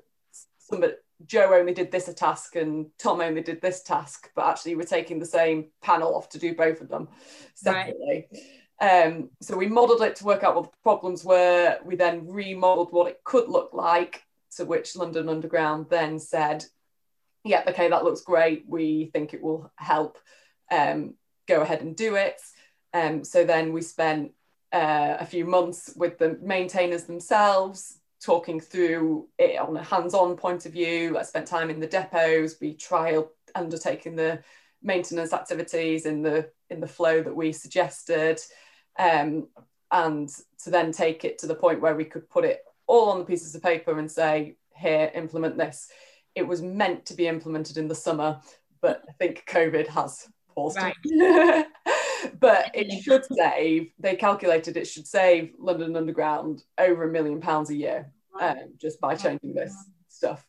somebody 0.68 0.94
Joe 1.24 1.54
only 1.54 1.72
did 1.72 1.90
this 1.90 2.12
task 2.14 2.56
and 2.56 2.86
Tom 2.98 3.20
only 3.20 3.40
did 3.40 3.62
this 3.62 3.82
task, 3.82 4.30
but 4.36 4.46
actually 4.46 4.76
we're 4.76 4.82
taking 4.82 5.18
the 5.18 5.26
same 5.26 5.68
panel 5.82 6.14
off 6.14 6.28
to 6.30 6.38
do 6.38 6.54
both 6.54 6.80
of 6.80 6.88
them 6.88 7.08
separately. 7.54 8.26
Right. 8.30 9.06
Um, 9.06 9.30
so 9.40 9.56
we 9.56 9.66
modelled 9.66 10.02
it 10.02 10.16
to 10.16 10.24
work 10.24 10.44
out 10.44 10.54
what 10.54 10.64
the 10.64 10.76
problems 10.82 11.24
were. 11.24 11.78
We 11.84 11.96
then 11.96 12.26
remodelled 12.26 12.92
what 12.92 13.08
it 13.08 13.24
could 13.24 13.48
look 13.48 13.70
like, 13.72 14.22
to 14.56 14.66
which 14.66 14.96
London 14.96 15.30
Underground 15.30 15.86
then 15.88 16.18
said, 16.18 16.66
"Yeah, 17.42 17.62
okay, 17.66 17.88
that 17.88 18.04
looks 18.04 18.20
great. 18.20 18.64
We 18.68 19.06
think 19.14 19.32
it 19.32 19.42
will 19.42 19.72
help. 19.76 20.18
Um, 20.70 21.14
go 21.48 21.62
ahead 21.62 21.80
and 21.80 21.96
do 21.96 22.16
it." 22.16 22.38
Um, 22.92 23.24
so 23.24 23.44
then 23.44 23.72
we 23.72 23.80
spent 23.80 24.32
uh, 24.72 25.16
a 25.18 25.24
few 25.24 25.46
months 25.46 25.94
with 25.96 26.18
the 26.18 26.38
maintainers 26.42 27.04
themselves, 27.04 27.98
talking 28.26 28.58
through 28.58 29.28
it 29.38 29.56
on 29.58 29.76
a 29.76 29.84
hands-on 29.84 30.36
point 30.36 30.66
of 30.66 30.72
view. 30.72 31.16
I 31.16 31.22
spent 31.22 31.46
time 31.46 31.70
in 31.70 31.78
the 31.78 31.86
depots. 31.86 32.56
We 32.60 32.74
trial 32.74 33.30
undertaking 33.54 34.16
the 34.16 34.42
maintenance 34.82 35.32
activities 35.32 36.06
in 36.06 36.22
the 36.22 36.50
in 36.68 36.80
the 36.80 36.88
flow 36.88 37.22
that 37.22 37.34
we 37.34 37.52
suggested, 37.52 38.40
um, 38.98 39.46
and 39.92 40.28
to 40.64 40.70
then 40.70 40.90
take 40.90 41.24
it 41.24 41.38
to 41.38 41.46
the 41.46 41.54
point 41.54 41.80
where 41.80 41.94
we 41.94 42.04
could 42.04 42.28
put 42.28 42.44
it 42.44 42.64
all 42.88 43.10
on 43.10 43.20
the 43.20 43.24
pieces 43.24 43.54
of 43.54 43.62
paper 43.62 43.96
and 43.96 44.10
say, 44.10 44.56
"Here, 44.76 45.12
implement 45.14 45.56
this." 45.56 45.88
It 46.34 46.46
was 46.46 46.60
meant 46.60 47.06
to 47.06 47.14
be 47.14 47.28
implemented 47.28 47.76
in 47.78 47.86
the 47.86 47.94
summer, 47.94 48.40
but 48.82 49.04
I 49.08 49.12
think 49.12 49.44
COVID 49.48 49.86
has 49.86 50.26
paused 50.52 50.78
right. 50.78 50.94
it. 51.04 51.66
but 52.40 52.70
it 52.74 52.90
should 53.02 53.24
save, 53.24 53.92
they 53.98 54.16
calculated 54.16 54.76
it 54.76 54.86
should 54.86 55.06
save 55.06 55.52
London 55.58 55.96
Underground 55.96 56.64
over 56.76 57.04
a 57.04 57.12
million 57.12 57.40
pounds 57.40 57.70
a 57.70 57.74
year 57.74 58.12
um, 58.40 58.74
just 58.78 59.00
by 59.00 59.14
changing 59.14 59.54
this 59.54 59.74
stuff. 60.08 60.46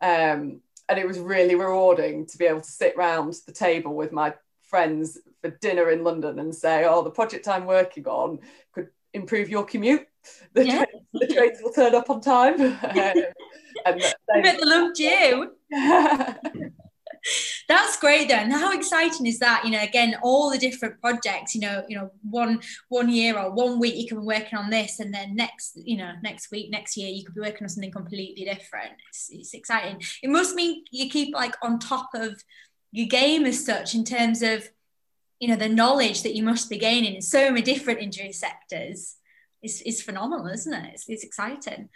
Um, 0.00 0.60
and 0.88 0.98
it 0.98 1.06
was 1.06 1.18
really 1.18 1.54
rewarding 1.54 2.26
to 2.26 2.38
be 2.38 2.44
able 2.44 2.60
to 2.60 2.70
sit 2.70 2.96
round 2.96 3.34
the 3.46 3.52
table 3.52 3.94
with 3.94 4.12
my 4.12 4.34
friends 4.62 5.18
for 5.40 5.50
dinner 5.50 5.90
in 5.90 6.04
London 6.04 6.38
and 6.38 6.54
say, 6.54 6.84
oh, 6.84 7.02
the 7.02 7.10
project 7.10 7.48
I'm 7.48 7.66
working 7.66 8.06
on 8.06 8.40
could 8.72 8.88
improve 9.12 9.48
your 9.48 9.64
commute. 9.64 10.06
The, 10.54 10.66
yeah. 10.66 10.84
trains, 10.84 11.06
the 11.12 11.26
trains 11.26 11.58
will 11.62 11.72
turn 11.72 11.94
up 11.94 12.10
on 12.10 12.20
time. 12.20 12.60
um, 13.86 13.98
and 14.28 14.44
they 14.44 14.58
loved 14.62 14.98
you. 14.98 15.52
That's 17.68 17.98
great 17.98 18.28
then. 18.28 18.50
How 18.50 18.72
exciting 18.72 19.26
is 19.26 19.38
that? 19.38 19.64
You 19.64 19.70
know, 19.70 19.82
again, 19.82 20.16
all 20.22 20.50
the 20.50 20.58
different 20.58 21.00
projects, 21.00 21.54
you 21.54 21.60
know, 21.60 21.84
you 21.88 21.96
know, 21.96 22.10
one 22.22 22.60
one 22.88 23.08
year 23.08 23.38
or 23.38 23.50
one 23.50 23.78
week 23.78 23.96
you 23.96 24.06
can 24.06 24.20
be 24.20 24.26
working 24.26 24.58
on 24.58 24.70
this 24.70 25.00
and 25.00 25.12
then 25.12 25.36
next, 25.36 25.72
you 25.76 25.96
know, 25.96 26.12
next 26.22 26.50
week, 26.50 26.70
next 26.70 26.96
year 26.96 27.08
you 27.08 27.24
could 27.24 27.34
be 27.34 27.40
working 27.40 27.64
on 27.64 27.68
something 27.68 27.90
completely 27.90 28.44
different. 28.44 28.92
It's, 29.08 29.28
it's 29.30 29.54
exciting. 29.54 30.02
It 30.22 30.30
must 30.30 30.54
mean 30.54 30.84
you 30.90 31.08
keep 31.08 31.34
like 31.34 31.56
on 31.62 31.78
top 31.78 32.10
of 32.14 32.42
your 32.90 33.08
game 33.08 33.46
as 33.46 33.64
such 33.64 33.94
in 33.94 34.04
terms 34.04 34.42
of, 34.42 34.68
you 35.38 35.48
know, 35.48 35.56
the 35.56 35.68
knowledge 35.68 36.22
that 36.22 36.34
you 36.34 36.42
must 36.42 36.70
be 36.70 36.78
gaining 36.78 37.14
in 37.14 37.22
so 37.22 37.50
many 37.50 37.62
different 37.62 38.00
injury 38.00 38.32
sectors. 38.32 39.16
is, 39.62 39.82
it's 39.84 40.02
phenomenal, 40.02 40.46
isn't 40.48 40.74
it? 40.74 40.94
It's, 40.94 41.08
it's 41.08 41.24
exciting. 41.24 41.88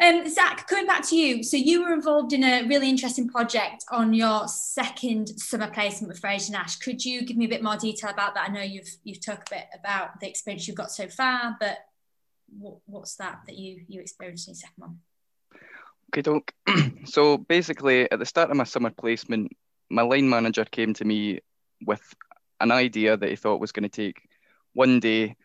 Um, 0.00 0.28
Zach, 0.28 0.66
coming 0.66 0.86
back 0.86 1.06
to 1.08 1.16
you. 1.16 1.42
So 1.42 1.56
you 1.56 1.84
were 1.84 1.92
involved 1.92 2.32
in 2.32 2.42
a 2.42 2.66
really 2.66 2.88
interesting 2.88 3.28
project 3.28 3.84
on 3.90 4.14
your 4.14 4.48
second 4.48 5.28
summer 5.28 5.70
placement 5.70 6.08
with 6.08 6.20
Fraser 6.20 6.52
Nash. 6.52 6.76
Could 6.76 7.04
you 7.04 7.24
give 7.24 7.36
me 7.36 7.44
a 7.44 7.48
bit 7.48 7.62
more 7.62 7.76
detail 7.76 8.10
about 8.10 8.34
that? 8.34 8.48
I 8.48 8.52
know 8.52 8.62
you've 8.62 8.90
you've 9.04 9.24
talked 9.24 9.50
a 9.50 9.56
bit 9.56 9.66
about 9.78 10.20
the 10.20 10.28
experience 10.28 10.66
you've 10.66 10.76
got 10.76 10.90
so 10.90 11.08
far, 11.08 11.56
but 11.60 11.78
what, 12.58 12.76
what's 12.86 13.16
that 13.16 13.40
that 13.46 13.56
you 13.56 13.84
you 13.88 14.00
experienced 14.00 14.48
in 14.48 14.52
your 14.52 14.58
second 14.58 14.74
one? 14.76 14.98
Okay, 16.12 16.22
doke. 16.22 16.52
so 17.04 17.38
basically, 17.38 18.10
at 18.10 18.18
the 18.18 18.26
start 18.26 18.50
of 18.50 18.56
my 18.56 18.64
summer 18.64 18.90
placement, 18.90 19.52
my 19.90 20.02
line 20.02 20.28
manager 20.28 20.64
came 20.64 20.94
to 20.94 21.04
me 21.04 21.40
with 21.84 22.02
an 22.60 22.70
idea 22.70 23.16
that 23.16 23.28
he 23.28 23.36
thought 23.36 23.60
was 23.60 23.72
going 23.72 23.88
to 23.88 23.88
take 23.88 24.22
one 24.72 25.00
day 25.00 25.36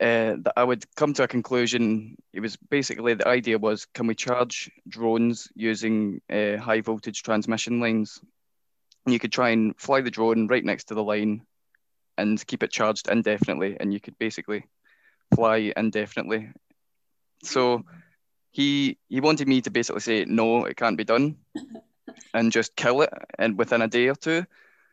uh, 0.00 0.36
that 0.42 0.52
I 0.56 0.64
would 0.64 0.84
come 0.96 1.14
to 1.14 1.22
a 1.22 1.28
conclusion. 1.28 2.16
It 2.32 2.40
was 2.40 2.56
basically 2.56 3.14
the 3.14 3.28
idea 3.28 3.58
was 3.58 3.86
can 3.86 4.06
we 4.06 4.14
charge 4.14 4.70
drones 4.88 5.48
using 5.54 6.20
uh, 6.30 6.56
high 6.58 6.80
voltage 6.82 7.22
transmission 7.22 7.80
lines? 7.80 8.20
And 9.04 9.12
you 9.12 9.18
could 9.18 9.32
try 9.32 9.50
and 9.50 9.74
fly 9.78 10.00
the 10.00 10.10
drone 10.10 10.48
right 10.48 10.64
next 10.64 10.84
to 10.84 10.94
the 10.94 11.02
line 11.02 11.42
and 12.18 12.44
keep 12.46 12.62
it 12.62 12.72
charged 12.72 13.08
indefinitely, 13.08 13.76
and 13.78 13.92
you 13.92 14.00
could 14.00 14.18
basically 14.18 14.64
fly 15.34 15.72
indefinitely. 15.76 16.50
So 17.42 17.84
he 18.52 18.98
he 19.08 19.20
wanted 19.20 19.48
me 19.48 19.60
to 19.62 19.70
basically 19.70 20.00
say 20.00 20.24
no, 20.24 20.64
it 20.64 20.76
can't 20.76 20.96
be 20.96 21.04
done, 21.04 21.36
and 22.34 22.52
just 22.52 22.76
kill 22.76 23.02
it 23.02 23.12
and 23.38 23.58
within 23.58 23.82
a 23.82 23.88
day 23.88 24.08
or 24.08 24.14
two. 24.14 24.44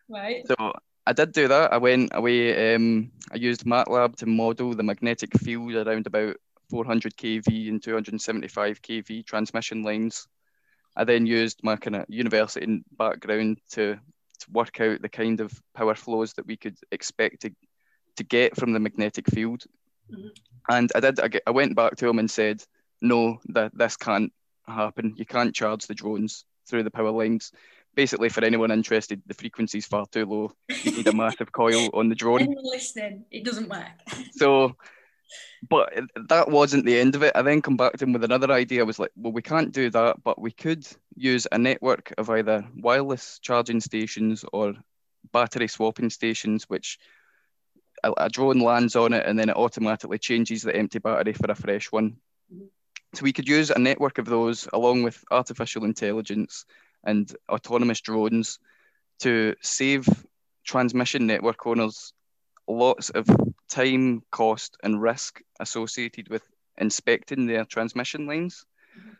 Right. 0.09 0.45
So 0.47 0.73
I 1.05 1.13
did 1.13 1.33
do 1.33 1.47
that. 1.47 1.73
I 1.73 1.77
went 1.77 2.11
away. 2.13 2.75
Um, 2.75 3.11
I 3.31 3.35
used 3.35 3.65
MATLAB 3.65 4.15
to 4.17 4.25
model 4.25 4.73
the 4.73 4.83
magnetic 4.83 5.37
field 5.39 5.73
around 5.73 6.07
about 6.07 6.37
400 6.69 7.15
kV 7.17 7.69
and 7.69 7.83
275 7.83 8.81
kV 8.81 9.25
transmission 9.25 9.83
lines. 9.83 10.27
I 10.95 11.03
then 11.03 11.25
used 11.25 11.59
my 11.63 11.75
kind 11.75 11.97
of 11.97 12.05
university 12.07 12.83
background 12.97 13.59
to, 13.71 13.95
to 13.95 14.51
work 14.51 14.79
out 14.79 15.01
the 15.01 15.09
kind 15.09 15.41
of 15.41 15.51
power 15.73 15.95
flows 15.95 16.33
that 16.33 16.47
we 16.47 16.55
could 16.55 16.77
expect 16.91 17.41
to, 17.41 17.51
to 18.15 18.23
get 18.23 18.55
from 18.55 18.71
the 18.71 18.79
magnetic 18.79 19.27
field. 19.27 19.63
Mm-hmm. 20.11 20.27
And 20.69 20.91
I 20.95 20.99
did. 20.99 21.19
I, 21.19 21.29
I 21.47 21.51
went 21.51 21.75
back 21.75 21.97
to 21.97 22.07
him 22.07 22.19
and 22.19 22.31
said, 22.31 22.63
"No, 23.01 23.39
that 23.49 23.77
this 23.77 23.97
can't 23.97 24.31
happen. 24.65 25.15
You 25.17 25.25
can't 25.25 25.53
charge 25.53 25.87
the 25.87 25.93
drones 25.93 26.45
through 26.67 26.83
the 26.83 26.91
power 26.91 27.11
lines 27.11 27.51
basically 27.95 28.29
for 28.29 28.43
anyone 28.43 28.71
interested, 28.71 29.21
the 29.25 29.33
frequency's 29.33 29.85
far 29.85 30.05
too 30.07 30.25
low. 30.25 30.51
You 30.83 30.91
need 30.91 31.07
a 31.07 31.13
massive 31.15 31.51
coil 31.51 31.89
on 31.93 32.09
the 32.09 32.15
drone. 32.15 32.41
Anyone 32.41 32.63
listening, 32.63 33.25
it 33.31 33.43
doesn't 33.43 33.69
work. 33.69 33.85
so, 34.31 34.75
but 35.69 35.93
that 36.27 36.49
wasn't 36.49 36.85
the 36.85 36.99
end 36.99 37.15
of 37.15 37.23
it. 37.23 37.33
I 37.35 37.41
then 37.41 37.61
come 37.61 37.77
back 37.77 37.93
to 37.93 38.05
him 38.05 38.13
with 38.13 38.23
another 38.23 38.51
idea. 38.51 38.81
I 38.81 38.85
was 38.85 38.99
like, 38.99 39.11
well, 39.15 39.33
we 39.33 39.41
can't 39.41 39.71
do 39.71 39.89
that, 39.91 40.23
but 40.23 40.39
we 40.39 40.51
could 40.51 40.85
use 41.15 41.47
a 41.51 41.57
network 41.57 42.13
of 42.17 42.29
either 42.29 42.65
wireless 42.75 43.39
charging 43.39 43.79
stations 43.79 44.43
or 44.51 44.73
battery 45.31 45.67
swapping 45.67 46.09
stations, 46.09 46.65
which 46.65 46.99
a, 48.03 48.11
a 48.17 48.29
drone 48.29 48.59
lands 48.59 48.95
on 48.95 49.13
it 49.13 49.25
and 49.25 49.37
then 49.37 49.49
it 49.49 49.55
automatically 49.55 50.17
changes 50.17 50.63
the 50.63 50.75
empty 50.75 50.99
battery 50.99 51.33
for 51.33 51.49
a 51.49 51.55
fresh 51.55 51.91
one. 51.91 52.17
Mm-hmm. 52.53 52.65
So 53.13 53.23
we 53.23 53.33
could 53.33 53.47
use 53.47 53.69
a 53.69 53.77
network 53.77 54.17
of 54.17 54.25
those 54.25 54.67
along 54.73 55.03
with 55.03 55.23
artificial 55.29 55.83
intelligence 55.85 56.65
and 57.03 57.35
autonomous 57.49 58.01
drones 58.01 58.59
to 59.19 59.55
save 59.61 60.07
transmission 60.63 61.27
network 61.27 61.65
owners 61.65 62.13
lots 62.67 63.09
of 63.09 63.27
time, 63.69 64.23
cost, 64.31 64.77
and 64.83 65.01
risk 65.01 65.41
associated 65.59 66.29
with 66.29 66.43
inspecting 66.77 67.45
their 67.45 67.65
transmission 67.65 68.25
lines. 68.25 68.65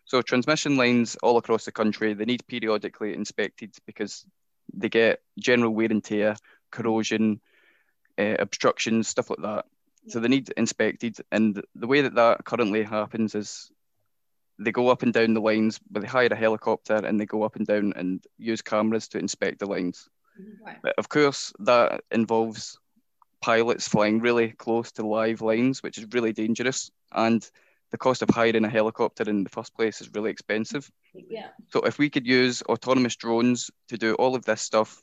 So 0.05 0.21
transmission 0.21 0.77
lines 0.77 1.15
all 1.23 1.37
across 1.37 1.65
the 1.65 1.71
country, 1.71 2.13
they 2.13 2.25
need 2.25 2.45
periodically 2.47 3.13
inspected 3.13 3.75
because 3.85 4.25
they 4.73 4.89
get 4.89 5.21
general 5.39 5.73
wear 5.73 5.87
and 5.89 6.03
tear, 6.03 6.35
corrosion, 6.71 7.41
uh, 8.17 8.35
obstructions, 8.39 9.07
stuff 9.07 9.29
like 9.29 9.41
that. 9.41 9.65
So 10.07 10.19
they 10.19 10.27
need 10.27 10.49
inspected, 10.57 11.17
and 11.31 11.63
the 11.75 11.87
way 11.87 12.01
that 12.01 12.15
that 12.15 12.43
currently 12.43 12.83
happens 12.83 13.35
is 13.35 13.71
they 14.63 14.71
go 14.71 14.89
up 14.89 15.03
and 15.03 15.13
down 15.13 15.33
the 15.33 15.41
lines, 15.41 15.79
but 15.89 16.01
they 16.01 16.07
hire 16.07 16.29
a 16.31 16.35
helicopter 16.35 16.95
and 16.95 17.19
they 17.19 17.25
go 17.25 17.43
up 17.43 17.55
and 17.55 17.65
down 17.65 17.93
and 17.95 18.23
use 18.37 18.61
cameras 18.61 19.07
to 19.09 19.19
inspect 19.19 19.59
the 19.59 19.65
lines. 19.65 20.09
Right. 20.65 20.77
But 20.81 20.95
of 20.97 21.09
course, 21.09 21.53
that 21.59 22.01
involves 22.11 22.79
pilots 23.41 23.87
flying 23.87 24.19
really 24.19 24.51
close 24.51 24.91
to 24.93 25.05
live 25.05 25.41
lines, 25.41 25.83
which 25.83 25.97
is 25.97 26.07
really 26.11 26.33
dangerous. 26.33 26.91
And 27.11 27.47
the 27.91 27.97
cost 27.97 28.21
of 28.21 28.29
hiring 28.29 28.65
a 28.65 28.69
helicopter 28.69 29.29
in 29.29 29.43
the 29.43 29.49
first 29.49 29.75
place 29.75 30.01
is 30.01 30.09
really 30.13 30.31
expensive. 30.31 30.89
Yeah. 31.13 31.49
So 31.69 31.81
if 31.81 31.99
we 31.99 32.09
could 32.09 32.25
use 32.25 32.63
autonomous 32.63 33.15
drones 33.15 33.69
to 33.89 33.97
do 33.97 34.15
all 34.15 34.35
of 34.35 34.45
this 34.45 34.61
stuff 34.61 35.01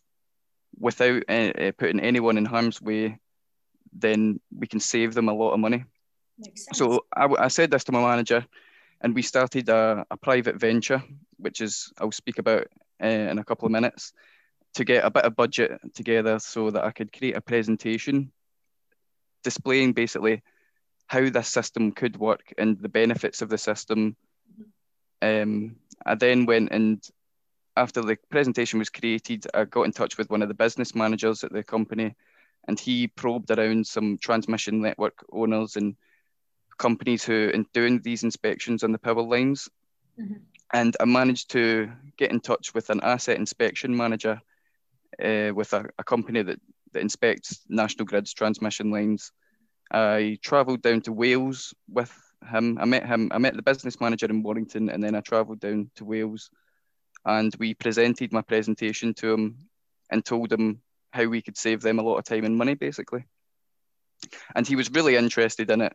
without 0.79 1.23
uh, 1.29 1.73
putting 1.79 2.01
anyone 2.01 2.39
in 2.39 2.45
harm's 2.45 2.81
way, 2.81 3.19
then 3.93 4.41
we 4.57 4.67
can 4.67 4.81
save 4.81 5.15
them 5.15 5.29
a 5.29 5.35
lot 5.35 5.53
of 5.53 5.61
money. 5.61 5.85
So 6.73 7.05
I, 7.15 7.27
I 7.39 7.49
said 7.49 7.71
this 7.71 7.85
to 7.85 7.93
my 7.93 8.01
manager 8.01 8.47
and 9.01 9.14
we 9.14 9.22
started 9.22 9.68
a, 9.68 10.05
a 10.11 10.16
private 10.16 10.57
venture, 10.57 11.03
which 11.38 11.61
is 11.61 11.92
I'll 11.98 12.12
speak 12.12 12.38
about 12.38 12.66
uh, 13.03 13.07
in 13.07 13.38
a 13.38 13.44
couple 13.44 13.66
of 13.66 13.72
minutes, 13.72 14.12
to 14.74 14.84
get 14.84 15.05
a 15.05 15.11
bit 15.11 15.24
of 15.24 15.36
budget 15.36 15.80
together 15.94 16.38
so 16.38 16.70
that 16.70 16.84
I 16.84 16.90
could 16.90 17.12
create 17.12 17.36
a 17.36 17.40
presentation 17.40 18.32
displaying 19.42 19.94
basically 19.94 20.42
how 21.07 21.28
this 21.28 21.48
system 21.48 21.92
could 21.92 22.16
work 22.16 22.53
and 22.59 22.78
the 22.78 22.88
benefits 22.88 23.42
of 23.42 23.48
the 23.48 23.59
system. 23.59 24.16
Um, 25.22 25.76
I 26.07 26.14
then 26.14 26.46
went 26.46 26.70
and 26.70 27.03
after 27.76 28.03
the 28.03 28.16
presentation 28.30 28.78
was 28.78 28.90
created, 28.90 29.46
I 29.55 29.64
got 29.64 29.84
in 29.84 29.92
touch 29.92 30.18
with 30.18 30.30
one 30.30 30.42
of 30.42 30.48
the 30.48 30.55
business 30.55 30.94
managers 30.94 31.44
at 31.44 31.53
the 31.53 31.62
company, 31.62 32.14
and 32.68 32.78
he 32.78 33.07
probed 33.07 33.51
around 33.51 33.86
some 33.86 34.18
transmission 34.18 34.82
network 34.82 35.24
owners 35.32 35.76
and 35.76 35.96
companies 36.81 37.22
who 37.22 37.51
are 37.55 37.64
doing 37.74 38.01
these 38.01 38.24
inspections 38.24 38.83
on 38.83 38.91
the 38.91 38.99
power 38.99 39.22
lines. 39.22 39.68
Mm-hmm. 40.18 40.39
And 40.72 40.97
I 40.99 41.05
managed 41.05 41.51
to 41.51 41.93
get 42.16 42.33
in 42.33 42.41
touch 42.41 42.74
with 42.74 42.91
an 42.91 43.01
asset 43.03 43.37
inspection 43.37 43.97
manager 43.97 44.41
uh, 45.22 45.53
with 45.55 45.72
a, 45.72 45.89
a, 45.99 46.05
company 46.05 46.43
that, 46.43 46.61
that 46.93 47.01
inspects 47.03 47.61
National 47.68 48.07
Grid's 48.07 48.33
transmission 48.33 48.91
lines. 48.91 49.33
I 49.93 50.39
travelled 50.43 50.83
down 50.83 51.03
to 51.03 51.12
Wales 51.12 51.74
with 51.89 52.16
him. 52.51 52.78
I 52.81 52.85
met 52.85 53.05
him. 53.05 53.31
I 53.33 53.39
met 53.39 53.57
the 53.57 53.62
business 53.62 54.01
manager 54.01 54.26
in 54.26 54.43
Warrington, 54.43 54.89
and 54.89 55.03
then 55.03 55.14
I 55.16 55.20
travelled 55.20 55.61
down 55.61 55.91
to 55.97 56.05
Wales, 56.05 56.51
and 57.26 57.55
we 57.59 57.74
presented 57.74 58.33
my 58.33 58.43
presentation 58.43 59.12
to 59.14 59.33
him 59.33 59.57
and 60.11 60.24
told 60.24 60.53
him 60.53 60.81
how 61.12 61.26
we 61.26 61.43
could 61.43 61.59
save 61.59 61.83
them 61.83 61.99
a 61.99 62.03
lot 62.03 62.18
of 62.18 62.24
time 62.24 62.45
and 62.45 62.57
money, 62.57 62.74
basically. 62.74 63.24
And 64.55 64.66
he 64.66 64.76
was 64.76 64.93
really 64.93 65.16
interested 65.16 65.70
in 65.70 65.81
it 65.81 65.93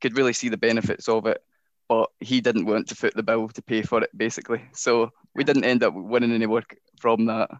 could 0.00 0.16
really 0.16 0.32
see 0.32 0.48
the 0.48 0.56
benefits 0.56 1.08
of 1.08 1.26
it, 1.26 1.42
but 1.88 2.10
he 2.20 2.40
didn't 2.40 2.66
want 2.66 2.88
to 2.88 2.94
foot 2.94 3.14
the 3.14 3.22
bill 3.22 3.48
to 3.48 3.62
pay 3.62 3.82
for 3.82 4.02
it, 4.02 4.10
basically. 4.16 4.62
So 4.72 5.10
we 5.34 5.44
didn't 5.44 5.64
end 5.64 5.82
up 5.82 5.94
winning 5.94 6.32
any 6.32 6.46
work 6.46 6.76
from 6.98 7.26
that. 7.26 7.50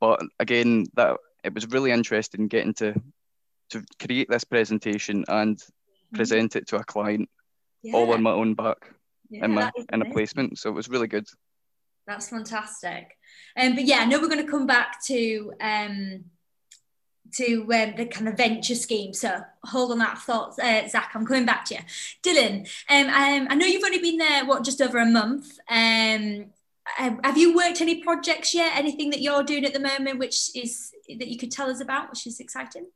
But 0.00 0.22
again, 0.38 0.86
that 0.94 1.16
it 1.42 1.54
was 1.54 1.66
really 1.68 1.90
interesting 1.90 2.48
getting 2.48 2.74
to 2.74 2.94
to 3.70 3.82
create 3.98 4.28
this 4.28 4.44
presentation 4.44 5.24
and 5.28 5.56
mm-hmm. 5.56 6.16
present 6.16 6.56
it 6.56 6.68
to 6.68 6.76
a 6.76 6.84
client 6.84 7.28
yeah. 7.82 7.94
all 7.94 8.12
on 8.12 8.22
my 8.22 8.30
own 8.30 8.54
back 8.54 8.92
yeah, 9.30 9.44
in 9.44 9.52
my 9.52 9.70
in 9.92 10.02
a 10.02 10.10
placement. 10.10 10.58
So 10.58 10.70
it 10.70 10.74
was 10.74 10.88
really 10.88 11.08
good. 11.08 11.26
That's 12.06 12.28
fantastic. 12.28 13.16
Um, 13.56 13.74
but 13.74 13.84
yeah, 13.84 13.98
I 13.98 14.04
know 14.04 14.20
we're 14.20 14.28
going 14.28 14.44
to 14.44 14.50
come 14.50 14.66
back 14.66 15.04
to 15.06 15.52
um, 15.60 16.24
to 17.32 17.62
um, 17.62 17.94
the 17.96 18.06
kind 18.06 18.28
of 18.28 18.36
venture 18.36 18.74
scheme. 18.74 19.12
So 19.12 19.40
hold 19.64 19.92
on 19.92 19.98
that 19.98 20.18
thought, 20.18 20.58
uh, 20.58 20.88
Zach. 20.88 21.10
I'm 21.14 21.26
coming 21.26 21.46
back 21.46 21.64
to 21.66 21.74
you, 21.74 21.80
Dylan. 22.22 22.68
Um, 22.88 23.08
um, 23.08 23.48
I 23.50 23.54
know 23.54 23.66
you've 23.66 23.84
only 23.84 23.98
been 23.98 24.18
there 24.18 24.44
what 24.44 24.64
just 24.64 24.80
over 24.80 24.98
a 24.98 25.06
month. 25.06 25.58
Um, 25.68 26.46
have 26.96 27.36
you 27.36 27.54
worked 27.54 27.80
any 27.80 28.02
projects 28.02 28.54
yet? 28.54 28.76
Anything 28.76 29.10
that 29.10 29.20
you're 29.20 29.42
doing 29.42 29.64
at 29.64 29.72
the 29.72 29.80
moment, 29.80 30.18
which 30.18 30.50
is 30.54 30.92
that 31.08 31.28
you 31.28 31.36
could 31.36 31.50
tell 31.50 31.68
us 31.68 31.80
about, 31.80 32.10
which 32.10 32.26
is 32.26 32.38
exciting? 32.38 32.86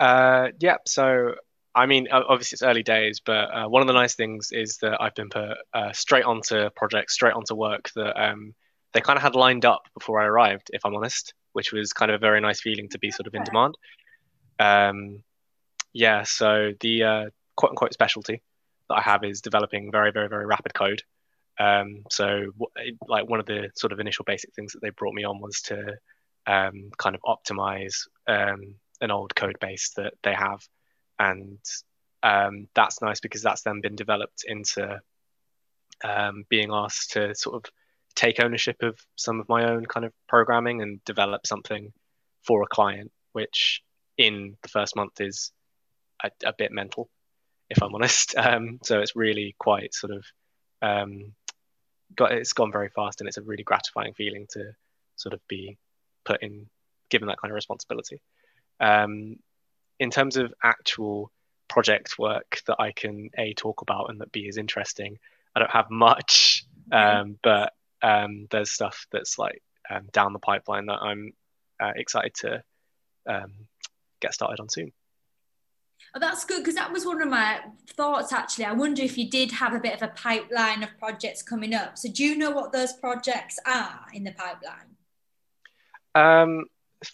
Uh, 0.00 0.48
yeah. 0.58 0.76
So 0.86 1.34
I 1.74 1.86
mean, 1.86 2.08
obviously 2.10 2.56
it's 2.56 2.62
early 2.62 2.84
days, 2.84 3.20
but 3.24 3.32
uh, 3.32 3.68
one 3.68 3.82
of 3.82 3.88
the 3.88 3.94
nice 3.94 4.14
things 4.14 4.52
is 4.52 4.78
that 4.78 5.02
I've 5.02 5.14
been 5.14 5.28
put 5.28 5.58
uh, 5.72 5.92
straight 5.92 6.24
onto 6.24 6.70
projects, 6.70 7.14
straight 7.14 7.34
onto 7.34 7.54
work 7.54 7.90
that 7.96 8.20
um, 8.22 8.54
they 8.92 9.00
kind 9.00 9.16
of 9.16 9.22
had 9.22 9.34
lined 9.34 9.64
up 9.64 9.82
before 9.92 10.20
I 10.20 10.26
arrived, 10.26 10.70
if 10.72 10.86
I'm 10.86 10.94
honest 10.94 11.34
which 11.54 11.72
was 11.72 11.92
kind 11.92 12.10
of 12.10 12.16
a 12.16 12.18
very 12.18 12.40
nice 12.40 12.60
feeling 12.60 12.88
to 12.90 12.98
be 12.98 13.10
sort 13.10 13.26
of 13.26 13.34
in 13.34 13.42
demand. 13.42 13.76
Um, 14.60 15.22
yeah, 15.92 16.24
so 16.24 16.72
the 16.80 17.02
uh, 17.02 17.24
quote 17.56 17.70
unquote 17.70 17.94
specialty 17.94 18.42
that 18.88 18.96
I 18.96 19.00
have 19.00 19.24
is 19.24 19.40
developing 19.40 19.90
very, 19.90 20.12
very, 20.12 20.28
very 20.28 20.46
rapid 20.46 20.74
code. 20.74 21.02
Um, 21.58 22.02
so, 22.10 22.50
like 23.08 23.28
one 23.28 23.40
of 23.40 23.46
the 23.46 23.70
sort 23.76 23.92
of 23.92 24.00
initial 24.00 24.24
basic 24.24 24.52
things 24.54 24.72
that 24.72 24.82
they 24.82 24.90
brought 24.90 25.14
me 25.14 25.24
on 25.24 25.40
was 25.40 25.62
to 25.62 25.96
um, 26.46 26.90
kind 26.98 27.16
of 27.16 27.22
optimize 27.22 28.06
um, 28.26 28.74
an 29.00 29.10
old 29.10 29.34
code 29.34 29.56
base 29.60 29.92
that 29.96 30.14
they 30.22 30.34
have 30.34 30.60
and 31.18 31.58
um, 32.22 32.68
that's 32.74 33.02
nice 33.02 33.20
because 33.20 33.42
that's 33.42 33.62
then 33.62 33.80
been 33.80 33.96
developed 33.96 34.44
into 34.46 35.00
um, 36.02 36.44
being 36.48 36.70
asked 36.72 37.12
to 37.12 37.34
sort 37.34 37.56
of 37.56 37.70
take 38.14 38.40
ownership 38.40 38.76
of 38.82 38.98
some 39.16 39.40
of 39.40 39.48
my 39.48 39.70
own 39.70 39.86
kind 39.86 40.06
of 40.06 40.12
programming 40.28 40.82
and 40.82 41.04
develop 41.04 41.46
something 41.46 41.92
for 42.42 42.62
a 42.62 42.66
client, 42.66 43.10
which 43.32 43.82
in 44.16 44.56
the 44.62 44.68
first 44.68 44.96
month 44.96 45.20
is 45.20 45.52
a, 46.22 46.30
a 46.44 46.52
bit 46.56 46.72
mental, 46.72 47.08
if 47.70 47.82
I'm 47.82 47.94
honest. 47.94 48.36
Um, 48.36 48.78
so 48.82 49.00
it's 49.00 49.16
really 49.16 49.54
quite 49.58 49.94
sort 49.94 50.12
of 50.12 50.24
um, 50.82 51.32
got 52.14 52.32
it's 52.32 52.52
gone 52.52 52.72
very 52.72 52.90
fast, 52.90 53.20
and 53.20 53.28
it's 53.28 53.38
a 53.38 53.42
really 53.42 53.62
gratifying 53.62 54.14
feeling 54.14 54.46
to 54.50 54.72
sort 55.16 55.32
of 55.32 55.40
be 55.48 55.78
put 56.24 56.42
in 56.42 56.66
given 57.10 57.28
that 57.28 57.40
kind 57.40 57.50
of 57.50 57.56
responsibility. 57.56 58.20
Um, 58.80 59.36
in 59.98 60.10
terms 60.10 60.36
of 60.36 60.52
actual 60.62 61.30
project 61.68 62.18
work 62.18 62.60
that 62.66 62.76
I 62.78 62.92
can 62.92 63.30
a 63.38 63.54
talk 63.54 63.82
about 63.82 64.10
and 64.10 64.20
that 64.20 64.32
b 64.32 64.40
is 64.40 64.58
interesting, 64.58 65.18
I 65.54 65.60
don't 65.60 65.70
have 65.70 65.90
much, 65.90 66.64
um, 66.92 67.38
but 67.42 67.72
um, 68.04 68.46
there's 68.50 68.70
stuff 68.70 69.06
that's 69.10 69.38
like 69.38 69.62
um, 69.90 70.08
down 70.12 70.34
the 70.34 70.38
pipeline 70.38 70.86
that 70.86 71.00
I'm 71.00 71.32
uh, 71.82 71.92
excited 71.96 72.34
to 72.40 72.62
um, 73.26 73.52
get 74.20 74.34
started 74.34 74.60
on 74.60 74.68
soon. 74.68 74.92
Oh, 76.14 76.20
that's 76.20 76.44
good 76.44 76.58
because 76.58 76.74
that 76.74 76.92
was 76.92 77.06
one 77.06 77.22
of 77.22 77.28
my 77.28 77.60
thoughts 77.96 78.32
actually. 78.32 78.66
I 78.66 78.72
wonder 78.72 79.02
if 79.02 79.16
you 79.16 79.28
did 79.28 79.50
have 79.52 79.72
a 79.72 79.80
bit 79.80 79.94
of 79.94 80.02
a 80.02 80.12
pipeline 80.12 80.82
of 80.82 80.90
projects 80.98 81.42
coming 81.42 81.74
up. 81.74 81.96
So, 81.96 82.10
do 82.10 82.22
you 82.22 82.36
know 82.36 82.50
what 82.50 82.72
those 82.72 82.92
projects 82.92 83.58
are 83.66 84.00
in 84.12 84.22
the 84.22 84.32
pipeline? 84.32 84.96
Um, 86.14 86.66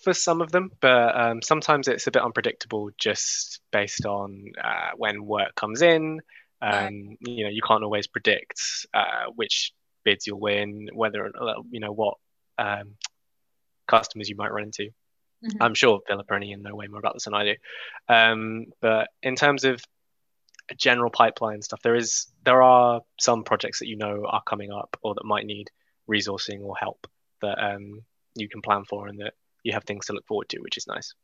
for 0.02 0.12
some 0.12 0.40
of 0.40 0.50
them, 0.52 0.70
but 0.80 1.18
um, 1.18 1.40
sometimes 1.40 1.88
it's 1.88 2.08
a 2.08 2.10
bit 2.10 2.22
unpredictable 2.22 2.90
just 2.98 3.60
based 3.72 4.04
on 4.06 4.52
uh, 4.62 4.90
when 4.96 5.24
work 5.24 5.54
comes 5.54 5.82
in. 5.82 6.20
Um, 6.60 6.72
right. 6.72 7.16
You 7.20 7.44
know, 7.44 7.50
you 7.50 7.62
can't 7.66 7.84
always 7.84 8.06
predict 8.06 8.60
uh, 8.92 9.30
which 9.34 9.72
bids 10.04 10.26
you'll 10.26 10.40
win, 10.40 10.88
whether 10.92 11.30
you 11.70 11.80
know 11.80 11.92
what 11.92 12.14
um, 12.58 12.96
customers 13.86 14.28
you 14.28 14.36
might 14.36 14.52
run 14.52 14.64
into. 14.64 14.90
Mm-hmm. 15.44 15.62
I'm 15.62 15.74
sure 15.74 16.00
Philippa 16.06 16.34
and 16.34 16.44
Ian 16.44 16.62
know 16.62 16.74
way 16.74 16.86
more 16.86 16.98
about 16.98 17.14
this 17.14 17.24
than 17.24 17.34
I 17.34 17.44
do. 17.44 17.54
Um, 18.08 18.66
but 18.80 19.08
in 19.22 19.36
terms 19.36 19.64
of 19.64 19.82
general 20.76 21.10
pipeline 21.10 21.62
stuff, 21.62 21.80
there 21.82 21.94
is 21.94 22.26
there 22.44 22.62
are 22.62 23.00
some 23.18 23.44
projects 23.44 23.78
that 23.80 23.88
you 23.88 23.96
know 23.96 24.24
are 24.26 24.42
coming 24.42 24.72
up 24.72 24.96
or 25.02 25.14
that 25.14 25.24
might 25.24 25.46
need 25.46 25.70
resourcing 26.08 26.62
or 26.62 26.76
help 26.76 27.06
that 27.42 27.58
um, 27.58 28.02
you 28.34 28.48
can 28.48 28.60
plan 28.60 28.84
for 28.84 29.06
and 29.06 29.20
that 29.20 29.34
you 29.62 29.72
have 29.72 29.84
things 29.84 30.06
to 30.06 30.12
look 30.12 30.26
forward 30.26 30.48
to, 30.50 30.58
which 30.60 30.76
is 30.76 30.86
nice. 30.86 31.14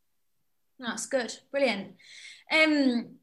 That's 0.79 1.07
good, 1.07 1.35
brilliant. 1.51 1.95
Um, 2.53 3.16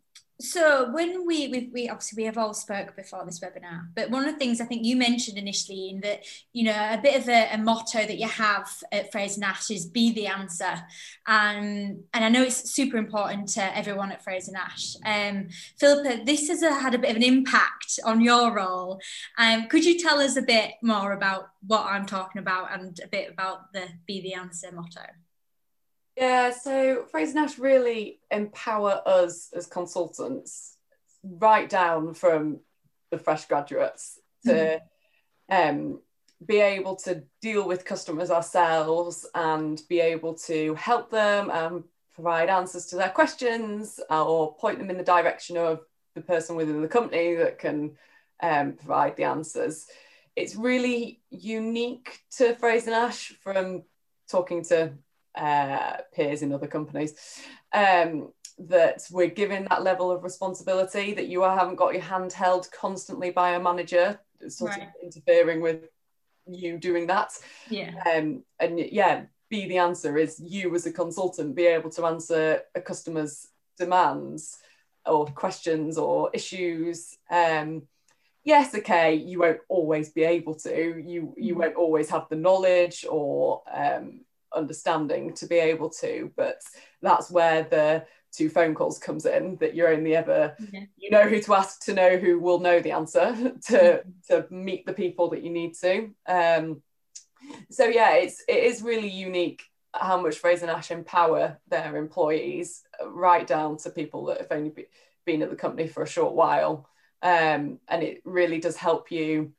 so 0.53 0.91
when 0.91 1.25
we, 1.25 1.47
we, 1.47 1.69
we 1.73 1.89
obviously 1.89 2.21
we 2.21 2.25
have 2.25 2.37
all 2.37 2.53
spoke 2.53 2.95
before 2.95 3.25
this 3.25 3.39
webinar, 3.39 3.87
but 3.95 4.11
one 4.11 4.23
of 4.23 4.31
the 4.31 4.37
things 4.37 4.61
I 4.61 4.65
think 4.65 4.85
you 4.85 4.95
mentioned 4.95 5.37
initially 5.37 5.89
in 5.89 6.01
that 6.01 6.25
you 6.53 6.65
know 6.65 6.73
a 6.91 6.99
bit 7.01 7.19
of 7.19 7.27
a, 7.27 7.49
a 7.53 7.57
motto 7.57 8.05
that 8.05 8.19
you 8.19 8.27
have 8.27 8.69
at 8.91 9.11
Fraser 9.11 9.39
Nash 9.39 9.71
is 9.71 9.87
be 9.87 10.13
the 10.13 10.27
answer, 10.27 10.75
and 11.25 11.93
um, 11.93 12.03
and 12.13 12.23
I 12.23 12.29
know 12.29 12.43
it's 12.43 12.71
super 12.71 12.97
important 12.97 13.49
to 13.49 13.77
everyone 13.77 14.11
at 14.11 14.23
Fraser 14.23 14.51
Nash. 14.51 14.95
Um, 15.03 15.49
Philippa, 15.79 16.23
this 16.23 16.47
has 16.49 16.61
a, 16.61 16.71
had 16.71 16.93
a 16.93 16.99
bit 16.99 17.09
of 17.09 17.17
an 17.17 17.23
impact 17.23 17.99
on 18.05 18.21
your 18.21 18.53
role. 18.55 18.99
Um, 19.39 19.67
could 19.67 19.83
you 19.83 19.99
tell 19.99 20.19
us 20.19 20.37
a 20.37 20.43
bit 20.43 20.73
more 20.83 21.13
about 21.13 21.49
what 21.65 21.85
I'm 21.85 22.05
talking 22.05 22.39
about 22.39 22.71
and 22.71 22.99
a 23.03 23.07
bit 23.07 23.31
about 23.31 23.73
the 23.73 23.87
be 24.05 24.21
the 24.21 24.35
answer 24.35 24.71
motto? 24.71 25.01
Yeah, 26.16 26.51
so 26.51 27.05
Fraser 27.09 27.36
Nash 27.36 27.57
really 27.57 28.20
empower 28.30 29.01
us 29.05 29.49
as 29.53 29.66
consultants 29.66 30.78
right 31.24 31.68
down 31.68 32.14
from 32.14 32.59
the 33.09 33.18
fresh 33.18 33.45
graduates 33.45 34.20
to 34.45 34.80
um, 35.49 36.01
be 36.45 36.59
able 36.59 36.95
to 36.97 37.24
deal 37.41 37.68
with 37.68 37.86
customers 37.86 38.30
ourselves 38.30 39.28
and 39.34 39.82
be 39.89 39.99
able 39.99 40.36
to 40.36 40.76
help 40.76 41.09
them 41.09 41.49
and 41.49 41.84
provide 42.14 42.49
answers 42.49 42.86
to 42.88 42.95
their 42.95 43.09
questions 43.09 43.99
or 44.09 44.55
point 44.55 44.78
them 44.78 44.89
in 44.89 44.97
the 44.97 45.03
direction 45.03 45.57
of 45.57 45.82
the 46.16 46.22
person 46.22 46.55
within 46.55 46.82
the 46.82 46.88
company 46.88 47.36
that 47.36 47.57
can 47.57 47.97
um, 48.41 48.74
provide 48.74 49.16
the 49.16 49.24
answers. 49.24 49.88
It's 50.36 50.55
really 50.55 51.22
unique 51.32 52.20
to 52.38 52.55
Fraser 52.55 52.91
Nash 52.91 53.34
from 53.41 53.84
talking 54.30 54.64
to 54.66 54.93
uh, 55.36 55.97
peers 56.13 56.41
in 56.41 56.53
other 56.53 56.67
companies 56.67 57.13
um, 57.73 58.31
that 58.59 59.01
we're 59.11 59.27
given 59.27 59.65
that 59.69 59.84
level 59.84 60.11
of 60.11 60.23
responsibility 60.23 61.13
that 61.13 61.27
you 61.27 61.41
haven't 61.41 61.75
got 61.75 61.93
your 61.93 62.03
hand 62.03 62.31
held 62.31 62.69
constantly 62.71 63.31
by 63.31 63.51
a 63.51 63.59
manager 63.59 64.19
sort 64.47 64.71
right. 64.71 64.84
of 64.84 64.88
interfering 65.01 65.61
with 65.61 65.89
you 66.45 66.77
doing 66.77 67.07
that 67.07 67.31
yeah 67.69 67.91
um, 68.13 68.43
and 68.59 68.79
yeah 68.79 69.23
be 69.49 69.67
the 69.67 69.77
answer 69.77 70.17
is 70.17 70.39
you 70.39 70.73
as 70.75 70.86
a 70.86 70.91
consultant 70.91 71.55
be 71.55 71.65
able 71.65 71.89
to 71.89 72.05
answer 72.05 72.61
a 72.75 72.81
customer's 72.81 73.47
demands 73.77 74.57
or 75.05 75.25
questions 75.27 75.97
or 75.97 76.29
issues 76.34 77.17
um, 77.29 77.84
yes 78.43 78.75
okay 78.75 79.15
you 79.15 79.39
won't 79.39 79.59
always 79.69 80.09
be 80.09 80.23
able 80.23 80.55
to 80.55 80.69
you 81.05 81.34
you 81.38 81.55
mm. 81.55 81.59
won't 81.59 81.75
always 81.75 82.09
have 82.09 82.27
the 82.29 82.36
knowledge 82.36 83.05
or 83.09 83.61
um, 83.71 84.21
understanding 84.55 85.33
to 85.33 85.45
be 85.45 85.57
able 85.57 85.89
to 85.89 86.31
but 86.35 86.61
that's 87.01 87.31
where 87.31 87.63
the 87.63 88.05
two 88.33 88.49
phone 88.49 88.73
calls 88.73 88.97
comes 88.97 89.25
in 89.25 89.55
that 89.57 89.75
you're 89.75 89.93
only 89.93 90.15
ever 90.15 90.55
yeah. 90.71 90.83
you 90.97 91.09
know 91.09 91.27
who 91.27 91.39
to 91.39 91.53
ask 91.53 91.81
to 91.85 91.93
know 91.93 92.17
who 92.17 92.39
will 92.39 92.59
know 92.59 92.79
the 92.79 92.91
answer 92.91 93.33
to 93.67 93.77
mm-hmm. 93.77 94.09
to 94.27 94.45
meet 94.53 94.85
the 94.85 94.93
people 94.93 95.29
that 95.29 95.43
you 95.43 95.51
need 95.51 95.75
to 95.75 96.09
um 96.27 96.81
so 97.69 97.85
yeah 97.85 98.13
it's 98.13 98.43
it 98.47 98.63
is 98.63 98.81
really 98.81 99.09
unique 99.09 99.63
how 99.93 100.19
much 100.19 100.39
Fraser 100.39 100.65
Nash 100.65 100.89
empower 100.89 101.59
their 101.67 101.95
employees 101.97 102.83
right 103.05 103.45
down 103.45 103.77
to 103.77 103.91
people 103.91 104.25
that 104.25 104.39
have 104.39 104.51
only 104.51 104.71
be, 104.71 104.85
been 105.23 105.43
at 105.43 105.51
the 105.51 105.55
company 105.55 105.87
for 105.87 106.01
a 106.01 106.07
short 106.07 106.33
while 106.33 106.89
um, 107.21 107.79
and 107.87 108.03
it 108.03 108.21
really 108.25 108.59
does 108.59 108.75
help 108.75 109.11
you 109.11 109.53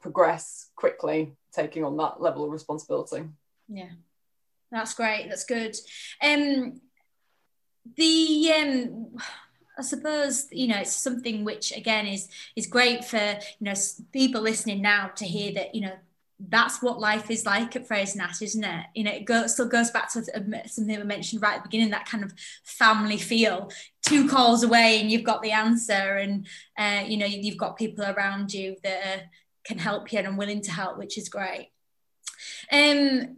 progress 0.00 0.68
quickly 0.76 1.34
taking 1.52 1.84
on 1.84 1.96
that 1.96 2.20
level 2.20 2.44
of 2.44 2.50
responsibility 2.50 3.24
yeah 3.68 3.90
that's 4.70 4.94
great. 4.94 5.26
That's 5.28 5.44
good. 5.44 5.76
Um, 6.22 6.80
the 7.96 8.52
um, 8.56 9.16
I 9.78 9.82
suppose 9.82 10.46
you 10.52 10.68
know 10.68 10.78
it's 10.78 10.94
something 10.94 11.44
which 11.44 11.76
again 11.76 12.06
is 12.06 12.28
is 12.54 12.66
great 12.66 13.04
for 13.04 13.16
you 13.18 13.38
know 13.60 13.74
people 14.12 14.42
listening 14.42 14.82
now 14.82 15.08
to 15.16 15.24
hear 15.24 15.52
that 15.54 15.74
you 15.74 15.82
know 15.82 15.94
that's 16.48 16.82
what 16.82 16.98
life 16.98 17.30
is 17.30 17.44
like 17.44 17.76
at 17.76 17.86
Fraser 17.86 18.16
Nash, 18.16 18.40
isn't 18.40 18.64
it? 18.64 18.86
You 18.94 19.04
know, 19.04 19.12
it 19.12 19.50
still 19.50 19.68
goes 19.68 19.90
back 19.90 20.10
to 20.12 20.24
something 20.66 20.98
we 20.98 21.04
mentioned 21.04 21.42
right 21.42 21.56
at 21.56 21.62
the 21.62 21.68
beginning, 21.68 21.90
that 21.90 22.08
kind 22.08 22.24
of 22.24 22.32
family 22.64 23.18
feel. 23.18 23.70
Two 24.02 24.26
calls 24.26 24.62
away 24.62 25.00
and 25.00 25.10
you've 25.10 25.24
got 25.24 25.42
the 25.42 25.52
answer, 25.52 25.92
and 25.92 26.46
uh, 26.78 27.04
you 27.06 27.18
know 27.18 27.26
you've 27.26 27.58
got 27.58 27.76
people 27.76 28.04
around 28.04 28.54
you 28.54 28.76
that 28.82 29.02
uh, 29.04 29.20
can 29.64 29.78
help 29.78 30.12
you 30.12 30.18
and 30.18 30.28
are 30.28 30.36
willing 30.36 30.62
to 30.62 30.72
help, 30.72 30.96
which 30.96 31.18
is 31.18 31.28
great. 31.28 31.68
Um, 32.72 33.36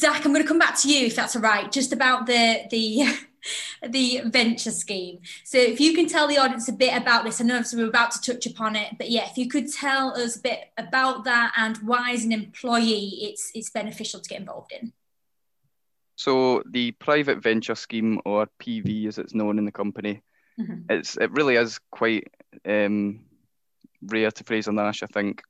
Zach, 0.00 0.24
I'm 0.24 0.32
going 0.32 0.42
to 0.42 0.48
come 0.48 0.58
back 0.58 0.78
to 0.80 0.88
you 0.88 1.06
if 1.06 1.14
that's 1.14 1.36
all 1.36 1.42
right, 1.42 1.70
just 1.70 1.92
about 1.92 2.26
the 2.26 2.62
the 2.70 3.04
the 3.88 4.22
venture 4.26 4.70
scheme. 4.70 5.20
So 5.44 5.58
if 5.58 5.80
you 5.80 5.94
can 5.94 6.08
tell 6.08 6.26
the 6.26 6.38
audience 6.38 6.68
a 6.68 6.72
bit 6.72 6.96
about 6.96 7.24
this, 7.24 7.40
I 7.40 7.44
know 7.44 7.62
we're 7.74 7.88
about 7.88 8.12
to 8.12 8.20
touch 8.20 8.46
upon 8.46 8.76
it, 8.76 8.96
but 8.96 9.10
yeah, 9.10 9.28
if 9.28 9.36
you 9.36 9.48
could 9.48 9.70
tell 9.72 10.16
us 10.16 10.36
a 10.36 10.40
bit 10.40 10.60
about 10.78 11.24
that 11.24 11.52
and 11.56 11.76
why 11.78 12.12
as 12.12 12.24
an 12.24 12.32
employee 12.32 13.18
it's 13.22 13.52
it's 13.54 13.70
beneficial 13.70 14.20
to 14.20 14.28
get 14.28 14.40
involved 14.40 14.72
in. 14.72 14.92
So 16.16 16.62
the 16.70 16.92
private 16.92 17.42
venture 17.42 17.74
scheme 17.74 18.20
or 18.24 18.48
PV 18.62 19.06
as 19.06 19.18
it's 19.18 19.34
known 19.34 19.58
in 19.58 19.64
the 19.64 19.72
company, 19.72 20.22
mm-hmm. 20.58 20.90
it's 20.90 21.16
it 21.16 21.30
really 21.32 21.56
is 21.56 21.78
quite 21.90 22.28
um, 22.66 23.20
rare 24.02 24.30
to 24.30 24.44
phrase 24.44 24.64
Fraser 24.64 24.72
Nash, 24.72 25.02
I 25.02 25.06
think. 25.06 25.42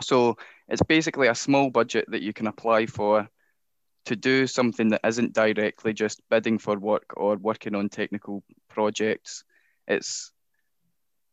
So 0.00 0.36
it's 0.68 0.82
basically 0.82 1.28
a 1.28 1.34
small 1.34 1.70
budget 1.70 2.06
that 2.08 2.22
you 2.22 2.32
can 2.32 2.46
apply 2.46 2.86
for 2.86 3.28
to 4.06 4.16
do 4.16 4.46
something 4.46 4.88
that 4.88 5.00
isn't 5.04 5.32
directly 5.32 5.92
just 5.92 6.20
bidding 6.28 6.58
for 6.58 6.78
work 6.78 7.14
or 7.16 7.36
working 7.36 7.74
on 7.74 7.88
technical 7.88 8.42
projects. 8.68 9.44
It's 9.88 10.32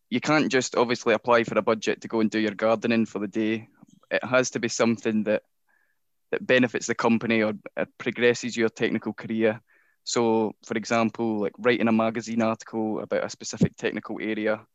you 0.09 0.19
can't 0.19 0.51
just 0.51 0.76
obviously 0.76 1.13
apply 1.13 1.43
for 1.45 1.57
a 1.57 1.61
budget 1.61 2.01
to 2.01 2.07
go 2.07 2.19
and 2.19 2.30
do 2.30 2.39
your 2.39 2.53
gardening 2.53 3.05
for 3.05 3.19
the 3.19 3.28
day. 3.28 3.67
It 4.09 4.24
has 4.24 4.51
to 4.51 4.59
be 4.59 4.67
something 4.67 5.24
that 5.24 5.43
that 6.32 6.45
benefits 6.47 6.88
the 6.88 6.95
company 6.95 7.43
or 7.43 7.53
progresses 7.97 8.55
your 8.55 8.69
technical 8.69 9.13
career. 9.13 9.61
So, 10.03 10.53
for 10.65 10.76
example, 10.76 11.41
like 11.41 11.53
writing 11.57 11.88
a 11.88 11.91
magazine 11.91 12.41
article 12.41 13.01
about 13.01 13.26
a 13.26 13.30
specific 13.30 13.76
technical 13.76 14.17
area. 14.22 14.65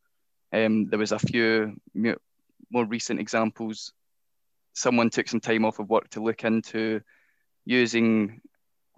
Um, 0.52 0.86
there 0.88 0.98
was 0.98 1.12
a 1.12 1.18
few 1.18 1.74
more 1.94 2.84
recent 2.84 3.20
examples. 3.20 3.92
Someone 4.74 5.10
took 5.10 5.28
some 5.28 5.40
time 5.40 5.64
off 5.64 5.78
of 5.78 5.88
work 5.88 6.08
to 6.10 6.22
look 6.22 6.44
into 6.44 7.00
using 7.66 8.40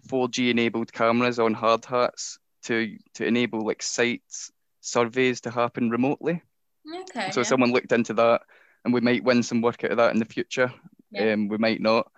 4G 0.09 0.51
enabled 0.51 0.93
cameras 0.93 1.41
on 1.41 1.55
hard 1.55 1.85
hats 1.85 2.39
to 2.65 2.97
to 3.15 3.27
enable 3.27 3.67
like 3.67 3.83
sites 3.83 4.53
surveys 4.81 5.41
to 5.43 5.51
happen 5.51 5.91
remotely. 5.91 6.43
Okay. 6.87 7.31
So 7.31 7.41
yeah. 7.41 7.45
someone 7.45 7.73
looked 7.73 7.93
into 7.93 8.15
that, 8.15 8.43
and 8.85 8.95
we 8.95 9.01
might 9.01 9.25
win 9.25 9.43
some 9.43 9.61
work 9.61 9.85
out 9.85 9.91
of 9.91 9.97
that 9.97 10.13
in 10.13 10.19
the 10.19 10.25
future. 10.25 10.73
Yeah. 11.11 11.33
Um, 11.33 11.49
we 11.49 11.59
might 11.59 11.81
not, 11.81 12.11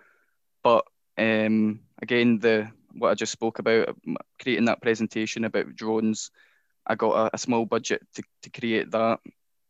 but 0.63 0.85
um, 1.17 1.81
again, 2.01 2.39
the 2.39 2.69
what 2.93 3.11
I 3.11 3.15
just 3.15 3.31
spoke 3.31 3.59
about, 3.59 3.95
creating 4.41 4.65
that 4.65 4.81
presentation 4.81 5.45
about 5.45 5.75
drones, 5.75 6.29
I 6.85 6.95
got 6.95 7.27
a, 7.27 7.35
a 7.35 7.37
small 7.37 7.65
budget 7.65 8.05
to, 8.15 8.23
to 8.43 8.49
create 8.49 8.91
that, 8.91 9.19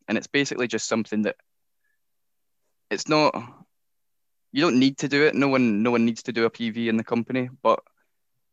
and 0.08 0.18
it's 0.18 0.28
basically 0.28 0.68
just 0.68 0.88
something 0.88 1.24
that 1.24 1.36
it's 2.90 3.08
not. 3.08 3.36
You 4.52 4.62
don't 4.62 4.80
need 4.80 4.98
to 5.00 5.08
do 5.08 5.26
it. 5.26 5.36
No 5.36 5.48
one, 5.48 5.84
no 5.84 5.92
one 5.92 6.06
needs 6.06 6.24
to 6.24 6.34
do 6.34 6.46
a 6.46 6.50
PV 6.50 6.88
in 6.88 6.98
the 6.98 7.04
company, 7.04 7.50
but 7.62 7.80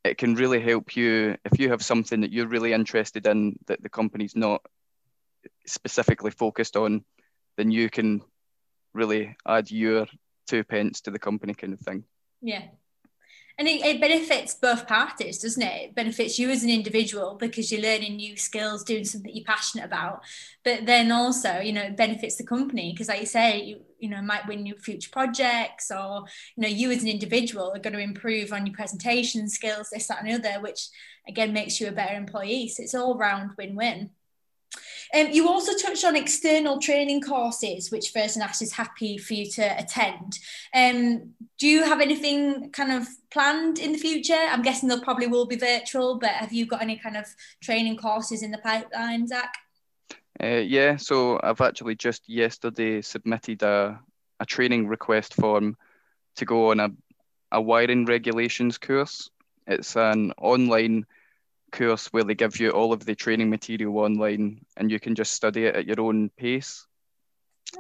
it 0.05 0.17
can 0.17 0.35
really 0.35 0.61
help 0.61 0.97
you 0.97 1.37
if 1.45 1.59
you 1.59 1.71
have 1.71 1.83
something 1.83 2.21
that 2.21 2.33
you're 2.33 2.47
really 2.47 2.73
interested 2.73 3.27
in 3.27 3.59
that 3.67 3.83
the 3.83 3.89
company's 3.89 4.37
not 4.37 4.63
specifically 5.67 6.31
focused 6.31 6.77
on, 6.77 7.05
then 7.57 7.71
you 7.71 7.91
can 7.91 8.23
really 8.95 9.37
add 9.47 9.71
your 9.71 10.07
two 10.47 10.65
pence 10.65 11.03
to 11.03 11.11
the 11.11 11.19
company 11.19 11.55
kind 11.55 11.73
of 11.73 11.81
thing. 11.81 12.05
Yeah. 12.41 12.63
And 13.59 13.67
it, 13.67 13.85
it 13.85 14.01
benefits 14.01 14.55
both 14.55 14.87
parties, 14.87 15.41
doesn't 15.41 15.61
it? 15.61 15.89
It 15.89 15.95
benefits 15.97 16.39
you 16.39 16.49
as 16.49 16.63
an 16.63 16.71
individual 16.71 17.35
because 17.35 17.73
you're 17.73 17.83
learning 17.83 18.15
new 18.17 18.37
skills, 18.37 18.85
doing 18.85 19.05
something 19.05 19.35
you're 19.35 19.45
passionate 19.45 19.85
about. 19.85 20.23
But 20.65 20.87
then 20.87 21.11
also, 21.11 21.59
you 21.59 21.73
know, 21.73 21.83
it 21.83 21.97
benefits 21.97 22.37
the 22.37 22.45
company 22.45 22.93
because, 22.93 23.09
like 23.09 23.19
you 23.19 23.27
say, 23.27 23.65
you, 23.65 23.81
you 23.99 24.11
know, 24.11 24.23
might 24.23 24.47
win 24.47 24.63
new 24.63 24.77
future 24.77 25.11
projects 25.11 25.91
or, 25.91 26.25
you 26.57 26.63
know, 26.63 26.69
you 26.69 26.93
as 26.93 27.03
an 27.03 27.09
individual 27.09 27.73
are 27.75 27.81
going 27.81 27.95
to 27.95 27.99
improve 27.99 28.53
on 28.53 28.65
your 28.65 28.77
presentation 28.77 29.49
skills, 29.49 29.91
this, 29.91 30.07
that, 30.07 30.25
and 30.25 30.29
the 30.29 30.49
other, 30.49 30.63
which 30.63 30.89
again 31.27 31.53
makes 31.53 31.81
you 31.81 31.89
a 31.89 31.93
better 31.93 32.15
employee. 32.15 32.69
So 32.69 32.85
it's 32.85 32.95
all 32.95 33.19
round 33.19 33.53
win 33.59 33.75
win. 33.75 34.11
Um, 35.15 35.31
you 35.31 35.49
also 35.49 35.73
touched 35.77 36.05
on 36.05 36.17
external 36.17 36.79
training 36.79 37.23
courses, 37.23 37.91
which 37.91 38.11
Fraser 38.11 38.41
Nash 38.41 38.61
is 38.61 38.73
happy 38.73 39.17
for 39.17 39.35
you 39.35 39.47
to 39.53 39.81
attend. 39.81 40.39
Um, 40.75 41.31
do 41.59 41.67
you 41.67 41.85
have 41.85 42.01
anything 42.01 42.71
kind 42.71 42.93
of 42.93 43.09
planned 43.31 43.79
in 43.79 43.93
the 43.93 43.99
future? 43.99 44.35
I'm 44.35 44.63
guessing 44.63 44.89
they'll 44.89 45.01
probably 45.01 45.27
will 45.27 45.47
be 45.47 45.57
virtual, 45.57 46.19
but 46.19 46.31
have 46.31 46.53
you 46.53 46.67
got 46.67 46.83
any 46.83 46.97
kind 46.97 47.17
of 47.17 47.27
training 47.63 47.97
courses 47.97 48.43
in 48.43 48.51
the 48.51 48.59
pipeline, 48.59 49.27
Zach? 49.27 49.55
Uh, 50.43 50.63
yeah, 50.65 50.97
so 50.97 51.41
I've 51.43 51.61
actually 51.61 51.97
just 51.97 52.29
yesterday 52.29 53.01
submitted 53.01 53.63
a, 53.63 53.99
a 54.39 54.47
training 54.47 54.87
request 54.87 55.35
form 55.35 55.77
to 56.37 56.45
go 56.45 56.71
on 56.71 56.81
a, 56.81 56.91
a 57.51 57.61
wiring 57.61 58.05
regulations 58.05 58.79
course. 58.79 59.31
It's 59.67 59.97
an 59.97 60.33
online 60.39 61.07
course 61.71 62.07
where 62.09 62.25
they 62.25 62.35
give 62.35 62.59
you 62.61 62.71
all 62.71 62.93
of 62.93 63.05
the 63.05 63.15
training 63.15 63.51
material 63.51 63.99
online 63.99 64.65
and 64.77 64.91
you 64.91 65.01
can 65.01 65.15
just 65.15 65.33
study 65.33 65.65
it 65.65 65.77
at 65.77 65.87
your 65.87 66.01
own 66.01 66.31
pace. 66.37 66.87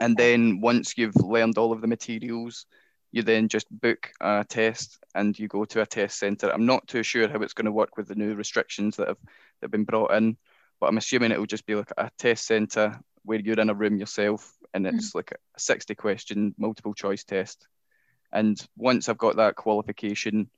And 0.01 0.17
then 0.17 0.61
once 0.61 0.97
you've 0.97 1.17
learned 1.17 1.59
all 1.59 1.73
of 1.73 1.81
the 1.81 1.87
materials, 1.87 2.67
you 3.11 3.23
then 3.23 3.49
just 3.49 3.67
book 3.71 4.11
a 4.21 4.45
test 4.49 4.99
and 5.15 5.39
you 5.39 5.49
go 5.49 5.65
to 5.65 5.81
a 5.81 5.87
test 5.87 6.19
centre. 6.19 6.51
I'm 6.53 6.67
not 6.67 6.87
too 6.87 7.03
sure 7.03 7.29
how 7.29 7.41
it's 7.41 7.55
going 7.55 7.67
to 7.67 7.73
work 7.73 7.97
with 7.97 8.09
the 8.09 8.15
new 8.15 8.35
restrictions 8.35 8.97
that 8.97 9.09
have, 9.09 9.19
that 9.19 9.65
have 9.65 9.71
been 9.71 9.85
brought 9.85 10.13
in, 10.13 10.37
but 10.81 10.89
I'm 10.89 10.99
assuming 10.99 11.33
it 11.33 11.39
will 11.39 11.47
just 11.47 11.67
be 11.67 11.75
like 11.75 11.93
a 11.97 12.11
test 12.19 12.47
centre 12.47 13.01
where 13.25 13.41
you're 13.41 13.59
in 13.59 13.71
a 13.71 13.75
room 13.75 13.97
yourself 13.97 14.53
and 14.75 14.87
it's 14.87 15.11
mm-hmm. 15.11 15.19
like 15.19 15.33
a 15.33 15.61
60 15.61 15.95
question 15.95 16.55
multiple 16.59 16.95
choice 16.95 17.25
test. 17.25 17.67
And 18.33 18.61
once 18.77 19.09
I've 19.09 19.19
got 19.19 19.37
that 19.37 19.57
qualification, 19.57 20.51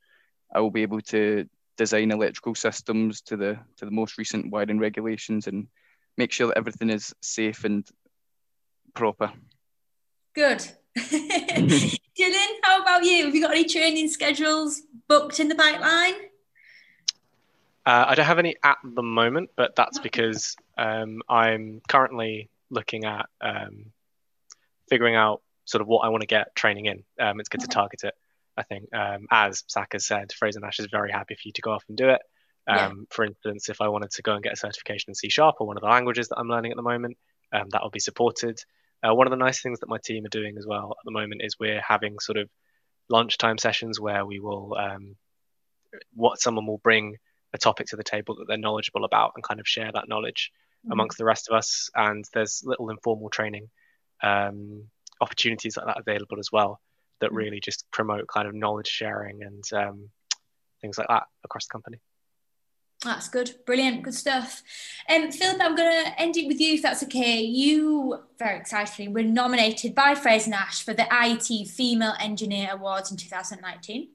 I 0.52 0.60
will 0.60 0.72
be 0.72 0.82
able 0.82 1.00
to 1.02 1.48
design 1.80 2.10
electrical 2.10 2.54
systems 2.54 3.22
to 3.22 3.38
the 3.38 3.58
to 3.74 3.86
the 3.86 3.90
most 3.90 4.18
recent 4.18 4.50
wiring 4.50 4.78
regulations 4.78 5.46
and 5.46 5.66
make 6.18 6.30
sure 6.30 6.48
that 6.48 6.58
everything 6.58 6.90
is 6.90 7.14
safe 7.22 7.64
and 7.64 7.88
proper. 8.92 9.32
Good. 10.34 10.58
Dylan, 10.98 12.52
how 12.62 12.82
about 12.82 13.02
you? 13.04 13.24
Have 13.24 13.34
you 13.34 13.40
got 13.40 13.52
any 13.52 13.64
training 13.64 14.08
schedules 14.08 14.82
booked 15.08 15.40
in 15.40 15.48
the 15.48 15.54
pipeline? 15.54 16.16
Uh, 17.86 18.04
I 18.08 18.14
don't 18.14 18.26
have 18.26 18.38
any 18.38 18.56
at 18.62 18.76
the 18.84 19.02
moment, 19.02 19.48
but 19.56 19.74
that's 19.74 19.98
because 20.00 20.56
um, 20.76 21.22
I'm 21.30 21.80
currently 21.88 22.50
looking 22.68 23.06
at 23.06 23.24
um, 23.40 23.86
figuring 24.90 25.14
out 25.14 25.40
sort 25.64 25.80
of 25.80 25.88
what 25.88 26.00
I 26.00 26.10
want 26.10 26.20
to 26.20 26.26
get 26.26 26.54
training 26.54 26.86
in. 26.86 27.04
Um, 27.18 27.40
it's 27.40 27.48
good 27.48 27.62
to 27.62 27.68
target 27.68 28.04
it. 28.04 28.14
I 28.60 28.64
think, 28.64 28.94
um, 28.94 29.26
as 29.30 29.64
has 29.92 30.06
said, 30.06 30.32
Fraser 30.32 30.60
Nash 30.60 30.78
is 30.78 30.88
very 30.90 31.10
happy 31.10 31.34
for 31.34 31.42
you 31.44 31.52
to 31.52 31.62
go 31.62 31.72
off 31.72 31.84
and 31.88 31.96
do 31.96 32.10
it. 32.10 32.20
Yeah. 32.68 32.86
Um, 32.86 33.06
For 33.10 33.24
instance, 33.24 33.68
if 33.68 33.80
I 33.80 33.88
wanted 33.88 34.10
to 34.12 34.22
go 34.22 34.34
and 34.34 34.42
get 34.42 34.52
a 34.52 34.56
certification 34.56 35.10
in 35.10 35.14
C 35.14 35.30
Sharp 35.30 35.56
or 35.60 35.66
one 35.66 35.76
of 35.76 35.82
the 35.82 35.88
languages 35.88 36.28
that 36.28 36.38
I'm 36.38 36.48
learning 36.48 36.72
at 36.72 36.76
the 36.76 36.82
moment, 36.82 37.16
um, 37.52 37.68
that 37.70 37.82
will 37.82 37.90
be 37.90 38.00
supported. 38.00 38.56
Uh, 39.02 39.14
one 39.14 39.26
of 39.26 39.30
the 39.30 39.44
nice 39.44 39.62
things 39.62 39.80
that 39.80 39.88
my 39.88 39.98
team 40.04 40.26
are 40.26 40.28
doing 40.40 40.58
as 40.58 40.66
well 40.66 40.90
at 40.92 41.04
the 41.04 41.10
moment 41.10 41.40
is 41.42 41.58
we're 41.58 41.80
having 41.80 42.18
sort 42.18 42.38
of 42.38 42.50
lunchtime 43.08 43.58
sessions 43.58 43.98
where 43.98 44.24
we 44.26 44.38
will, 44.40 44.76
um, 44.76 45.16
what 46.14 46.40
someone 46.40 46.66
will 46.66 46.78
bring 46.78 47.16
a 47.52 47.58
topic 47.58 47.86
to 47.88 47.96
the 47.96 48.04
table 48.04 48.36
that 48.36 48.46
they're 48.46 48.58
knowledgeable 48.58 49.04
about 49.04 49.32
and 49.34 49.42
kind 49.42 49.58
of 49.58 49.66
share 49.66 49.90
that 49.92 50.08
knowledge 50.08 50.52
Mhm. 50.86 50.92
amongst 50.92 51.18
the 51.18 51.24
rest 51.24 51.48
of 51.48 51.56
us. 51.56 51.90
And 51.94 52.24
there's 52.34 52.62
little 52.64 52.90
informal 52.90 53.30
training 53.30 53.70
um, 54.22 54.90
opportunities 55.20 55.76
like 55.76 55.86
that 55.86 55.98
available 55.98 56.38
as 56.38 56.52
well 56.52 56.80
that 57.20 57.30
Mhm. 57.30 57.36
really 57.36 57.60
just 57.60 57.90
promote 57.90 58.26
kind 58.28 58.48
of 58.48 58.54
knowledge 58.54 58.88
sharing 58.88 59.42
and 59.42 59.64
um, 59.72 60.10
things 60.80 60.98
like 60.98 61.08
that 61.08 61.24
across 61.44 61.66
the 61.66 61.72
company. 61.72 61.98
That's 63.02 63.28
good. 63.30 63.54
Brilliant. 63.64 64.02
Good 64.02 64.14
stuff. 64.14 64.62
Um, 65.08 65.32
Philippa, 65.32 65.64
I'm 65.64 65.74
going 65.74 66.04
to 66.04 66.20
end 66.20 66.36
it 66.36 66.46
with 66.46 66.60
you 66.60 66.74
if 66.74 66.82
that's 66.82 67.02
okay. 67.04 67.40
You, 67.40 68.18
very 68.38 68.58
excitedly, 68.58 69.08
were 69.08 69.22
nominated 69.22 69.94
by 69.94 70.14
Fraser 70.14 70.50
Nash 70.50 70.84
for 70.84 70.92
the 70.92 71.06
IT 71.10 71.64
Female 71.68 72.12
Engineer 72.20 72.68
Awards 72.72 73.10
in 73.10 73.16
2019. 73.16 74.10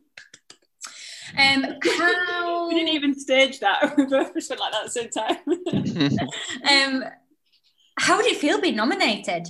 Um, 1.38 1.66
how, 1.98 2.68
We 2.70 2.76
didn't 2.76 2.90
even 2.90 3.20
stage 3.20 3.60
that. 3.62 3.94
We 3.98 4.06
both 4.06 4.34
just 4.36 4.52
went 4.52 4.60
like 4.60 4.72
that 4.74 4.86
at 4.86 4.94
the 4.94 5.00
same 5.00 5.10
time. 5.10 5.38
um, 7.04 7.10
how 7.98 8.22
did 8.22 8.34
it 8.34 8.38
feel 8.38 8.62
being 8.62 8.76
nominated? 8.76 9.48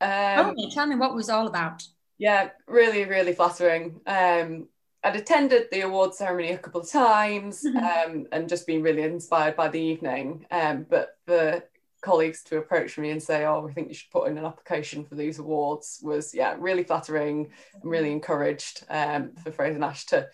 Tell 0.00 0.44
Um, 0.50 0.54
me, 0.54 0.70
tell 0.70 0.86
me 0.86 0.94
what 0.96 1.12
it 1.12 1.14
was 1.14 1.30
all 1.30 1.46
about. 1.46 1.84
Yeah, 2.18 2.50
really, 2.66 3.04
really 3.04 3.32
flattering. 3.32 4.00
Um, 4.06 4.68
I'd 5.04 5.16
attended 5.16 5.68
the 5.70 5.82
award 5.82 6.14
ceremony 6.14 6.50
a 6.50 6.58
couple 6.58 6.80
of 6.80 6.90
times 6.90 7.62
Mhm. 7.64 7.76
um, 8.06 8.26
and 8.32 8.48
just 8.48 8.66
been 8.66 8.82
really 8.82 9.02
inspired 9.02 9.54
by 9.56 9.68
the 9.68 9.80
evening. 9.80 10.44
Um, 10.50 10.84
but 10.88 11.16
for 11.24 11.62
colleagues 12.00 12.42
to 12.44 12.58
approach 12.58 12.98
me 12.98 13.10
and 13.10 13.22
say, 13.22 13.44
"Oh, 13.44 13.60
we 13.60 13.72
think 13.72 13.88
you 13.88 13.94
should 13.94 14.10
put 14.10 14.28
in 14.28 14.38
an 14.38 14.44
application 14.44 15.04
for 15.04 15.14
these 15.14 15.38
awards," 15.38 16.00
was 16.02 16.34
yeah, 16.34 16.56
really 16.58 16.84
flattering. 16.84 17.52
I'm 17.74 17.88
really 17.88 18.12
encouraged 18.12 18.84
um, 18.88 19.34
for 19.36 19.52
Fraser 19.52 19.78
Nash 19.78 20.06
to 20.06 20.28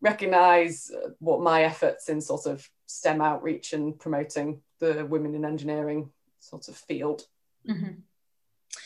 recognise 0.00 0.90
what 1.18 1.40
my 1.40 1.62
efforts 1.62 2.08
in 2.08 2.20
sort 2.20 2.46
of 2.46 2.68
STEM 2.86 3.22
outreach 3.22 3.72
and 3.72 3.98
promoting 3.98 4.62
the 4.78 5.06
women 5.06 5.34
in 5.34 5.44
engineering 5.46 6.12
sort 6.40 6.68
of 6.68 6.76
field. 6.76 7.26
Mhm. 7.66 8.02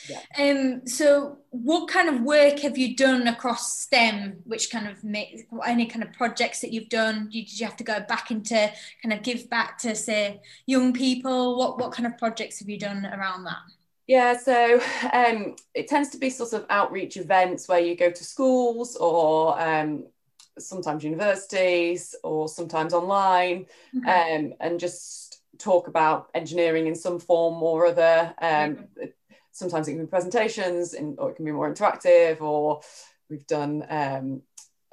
Yeah. 0.09 0.21
Um, 0.39 0.87
so 0.87 1.39
what 1.51 1.89
kind 1.89 2.09
of 2.09 2.23
work 2.23 2.61
have 2.61 2.79
you 2.79 2.97
done 2.97 3.29
across 3.29 3.79
STEM? 3.79 4.41
Which 4.45 4.71
kind 4.71 4.89
of 4.89 5.03
make 5.05 5.47
any 5.67 5.87
kind 5.87 6.03
of 6.03 6.13
projects 6.13 6.61
that 6.61 6.73
you've 6.73 6.89
done? 6.89 7.29
Did 7.31 7.59
you 7.59 7.67
have 7.67 7.77
to 7.77 7.85
go 7.85 8.01
back 8.01 8.31
into 8.31 8.73
kind 9.03 9.13
of 9.13 9.23
give 9.23 9.49
back 9.51 9.79
to 9.79 9.95
say 9.95 10.41
young 10.67 10.93
people? 10.93 11.59
What 11.59 11.79
what 11.79 11.93
kind 11.93 12.07
of 12.07 12.17
projects 12.19 12.59
have 12.61 12.69
you 12.69 12.79
done 12.79 13.07
around 13.07 13.45
that? 13.45 13.59
Yeah, 14.07 14.39
so 14.39 14.81
um, 15.13 15.55
it 15.75 15.87
tends 15.87 16.09
to 16.11 16.19
be 16.19 16.31
sort 16.31 16.55
of 16.55 16.65
outreach 16.71 17.19
events 17.19 17.69
where 17.69 17.79
you 17.79 17.95
go 17.95 18.11
to 18.11 18.25
schools 18.25 18.97
or 18.97 19.61
um, 19.61 20.05
sometimes 20.59 21.05
universities 21.05 22.15
or 22.25 22.49
sometimes 22.49 22.95
online 22.95 23.67
um, 24.07 24.55
and 24.61 24.81
just 24.81 25.43
talk 25.59 25.89
about 25.89 26.31
engineering 26.35 26.87
in 26.87 26.95
some 26.95 27.19
form 27.19 27.63
or 27.63 27.87
other. 27.87 28.35
Um, 28.41 28.87
sometimes 29.59 29.89
it 29.89 29.93
can 29.93 30.05
be 30.05 30.07
presentations 30.07 30.95
in, 30.95 31.17
or 31.19 31.31
it 31.31 31.37
can 31.37 31.45
be 31.45 31.51
more 31.51 31.73
interactive 31.73 32.41
or 32.41 32.81
we've 33.29 33.47
done 33.47 33.85
um, 33.91 34.43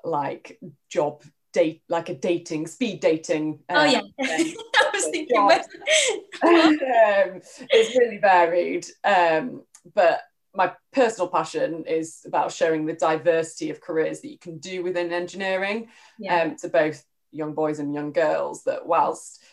like 0.03 0.59
job 0.89 1.24
date, 1.53 1.84
like 1.88 2.09
a 2.09 2.16
dating, 2.16 2.68
speed 2.68 2.99
dating. 2.99 3.59
oh 3.70 3.86
um, 3.86 3.91
yeah. 3.91 4.01
I 4.20 4.89
was 4.93 5.05
thinking. 5.05 5.38
um, 6.43 7.41
it's 7.70 7.97
really 7.97 8.18
varied. 8.18 8.88
Um, 9.03 9.63
but 9.93 10.22
my 10.53 10.74
personal 10.91 11.28
passion 11.28 11.86
is 11.86 12.22
about 12.26 12.51
showing 12.51 12.86
the 12.86 12.93
diversity 12.93 13.70
of 13.70 13.82
careers 13.82 14.22
that 14.22 14.30
you 14.30 14.39
can 14.39 14.57
do 14.57 14.84
within 14.84 15.11
engineering 15.11 15.89
yeah. 16.18 16.43
um, 16.43 16.55
to 16.57 16.70
both 16.70 17.05
young 17.32 17.53
boys 17.53 17.80
and 17.80 17.93
young 17.93 18.11
girls. 18.11 18.63
That 18.63 18.86
whilst 18.86 19.43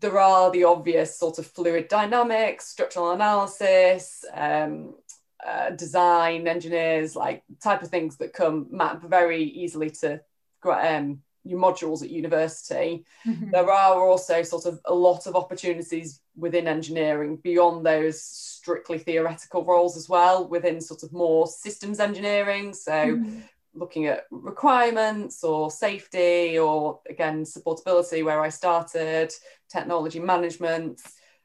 there 0.00 0.18
are 0.18 0.50
the 0.50 0.64
obvious 0.64 1.18
sort 1.18 1.38
of 1.38 1.46
fluid 1.46 1.88
dynamics, 1.88 2.68
structural 2.68 3.12
analysis, 3.12 4.24
um, 4.34 4.94
uh, 5.46 5.70
design 5.70 6.48
engineers, 6.48 7.14
like 7.14 7.42
type 7.62 7.82
of 7.82 7.88
things 7.88 8.16
that 8.16 8.32
come 8.32 8.66
map 8.70 9.02
very 9.02 9.42
easily 9.42 9.90
to 9.90 10.20
um, 10.64 11.22
your 11.44 11.60
modules 11.60 12.02
at 12.02 12.10
university, 12.10 13.04
mm-hmm. 13.26 13.50
there 13.50 13.70
are 13.70 14.00
also 14.00 14.42
sort 14.42 14.66
of 14.66 14.80
a 14.84 14.94
lot 14.94 15.26
of 15.26 15.36
opportunities 15.36 16.20
within 16.36 16.66
engineering 16.66 17.36
beyond 17.36 17.86
those 17.86 18.22
strictly 18.22 18.98
theoretical 18.98 19.64
roles 19.64 19.96
as 19.96 20.08
well, 20.08 20.48
within 20.48 20.80
sort 20.80 21.02
of 21.02 21.12
more 21.12 21.46
systems 21.46 22.00
engineering. 22.00 22.72
So, 22.74 22.92
mm-hmm. 22.92 23.40
Looking 23.76 24.06
at 24.06 24.24
requirements 24.30 25.44
or 25.44 25.70
safety, 25.70 26.58
or 26.58 27.00
again, 27.08 27.44
supportability, 27.44 28.24
where 28.24 28.40
I 28.40 28.48
started, 28.48 29.32
technology 29.70 30.20
management, 30.20 31.00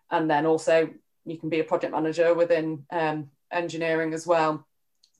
and 0.09 0.29
then 0.29 0.45
also 0.45 0.89
you 1.25 1.37
can 1.37 1.49
be 1.49 1.59
a 1.59 1.63
project 1.63 1.93
manager 1.93 2.33
within 2.33 2.85
um, 2.91 3.29
engineering 3.51 4.13
as 4.13 4.25
well 4.25 4.65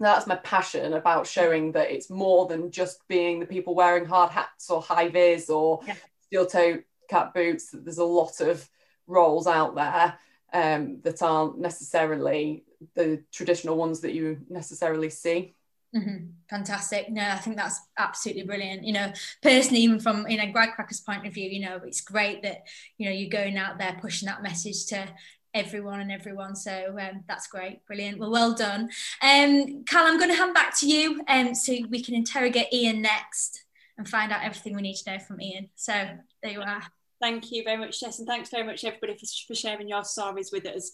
that's 0.01 0.27
my 0.27 0.35
passion 0.37 0.93
about 0.93 1.27
showing 1.27 1.71
that 1.73 1.91
it's 1.91 2.09
more 2.09 2.47
than 2.47 2.71
just 2.71 3.07
being 3.07 3.39
the 3.39 3.45
people 3.45 3.75
wearing 3.75 4.05
hard 4.05 4.31
hats 4.31 4.69
or 4.69 4.81
high 4.81 5.07
vis 5.07 5.49
or 5.49 5.79
yeah. 5.87 5.95
steel 6.21 6.45
toe 6.45 6.79
cap 7.09 7.33
boots. 7.33 7.69
There's 7.71 7.99
a 7.99 8.03
lot 8.03 8.41
of 8.41 8.67
roles 9.07 9.47
out 9.47 9.75
there 9.75 10.17
um, 10.53 11.01
that 11.03 11.21
aren't 11.21 11.59
necessarily 11.59 12.63
the 12.95 13.23
traditional 13.31 13.77
ones 13.77 14.01
that 14.01 14.13
you 14.13 14.39
necessarily 14.49 15.09
see. 15.09 15.55
Mm-hmm. 15.95 16.25
Fantastic. 16.49 17.09
No, 17.09 17.21
I 17.21 17.35
think 17.35 17.57
that's 17.57 17.79
absolutely 17.97 18.43
brilliant. 18.43 18.85
You 18.85 18.93
know, 18.93 19.11
personally, 19.41 19.81
even 19.81 19.99
from 19.99 20.27
you 20.27 20.37
know 20.37 20.45
GradCracker's 20.45 21.01
point 21.01 21.27
of 21.27 21.33
view, 21.33 21.49
you 21.49 21.61
know, 21.65 21.81
it's 21.85 22.01
great 22.01 22.43
that 22.43 22.63
you 22.97 23.05
know 23.05 23.11
you're 23.11 23.29
going 23.29 23.57
out 23.57 23.77
there 23.77 23.97
pushing 23.99 24.27
that 24.27 24.43
message 24.43 24.85
to 24.87 25.07
everyone 25.53 25.99
and 25.99 26.11
everyone. 26.11 26.55
So 26.55 26.95
um, 26.99 27.23
that's 27.27 27.47
great, 27.47 27.85
brilliant. 27.85 28.19
Well, 28.19 28.31
well 28.31 28.53
done. 28.53 28.89
Um, 29.21 29.83
Cal, 29.85 30.05
I'm 30.05 30.17
going 30.17 30.29
to 30.29 30.37
hand 30.37 30.53
back 30.53 30.77
to 30.79 30.87
you 30.87 31.21
um, 31.27 31.53
so 31.53 31.73
we 31.89 32.01
can 32.01 32.15
interrogate 32.15 32.71
Ian 32.71 33.01
next 33.01 33.65
and 33.97 34.07
find 34.07 34.31
out 34.31 34.43
everything 34.43 34.75
we 34.75 34.81
need 34.81 34.95
to 34.95 35.11
know 35.11 35.19
from 35.19 35.41
Ian. 35.41 35.69
So 35.75 35.93
there 36.41 36.51
you 36.51 36.61
are. 36.61 36.83
Thank 37.21 37.51
you 37.51 37.63
very 37.63 37.77
much, 37.77 37.99
Jess, 37.99 38.17
and 38.17 38.27
thanks 38.27 38.49
very 38.49 38.63
much 38.63 38.83
everybody 38.83 39.13
for, 39.13 39.27
for 39.47 39.55
sharing 39.55 39.87
your 39.87 40.03
stories 40.03 40.51
with 40.51 40.65
us. 40.65 40.91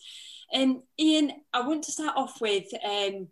Um, 0.53 0.83
Ian, 0.99 1.31
I 1.53 1.65
want 1.65 1.83
to 1.83 1.91
start 1.91 2.17
off 2.17 2.41
with 2.41 2.65
um, 2.83 3.27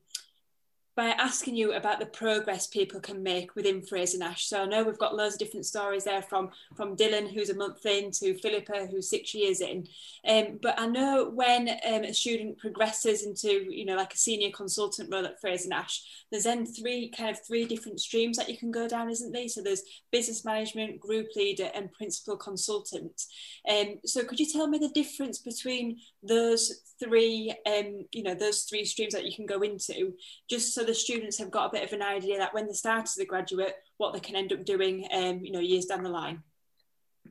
by 0.96 1.08
asking 1.08 1.56
you 1.56 1.74
about 1.74 2.00
the 2.00 2.06
progress 2.06 2.68
people 2.68 3.02
can 3.02 3.22
make 3.22 3.54
within 3.56 3.82
Fraser 3.82 4.18
Nash. 4.18 4.48
So 4.48 4.62
I 4.62 4.66
know 4.66 4.84
we've 4.84 4.98
got 4.98 5.16
loads 5.16 5.36
of 5.36 5.40
different 5.40 5.66
stories 5.66 6.06
there 6.06 6.22
from 6.22 6.52
from 6.76 6.96
Dylan, 6.96 7.32
who's 7.32 7.50
a 7.50 7.56
month 7.56 7.86
in, 7.86 8.12
to 8.12 8.38
Philippa, 8.38 8.88
who's 8.90 9.10
six 9.10 9.34
years 9.34 9.60
in. 9.60 9.88
Um, 10.26 10.60
but 10.62 10.80
I 10.80 10.88
know 10.88 11.30
when 11.30 11.68
um, 11.70 12.04
a 12.04 12.14
student 12.14 12.58
progresses 12.58 13.24
into, 13.24 13.70
you 13.70 13.86
know, 13.86 13.96
like 13.96 14.14
a 14.14 14.18
senior 14.18 14.52
consultant 14.52 15.10
role 15.12 15.26
at 15.26 15.42
Fraser 15.42 15.70
Nash, 15.70 16.02
there's 16.32 16.46
then 16.46 16.66
three 16.66 17.12
kind 17.16 17.30
of 17.30 17.46
three 17.46 17.66
different 17.66 18.00
streams 18.00 18.38
that 18.38 18.50
you 18.50 18.58
can 18.58 18.72
go 18.72 18.88
down, 18.88 19.10
isn't 19.10 19.34
there? 19.34 19.50
So 19.50 19.62
there's 19.62 19.84
business 20.12 20.46
management, 20.46 21.00
group 21.00 21.28
leader, 21.36 21.70
and 21.76 21.92
principal 21.92 22.38
consultant. 22.38 23.22
Um, 23.70 24.00
so 24.06 24.24
could 24.24 24.40
you 24.40 24.46
tell 24.46 24.68
me 24.68 24.78
the 24.78 24.90
difference 24.90 25.40
between 25.40 26.00
those 26.24 26.72
three, 27.04 27.54
um, 27.68 28.06
you 28.12 28.24
know, 28.24 28.34
those 28.34 28.64
three 28.64 28.86
streams 28.86 29.14
that 29.14 29.26
you 29.26 29.36
can 29.36 29.46
go 29.46 29.62
into, 29.62 30.14
just 30.50 30.74
so 30.74 30.85
the 30.86 30.94
students 30.94 31.38
have 31.40 31.52
got 31.52 31.68
a 31.68 31.72
bit 31.72 31.84
of 31.84 31.94
an 31.94 32.02
idea 32.02 32.38
that 32.38 32.54
when 32.54 32.68
they 32.68 32.74
start 32.74 33.06
as 33.06 33.18
a 33.18 33.26
graduate, 33.26 33.76
what 33.98 34.14
they 34.14 34.20
can 34.20 34.36
end 34.36 34.54
up 34.54 34.66
doing, 34.66 35.08
um, 35.12 35.40
you 35.44 35.52
know, 35.52 35.60
years 35.60 35.86
down 35.86 36.04
the 36.04 36.10
line. 36.10 36.42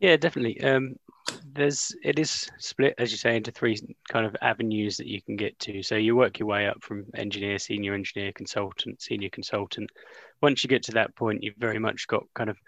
Yeah, 0.00 0.16
definitely. 0.16 0.60
Um, 0.62 0.96
there's 1.52 1.94
it 2.02 2.18
is 2.18 2.50
split, 2.58 2.94
as 2.98 3.10
you 3.10 3.16
say, 3.16 3.36
into 3.36 3.50
three 3.50 3.78
kind 4.10 4.26
of 4.26 4.36
avenues 4.42 4.96
that 4.96 5.06
you 5.06 5.22
can 5.22 5.36
get 5.36 5.58
to. 5.60 5.82
So 5.82 5.96
you 5.96 6.16
work 6.16 6.38
your 6.38 6.48
way 6.48 6.66
up 6.66 6.82
from 6.82 7.06
engineer, 7.14 7.58
senior 7.58 7.94
engineer, 7.94 8.32
consultant, 8.32 9.00
senior 9.00 9.30
consultant. 9.30 9.90
Once 10.42 10.62
you 10.62 10.68
get 10.68 10.82
to 10.84 10.92
that 10.92 11.14
point, 11.16 11.42
you've 11.42 11.56
very 11.56 11.78
much 11.78 12.06
got 12.06 12.24
kind 12.34 12.50
of 12.50 12.58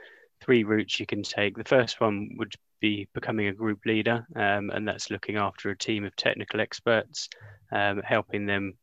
three 0.41 0.65
routes 0.65 1.01
you 1.01 1.07
can 1.07 1.23
take. 1.23 1.57
The 1.57 1.65
first 1.65 2.01
one 2.01 2.31
would 2.39 2.55
be 2.81 3.09
becoming 3.15 3.49
a 3.49 3.53
group 3.53 3.81
leader, 3.85 4.27
um, 4.37 4.71
and 4.71 4.87
that's 4.87 5.11
looking 5.11 5.37
after 5.37 5.71
a 5.71 5.79
team 5.79 6.05
of 6.05 6.15
technical 6.17 6.61
experts, 6.61 7.29
um, 7.73 8.01
helping 8.05 8.47
them 8.47 8.75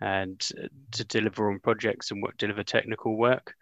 and 0.00 0.40
to 0.92 1.04
deliver 1.04 1.50
on 1.50 1.60
projects 1.60 2.10
and 2.10 2.22
work, 2.22 2.36
deliver 2.38 2.62
technical 2.62 3.16
work. 3.16 3.54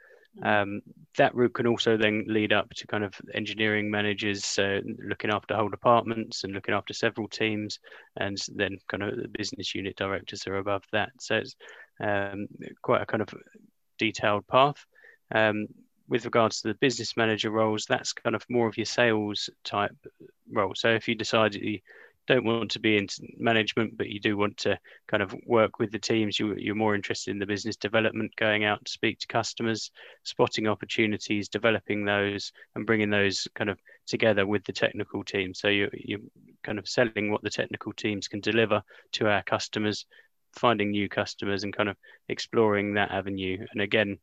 Um, 0.42 0.82
that 1.16 1.34
route 1.34 1.54
can 1.54 1.66
also 1.66 1.96
then 1.96 2.24
lead 2.28 2.52
up 2.52 2.68
to 2.74 2.86
kind 2.86 3.04
of 3.04 3.14
engineering 3.32 3.90
managers 3.90 4.58
uh, 4.58 4.80
looking 5.02 5.30
after 5.30 5.54
whole 5.54 5.70
departments 5.70 6.44
and 6.44 6.52
looking 6.52 6.74
after 6.74 6.92
several 6.92 7.26
teams, 7.26 7.78
and 8.16 8.36
then 8.54 8.76
kind 8.88 9.02
of 9.02 9.16
the 9.16 9.28
business 9.28 9.74
unit 9.74 9.96
directors 9.96 10.46
are 10.46 10.56
above 10.56 10.84
that. 10.92 11.10
So 11.20 11.36
it's 11.36 11.56
um, 12.00 12.48
quite 12.82 13.00
a 13.00 13.06
kind 13.06 13.22
of 13.22 13.30
detailed 13.98 14.46
path. 14.46 14.84
Um, 15.34 15.68
with 16.08 16.24
regards 16.24 16.60
to 16.60 16.68
the 16.68 16.74
business 16.74 17.16
manager 17.16 17.50
roles, 17.50 17.86
that's 17.86 18.12
kind 18.12 18.36
of 18.36 18.44
more 18.48 18.68
of 18.68 18.76
your 18.76 18.86
sales 18.86 19.50
type 19.64 19.96
role. 20.52 20.74
So 20.74 20.90
if 20.90 21.08
you 21.08 21.14
decide 21.14 21.54
you 21.54 21.80
don't 22.26 22.44
want 22.44 22.72
to 22.72 22.80
be 22.80 22.96
in 22.96 23.06
management, 23.38 23.96
but 23.96 24.08
you 24.08 24.20
do 24.20 24.36
want 24.36 24.56
to 24.58 24.78
kind 25.06 25.22
of 25.22 25.34
work 25.46 25.78
with 25.78 25.92
the 25.92 25.98
teams. 25.98 26.38
You, 26.38 26.54
you're 26.56 26.74
more 26.74 26.94
interested 26.94 27.30
in 27.30 27.38
the 27.38 27.46
business 27.46 27.76
development, 27.76 28.34
going 28.36 28.64
out 28.64 28.84
to 28.84 28.92
speak 28.92 29.20
to 29.20 29.26
customers, 29.26 29.90
spotting 30.24 30.66
opportunities, 30.66 31.48
developing 31.48 32.04
those, 32.04 32.52
and 32.74 32.86
bringing 32.86 33.10
those 33.10 33.46
kind 33.54 33.70
of 33.70 33.78
together 34.06 34.46
with 34.46 34.64
the 34.64 34.72
technical 34.72 35.24
team. 35.24 35.54
So 35.54 35.68
you, 35.68 35.88
you're 35.92 36.20
kind 36.62 36.78
of 36.78 36.88
selling 36.88 37.30
what 37.30 37.42
the 37.42 37.50
technical 37.50 37.92
teams 37.92 38.28
can 38.28 38.40
deliver 38.40 38.82
to 39.12 39.28
our 39.28 39.42
customers, 39.42 40.06
finding 40.52 40.90
new 40.90 41.08
customers, 41.08 41.64
and 41.64 41.76
kind 41.76 41.88
of 41.88 41.96
exploring 42.28 42.94
that 42.94 43.12
avenue. 43.12 43.64
And 43.72 43.80
again, 43.80 44.18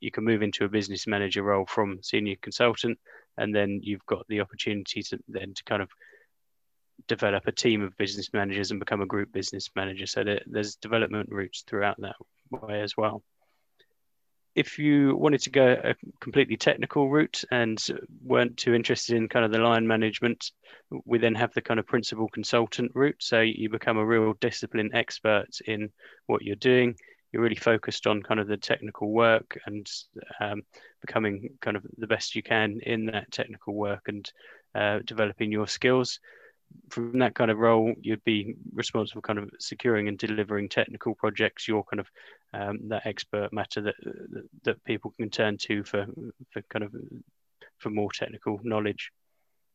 you 0.00 0.10
can 0.10 0.24
move 0.24 0.42
into 0.42 0.64
a 0.64 0.68
business 0.68 1.06
manager 1.06 1.42
role 1.42 1.66
from 1.66 2.02
senior 2.02 2.36
consultant, 2.40 2.98
and 3.38 3.54
then 3.54 3.80
you've 3.82 4.06
got 4.06 4.26
the 4.28 4.40
opportunity 4.40 5.02
to 5.02 5.18
then 5.28 5.52
to 5.54 5.64
kind 5.64 5.82
of 5.82 5.90
develop 7.08 7.46
a 7.46 7.52
team 7.52 7.82
of 7.82 7.96
business 7.96 8.32
managers 8.32 8.70
and 8.70 8.80
become 8.80 9.00
a 9.00 9.06
group 9.06 9.32
business 9.32 9.70
manager. 9.76 10.06
So 10.06 10.24
there, 10.24 10.40
there's 10.46 10.76
development 10.76 11.28
routes 11.30 11.64
throughout 11.66 11.96
that 12.00 12.16
way 12.50 12.80
as 12.80 12.96
well. 12.96 13.22
If 14.54 14.78
you 14.78 15.14
wanted 15.14 15.42
to 15.42 15.50
go 15.50 15.76
a 15.84 15.94
completely 16.20 16.56
technical 16.56 17.10
route 17.10 17.44
and 17.50 17.78
weren't 18.24 18.56
too 18.56 18.74
interested 18.74 19.14
in 19.14 19.28
kind 19.28 19.44
of 19.44 19.52
the 19.52 19.58
line 19.58 19.86
management, 19.86 20.50
we 21.04 21.18
then 21.18 21.34
have 21.34 21.52
the 21.52 21.60
kind 21.60 21.78
of 21.78 21.86
principal 21.86 22.28
consultant 22.28 22.92
route. 22.94 23.16
So 23.20 23.40
you 23.42 23.68
become 23.68 23.98
a 23.98 24.06
real 24.06 24.32
discipline 24.40 24.90
expert 24.94 25.48
in 25.66 25.90
what 26.26 26.40
you're 26.40 26.56
doing. 26.56 26.96
You're 27.32 27.42
really 27.42 27.54
focused 27.54 28.06
on 28.06 28.22
kind 28.22 28.40
of 28.40 28.48
the 28.48 28.56
technical 28.56 29.12
work 29.12 29.58
and 29.66 29.86
um, 30.40 30.62
becoming 31.02 31.50
kind 31.60 31.76
of 31.76 31.84
the 31.98 32.06
best 32.06 32.34
you 32.34 32.42
can 32.42 32.80
in 32.82 33.06
that 33.06 33.30
technical 33.30 33.74
work 33.74 34.04
and 34.08 34.30
uh, 34.74 35.00
developing 35.04 35.52
your 35.52 35.66
skills 35.66 36.18
from 36.90 37.18
that 37.18 37.34
kind 37.34 37.50
of 37.50 37.58
role, 37.58 37.94
you'd 38.00 38.24
be 38.24 38.56
responsible 38.72 39.22
kind 39.22 39.38
of 39.38 39.50
securing 39.58 40.08
and 40.08 40.18
delivering 40.18 40.68
technical 40.68 41.14
projects. 41.14 41.66
You're 41.66 41.84
kind 41.84 42.00
of 42.00 42.06
um, 42.54 42.88
that 42.88 43.06
expert 43.06 43.52
matter 43.52 43.80
that, 43.82 43.94
that 44.64 44.84
people 44.84 45.12
can 45.18 45.30
turn 45.30 45.58
to 45.58 45.84
for 45.84 46.06
for 46.52 46.62
kind 46.70 46.84
of 46.84 46.94
for 47.78 47.90
more 47.90 48.10
technical 48.12 48.60
knowledge. 48.62 49.10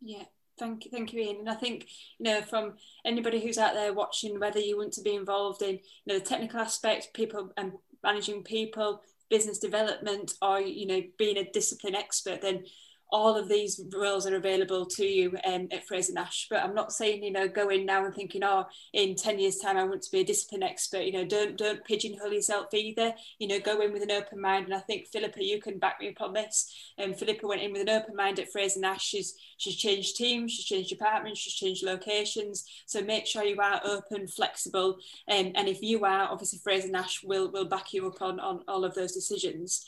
Yeah, 0.02 0.24
thank 0.58 0.86
you, 0.86 0.92
thank 0.92 1.14
you, 1.14 1.22
Ian. 1.22 1.40
And 1.40 1.50
I 1.50 1.56
think 1.56 1.88
you 2.18 2.26
know 2.26 2.42
from 2.42 2.74
anybody 3.06 3.40
who's 3.42 3.58
out 3.58 3.74
there 3.74 3.94
watching, 3.94 4.40
whether 4.40 4.60
you 4.60 4.78
want 4.78 4.94
to 4.94 5.02
be 5.02 5.16
involved 5.16 5.62
in 5.62 5.76
you 5.76 6.08
know 6.08 6.20
the 6.20 6.26
technical 6.26 6.60
aspect, 6.60 7.14
people 7.14 7.52
and 7.58 7.74
managing 8.04 8.44
people, 8.44 9.02
business 9.30 9.60
development, 9.60 10.34
or 10.42 10.60
you 10.62 10.88
know 10.88 11.02
being 11.18 11.38
a 11.38 11.52
discipline 11.52 11.96
expert, 11.96 12.42
then 12.42 12.64
all 13.12 13.36
of 13.36 13.50
these 13.50 13.82
roles 13.94 14.26
are 14.26 14.36
available 14.36 14.86
to 14.86 15.06
you 15.06 15.38
um, 15.46 15.68
at 15.72 15.86
Fraser 15.86 16.14
Nash. 16.14 16.48
But 16.50 16.64
I'm 16.64 16.74
not 16.74 16.94
saying, 16.94 17.24
you 17.24 17.32
know, 17.32 17.48
go 17.48 17.68
in 17.70 17.86
now 17.86 18.06
and 18.06 18.16
thinking, 18.16 18.44
oh, 18.44 18.66
in 18.94 19.16
10 19.16 19.38
years' 19.38 19.58
time, 19.58 19.78
I 19.78 19.84
want 19.84 20.02
to 20.04 20.12
be 20.12 20.22
a 20.22 20.26
discipline 20.26 20.64
expert. 20.64 21.02
You 21.02 21.12
know, 21.14 21.26
don't 21.26 21.58
don't 21.58 21.84
pigeonhole 21.84 22.32
yourself 22.32 22.74
either. 22.74 23.14
You 23.40 23.50
know, 23.50 23.60
go 23.60 23.82
in 23.82 23.92
with 23.92 24.04
an 24.04 24.12
open 24.12 24.40
mind. 24.40 24.66
And 24.66 24.74
I 24.74 24.80
think 24.80 25.08
Philippa, 25.08 25.44
you 25.44 25.60
can 25.60 25.78
back 25.78 26.00
me 26.00 26.10
up 26.10 26.22
on 26.22 26.34
this. 26.34 26.74
And 26.98 27.12
um, 27.12 27.18
Philippa 27.18 27.46
went 27.46 27.62
in 27.62 27.74
with 27.74 27.82
an 27.82 27.90
open 27.90 28.16
mind 28.16 28.40
at 28.40 28.52
Fraser 28.52 28.80
Nash. 28.80 29.04
She's 29.04 29.36
she's 29.58 29.76
changed 29.76 30.16
teams, 30.16 30.54
she's 30.54 30.66
changed 30.66 30.90
departments, 30.90 31.40
she's 31.40 31.54
changed 31.54 31.84
locations. 31.84 32.66
So 32.86 33.02
make 33.02 33.26
sure 33.26 33.44
you 33.44 33.60
are 33.60 33.82
open, 33.84 34.28
flexible. 34.28 34.98
Um, 35.30 35.52
and 35.56 35.68
if 35.68 35.82
you 35.82 36.06
are, 36.06 36.30
obviously 36.32 36.60
Fraser 36.60 36.90
Nash 36.90 37.24
will 37.24 37.52
will 37.52 37.66
back 37.66 37.94
you 37.94 38.08
up 38.08 38.22
on, 38.22 38.40
on 38.40 38.62
all 38.70 38.86
of 38.86 38.96
those 38.96 39.12
decisions. 39.12 39.86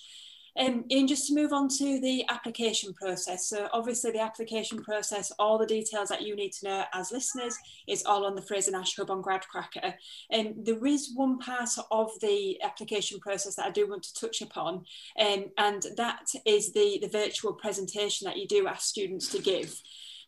Um, 0.58 0.86
and 0.92 1.08
just 1.08 1.28
to 1.28 1.36
move 1.36 1.52
on 1.52 1.68
to 1.80 2.00
the 2.00 2.26
application 2.30 2.94
process. 2.94 3.50
So 3.50 3.68
obviously 3.74 4.12
the 4.12 4.22
application 4.22 4.84
process, 4.84 5.32
all 5.40 5.58
the 5.58 5.66
details 5.66 6.10
that 6.10 6.22
you 6.22 6.36
need 6.36 6.52
to 6.54 6.66
know 6.66 6.84
as 6.94 7.12
listeners 7.12 7.58
is 7.88 8.06
all 8.06 8.26
on 8.26 8.36
the 8.36 8.42
Fraser 8.42 8.72
Nash 8.72 8.96
Hub 8.96 9.10
on 9.10 9.24
GradCracker. 9.24 9.94
And 10.30 10.48
um, 10.48 10.54
there 10.64 10.86
is 10.86 11.12
one 11.16 11.40
part 11.40 11.70
of 11.90 12.12
the 12.22 12.62
application 12.62 13.20
process 13.20 13.56
that 13.56 13.66
I 13.66 13.72
do 13.72 13.90
want 13.90 14.04
to 14.04 14.14
touch 14.14 14.42
upon, 14.42 14.86
um, 15.20 15.46
and 15.58 15.86
that 15.98 16.28
is 16.46 16.72
the, 16.74 17.00
the 17.02 17.10
virtual 17.10 17.54
presentation 17.54 18.26
that 18.26 18.38
you 18.38 18.48
do 18.48 18.68
ask 18.68 18.82
students 18.82 19.30
to 19.30 19.42
give. 19.42 19.82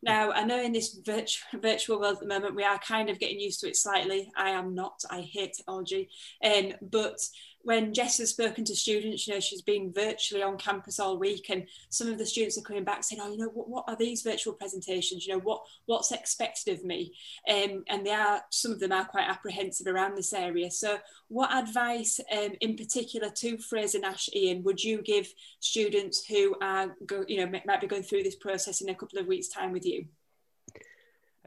Now, 0.06 0.32
I 0.32 0.44
know 0.44 0.62
in 0.62 0.72
this 0.72 1.00
virtual, 1.04 1.60
virtual 1.62 2.00
world 2.00 2.16
at 2.16 2.20
the 2.20 2.28
moment, 2.28 2.56
we 2.56 2.64
are 2.64 2.78
kind 2.78 3.10
of 3.10 3.20
getting 3.20 3.40
used 3.40 3.62
to 3.62 3.68
it 3.68 3.76
slightly. 3.76 4.32
I 4.38 4.52
am 4.52 4.76
not, 4.76 5.02
I 5.10 5.22
hate 5.22 5.54
technology. 5.54 6.10
Um, 6.44 6.74
but 6.82 7.20
when 7.66 7.96
Jess 7.96 8.20
has 8.20 8.30
spoken 8.30 8.64
to 8.64 8.76
students, 8.76 9.26
you 9.26 9.34
know, 9.34 9.40
she's 9.40 9.64
been 9.64 9.92
virtually 9.92 10.44
on 10.44 10.56
campus 10.56 11.00
all 11.00 11.18
week, 11.18 11.50
and 11.50 11.66
some 11.90 12.08
of 12.08 12.20
the 12.20 12.26
students 12.26 12.60
are 12.60 12.62
coming 12.62 12.84
back 12.84 13.04
saying, 13.04 13.20
"Oh, 13.20 13.32
you 13.32 13.40
know, 13.40 13.48
what, 13.48 13.68
what 13.68 13.86
are 13.88 13.96
these 13.96 14.22
virtual 14.22 14.54
presentations? 14.54 15.26
You 15.26 15.34
know, 15.34 15.40
what 15.40 15.64
what's 15.88 16.12
expected 16.12 16.78
of 16.78 16.86
me?" 16.86 17.16
Um, 17.50 17.84
and 17.90 18.06
they 18.06 18.12
are 18.12 18.44
some 18.52 18.72
of 18.72 18.80
them 18.80 18.92
are 18.92 19.06
quite 19.06 19.28
apprehensive 19.28 19.88
around 19.88 20.16
this 20.16 20.32
area. 20.32 20.70
So, 20.70 21.00
what 21.28 21.52
advice, 21.52 22.20
um, 22.32 22.52
in 22.62 22.76
particular, 22.76 23.32
to 23.32 23.58
Fraser 23.58 24.00
Nash, 24.00 24.30
Ian, 24.36 24.62
would 24.62 24.84
you 24.84 25.02
give 25.02 25.34
students 25.60 26.24
who 26.24 26.56
are, 26.62 26.96
go, 27.08 27.26
you 27.28 27.38
know, 27.38 27.60
might 27.66 27.82
be 27.82 27.88
going 27.88 28.04
through 28.04 28.22
this 28.22 28.36
process 28.36 28.82
in 28.82 28.90
a 28.90 28.96
couple 28.96 29.18
of 29.18 29.26
weeks' 29.26 29.48
time 29.48 29.72
with 29.72 29.88
you? 29.88 30.06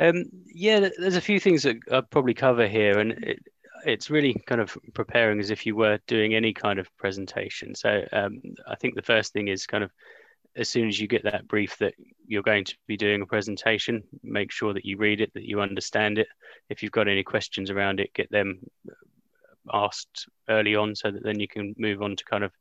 Um, 0.00 0.24
yeah, 0.46 0.88
there's 0.98 1.16
a 1.16 1.20
few 1.20 1.38
things 1.38 1.62
that 1.62 1.76
I'd 1.92 2.10
probably 2.10 2.34
cover 2.34 2.66
here, 2.66 2.98
and 2.98 3.12
it, 3.12 3.46
it's 3.84 4.10
really 4.10 4.34
kind 4.46 4.60
of 4.60 4.76
preparing 4.94 5.40
as 5.40 5.50
if 5.50 5.66
you 5.66 5.76
were 5.76 5.98
doing 6.06 6.34
any 6.34 6.52
kind 6.52 6.78
of 6.78 6.94
presentation. 6.96 7.74
So 7.74 8.04
um, 8.12 8.40
I 8.66 8.74
think 8.76 8.94
the 8.94 9.02
first 9.02 9.32
thing 9.32 9.48
is 9.48 9.66
kind 9.66 9.84
of 9.84 9.90
as 10.56 10.68
soon 10.68 10.88
as 10.88 10.98
you 10.98 11.06
get 11.06 11.22
that 11.24 11.46
brief 11.46 11.78
that 11.78 11.94
you're 12.26 12.42
going 12.42 12.64
to 12.64 12.76
be 12.86 12.96
doing 12.96 13.22
a 13.22 13.26
presentation, 13.26 14.02
make 14.22 14.50
sure 14.50 14.74
that 14.74 14.84
you 14.84 14.96
read 14.96 15.20
it, 15.20 15.32
that 15.34 15.44
you 15.44 15.60
understand 15.60 16.18
it. 16.18 16.26
If 16.68 16.82
you've 16.82 16.92
got 16.92 17.08
any 17.08 17.22
questions 17.22 17.70
around 17.70 18.00
it, 18.00 18.12
get 18.12 18.30
them 18.30 18.60
asked 19.72 20.28
early 20.48 20.74
on 20.74 20.94
so 20.96 21.10
that 21.10 21.22
then 21.22 21.38
you 21.38 21.46
can 21.46 21.74
move 21.78 22.02
on 22.02 22.16
to 22.16 22.24
kind 22.24 22.44
of 22.44 22.52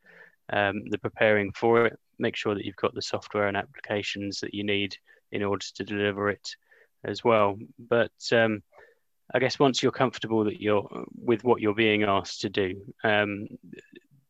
um, 0.52 0.84
the 0.90 1.00
preparing 1.00 1.52
for 1.54 1.88
it. 1.88 2.00
Make 2.20 2.36
sure 2.36 2.54
that 2.54 2.66
you've 2.66 2.76
got 2.76 2.94
the 2.94 3.02
software 3.02 3.48
and 3.48 3.58
applications 3.58 4.40
that 4.42 4.54
you 4.54 4.64
need 4.64 4.96
in 5.32 5.44
order 5.44 5.66
to 5.76 5.84
deliver 5.84 6.30
it 6.30 6.56
as 7.04 7.24
well. 7.24 7.58
But 7.80 8.12
um, 8.32 8.62
I 9.34 9.40
guess 9.40 9.60
once 9.60 9.84
you're 9.84 9.92
comfortable 9.92 10.46
that 10.46 10.62
you're 10.62 11.06
with 11.16 11.44
what 11.44 11.62
you're 11.62 11.76
being 11.76 12.04
asked 12.04 12.42
to 12.42 12.50
do, 12.50 12.82
um, 13.04 13.48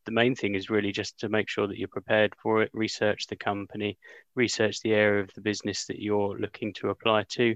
the 0.06 0.12
main 0.12 0.36
thing 0.36 0.56
is 0.56 0.70
really 0.70 0.92
just 0.92 1.20
to 1.20 1.30
make 1.30 1.50
sure 1.50 1.68
that 1.68 1.78
you're 1.78 1.88
prepared 1.88 2.34
for 2.42 2.64
it, 2.64 2.72
research 2.74 3.28
the 3.28 3.36
company, 3.36 3.98
research 4.36 4.82
the 4.82 4.94
area 4.94 5.22
of 5.22 5.30
the 5.36 5.42
business 5.42 5.86
that 5.86 6.02
you're 6.02 6.38
looking 6.40 6.74
to 6.74 6.90
apply 6.90 7.26
to, 7.30 7.56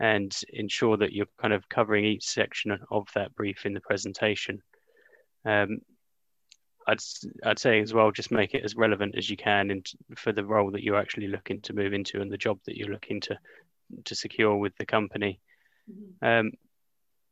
and 0.00 0.36
ensure 0.52 0.96
that 0.96 1.12
you're 1.12 1.28
kind 1.40 1.54
of 1.54 1.68
covering 1.68 2.04
each 2.04 2.26
section 2.26 2.76
of 2.90 3.06
that 3.14 3.34
brief 3.34 3.64
in 3.64 3.72
the 3.72 3.80
presentation. 3.80 4.60
Um, 5.44 5.78
I'd 6.86 6.98
I'd 7.44 7.58
say 7.58 7.80
as 7.80 7.94
well, 7.94 8.10
just 8.10 8.30
make 8.30 8.54
it 8.54 8.64
as 8.64 8.76
relevant 8.76 9.14
as 9.16 9.30
you 9.30 9.36
can 9.36 9.70
in, 9.70 9.82
for 10.16 10.32
the 10.32 10.44
role 10.44 10.70
that 10.72 10.82
you're 10.82 11.00
actually 11.00 11.28
looking 11.28 11.60
to 11.62 11.72
move 11.72 11.94
into 11.94 12.20
and 12.20 12.30
the 12.30 12.36
job 12.36 12.58
that 12.66 12.76
you're 12.76 12.90
looking 12.90 13.20
to 13.22 13.38
to 14.04 14.14
secure 14.14 14.56
with 14.56 14.76
the 14.76 14.86
company. 14.86 15.40
Mm-hmm. 15.90 16.46
Um, 16.46 16.52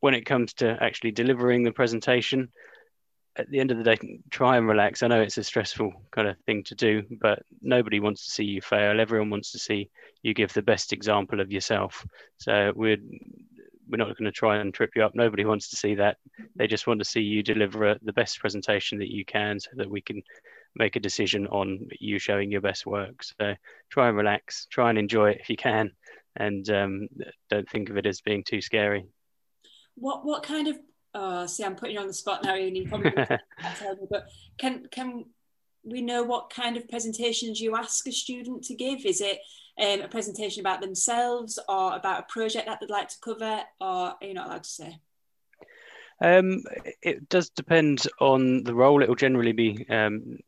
when 0.02 0.14
it 0.14 0.26
comes 0.26 0.52
to 0.54 0.76
actually 0.80 1.12
delivering 1.12 1.62
the 1.62 1.70
presentation, 1.70 2.48
at 3.36 3.48
the 3.50 3.60
end 3.60 3.70
of 3.70 3.78
the 3.78 3.84
day, 3.84 3.96
try 4.30 4.56
and 4.56 4.66
relax. 4.66 5.00
I 5.00 5.06
know 5.06 5.20
it's 5.20 5.38
a 5.38 5.44
stressful 5.44 5.92
kind 6.10 6.26
of 6.26 6.36
thing 6.44 6.64
to 6.64 6.74
do, 6.74 7.04
but 7.20 7.44
nobody 7.62 8.00
wants 8.00 8.24
to 8.24 8.32
see 8.32 8.44
you 8.44 8.60
fail. 8.60 9.00
Everyone 9.00 9.30
wants 9.30 9.52
to 9.52 9.60
see 9.60 9.90
you 10.24 10.34
give 10.34 10.52
the 10.52 10.60
best 10.60 10.92
example 10.92 11.40
of 11.40 11.52
yourself. 11.52 12.04
So 12.38 12.72
we're 12.74 12.96
we're 13.88 13.96
not 13.96 14.18
going 14.18 14.24
to 14.24 14.32
try 14.32 14.56
and 14.56 14.74
trip 14.74 14.90
you 14.96 15.04
up. 15.04 15.14
Nobody 15.14 15.44
wants 15.44 15.70
to 15.70 15.76
see 15.76 15.94
that. 15.94 16.16
They 16.56 16.66
just 16.66 16.88
want 16.88 16.98
to 16.98 17.04
see 17.04 17.20
you 17.20 17.44
deliver 17.44 17.96
the 18.02 18.12
best 18.12 18.40
presentation 18.40 18.98
that 18.98 19.14
you 19.14 19.24
can, 19.24 19.60
so 19.60 19.70
that 19.76 19.88
we 19.88 20.00
can 20.00 20.20
make 20.74 20.96
a 20.96 21.00
decision 21.00 21.46
on 21.46 21.88
you 22.00 22.18
showing 22.18 22.50
your 22.50 22.60
best 22.60 22.86
work. 22.86 23.22
So 23.22 23.54
try 23.88 24.08
and 24.08 24.16
relax. 24.16 24.66
Try 24.68 24.90
and 24.90 24.98
enjoy 24.98 25.30
it 25.30 25.38
if 25.40 25.48
you 25.48 25.56
can, 25.56 25.92
and 26.34 26.68
um, 26.70 27.08
don't 27.50 27.70
think 27.70 27.88
of 27.88 27.96
it 27.96 28.06
as 28.06 28.20
being 28.20 28.42
too 28.42 28.60
scary. 28.60 29.06
What 29.94 30.24
what 30.24 30.42
kind 30.42 30.68
of 30.68 30.78
oh 31.14 31.46
see 31.46 31.64
I'm 31.64 31.76
putting 31.76 31.94
you 31.94 32.00
on 32.00 32.06
the 32.06 32.14
spot 32.14 32.44
now 32.44 32.56
Ian, 32.56 32.74
you 32.74 32.88
probably 32.88 33.10
tell 33.76 33.96
me, 33.96 34.06
but 34.10 34.26
can 34.58 34.86
can 34.90 35.26
we 35.84 36.00
know 36.00 36.22
what 36.22 36.50
kind 36.50 36.76
of 36.76 36.88
presentations 36.88 37.60
you 37.60 37.76
ask 37.76 38.06
a 38.06 38.12
student 38.12 38.64
to 38.64 38.74
give? 38.74 39.04
Is 39.04 39.20
it 39.20 39.38
um, 39.80 40.00
a 40.00 40.08
presentation 40.08 40.60
about 40.60 40.80
themselves 40.80 41.58
or 41.68 41.96
about 41.96 42.20
a 42.20 42.32
project 42.32 42.66
that 42.66 42.78
they'd 42.80 42.90
like 42.90 43.08
to 43.08 43.16
cover 43.20 43.62
or 43.80 43.86
are 43.86 44.16
you 44.20 44.34
not 44.34 44.46
allowed 44.46 44.64
to 44.64 44.70
say? 44.70 44.98
Um, 46.20 46.62
it 47.02 47.28
does 47.28 47.50
depend 47.50 48.06
on 48.20 48.62
the 48.62 48.74
role. 48.74 49.02
It 49.02 49.08
will 49.08 49.16
generally 49.16 49.52
be 49.52 49.84
um, 49.90 50.38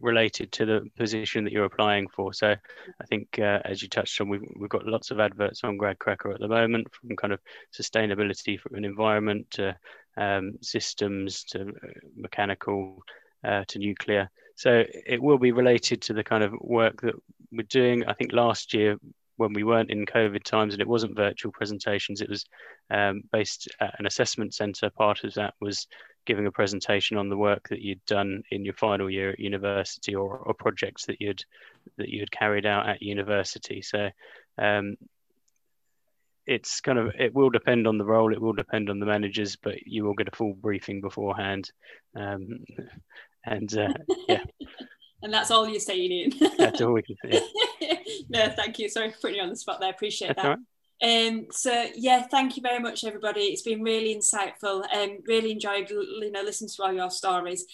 related 0.00 0.52
to 0.52 0.66
the 0.66 0.88
position 0.96 1.44
that 1.44 1.52
you're 1.52 1.64
applying 1.64 2.08
for. 2.08 2.32
So 2.32 2.48
I 2.48 3.04
think, 3.06 3.38
uh, 3.38 3.60
as 3.64 3.82
you 3.82 3.88
touched 3.88 4.20
on, 4.20 4.28
we've, 4.28 4.42
we've 4.56 4.68
got 4.68 4.86
lots 4.86 5.10
of 5.10 5.20
adverts 5.20 5.64
on 5.64 5.78
GradCracker 5.78 6.34
at 6.34 6.40
the 6.40 6.48
moment 6.48 6.88
from 6.92 7.16
kind 7.16 7.32
of 7.32 7.40
sustainability 7.72 8.58
from 8.58 8.76
an 8.76 8.84
environment 8.84 9.50
to 9.52 9.76
um, 10.16 10.58
systems 10.62 11.44
to 11.44 11.60
uh, 11.60 11.88
mechanical 12.16 13.02
uh, 13.44 13.64
to 13.68 13.78
nuclear. 13.78 14.30
So 14.56 14.84
it 15.06 15.22
will 15.22 15.38
be 15.38 15.52
related 15.52 16.02
to 16.02 16.12
the 16.12 16.24
kind 16.24 16.42
of 16.42 16.52
work 16.60 17.00
that 17.02 17.14
we're 17.52 17.62
doing. 17.62 18.04
I 18.06 18.14
think 18.14 18.32
last 18.32 18.74
year 18.74 18.98
when 19.36 19.52
we 19.52 19.62
weren't 19.62 19.90
in 19.90 20.04
COVID 20.04 20.42
times 20.42 20.74
and 20.74 20.82
it 20.82 20.88
wasn't 20.88 21.16
virtual 21.16 21.52
presentations, 21.52 22.20
it 22.20 22.28
was 22.28 22.44
um, 22.90 23.22
based 23.32 23.68
at 23.80 23.94
an 23.98 24.06
assessment 24.06 24.52
centre. 24.54 24.90
Part 24.90 25.22
of 25.22 25.32
that 25.34 25.54
was 25.60 25.86
giving 26.28 26.46
a 26.46 26.52
presentation 26.52 27.16
on 27.16 27.30
the 27.30 27.36
work 27.36 27.70
that 27.70 27.80
you'd 27.80 28.04
done 28.04 28.42
in 28.50 28.62
your 28.62 28.74
final 28.74 29.08
year 29.10 29.30
at 29.30 29.40
university 29.40 30.14
or, 30.14 30.36
or 30.36 30.52
projects 30.52 31.06
that 31.06 31.20
you'd 31.20 31.42
that 31.96 32.10
you 32.10 32.20
had 32.20 32.30
carried 32.30 32.66
out 32.66 32.86
at 32.86 33.02
university. 33.02 33.80
So 33.80 34.10
um, 34.58 34.96
it's 36.46 36.82
kind 36.82 36.98
of 36.98 37.14
it 37.18 37.34
will 37.34 37.48
depend 37.48 37.86
on 37.86 37.96
the 37.96 38.04
role, 38.04 38.32
it 38.32 38.40
will 38.40 38.52
depend 38.52 38.90
on 38.90 39.00
the 39.00 39.06
managers, 39.06 39.56
but 39.56 39.86
you 39.86 40.04
will 40.04 40.12
get 40.12 40.28
a 40.28 40.36
full 40.36 40.52
briefing 40.52 41.00
beforehand. 41.00 41.72
Um, 42.14 42.64
and 43.44 43.76
uh, 43.76 43.94
yeah. 44.28 44.44
and 45.22 45.32
that's 45.32 45.50
all 45.50 45.66
you're 45.66 45.80
saying, 45.80 46.34
that's 46.58 46.82
all 46.82 46.92
we 46.92 47.02
can 47.02 47.16
say. 47.24 47.42
no, 48.28 48.50
thank 48.50 48.78
you. 48.78 48.90
Sorry 48.90 49.10
for 49.10 49.18
putting 49.18 49.36
you 49.36 49.42
on 49.42 49.48
the 49.48 49.56
spot 49.56 49.80
there. 49.80 49.90
Appreciate 49.90 50.36
that's 50.36 50.42
that. 50.42 50.58
Um, 51.02 51.46
so 51.52 51.86
yeah, 51.94 52.22
thank 52.22 52.56
you 52.56 52.62
very 52.62 52.80
much, 52.80 53.04
everybody. 53.04 53.42
It's 53.42 53.62
been 53.62 53.82
really 53.82 54.14
insightful 54.14 54.84
and 54.92 55.12
um, 55.12 55.18
really 55.26 55.52
enjoyed 55.52 55.90
you 55.90 56.32
know 56.32 56.42
listening 56.42 56.70
to 56.76 56.82
all 56.82 56.92
your 56.92 57.10
stories. 57.10 57.64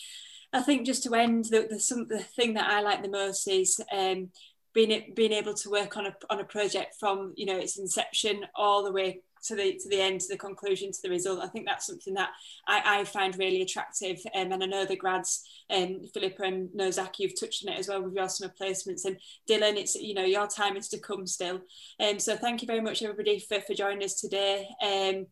I 0.52 0.62
think 0.62 0.86
just 0.86 1.02
to 1.04 1.14
end, 1.14 1.46
the, 1.46 1.66
the, 1.68 1.80
some, 1.80 2.06
the 2.06 2.20
thing 2.20 2.54
that 2.54 2.70
I 2.70 2.80
like 2.80 3.02
the 3.02 3.08
most 3.08 3.48
is 3.48 3.80
um, 3.92 4.30
being 4.72 5.12
being 5.14 5.32
able 5.32 5.54
to 5.54 5.70
work 5.70 5.96
on 5.96 6.06
a 6.06 6.14
on 6.30 6.40
a 6.40 6.44
project 6.44 6.96
from 7.00 7.32
you 7.36 7.46
know 7.46 7.56
its 7.56 7.78
inception 7.78 8.44
all 8.54 8.84
the 8.84 8.92
way 8.92 9.22
to 9.44 9.54
the 9.54 9.74
to 9.74 9.88
the 9.88 10.00
end, 10.00 10.20
to 10.22 10.28
the 10.28 10.38
conclusion, 10.38 10.92
to 10.92 11.02
the 11.02 11.10
result. 11.10 11.40
I 11.42 11.48
think 11.48 11.66
that's 11.66 11.86
something 11.86 12.14
that 12.14 12.30
I, 12.66 13.00
I 13.00 13.04
find 13.04 13.36
really 13.38 13.62
attractive. 13.62 14.18
Um, 14.34 14.52
and 14.52 14.62
I 14.62 14.66
know 14.66 14.84
the 14.84 14.96
grads, 14.96 15.44
um, 15.70 16.02
Philippa 16.12 16.42
and 16.42 16.68
Nozak, 16.70 17.18
you've 17.18 17.38
touched 17.38 17.66
on 17.66 17.74
it 17.74 17.78
as 17.78 17.88
well 17.88 18.02
with 18.02 18.14
your 18.14 18.28
summer 18.28 18.52
placements. 18.60 19.04
And 19.04 19.18
Dylan, 19.48 19.76
it's 19.76 19.94
you 19.94 20.14
know 20.14 20.24
your 20.24 20.46
time 20.46 20.76
is 20.76 20.88
to 20.88 20.98
come 20.98 21.26
still. 21.26 21.60
Um, 22.00 22.18
so 22.18 22.36
thank 22.36 22.62
you 22.62 22.66
very 22.66 22.80
much 22.80 23.02
everybody 23.02 23.38
for, 23.38 23.60
for 23.60 23.74
joining 23.74 24.04
us 24.04 24.20
today. 24.20 24.68
Um, 24.82 25.26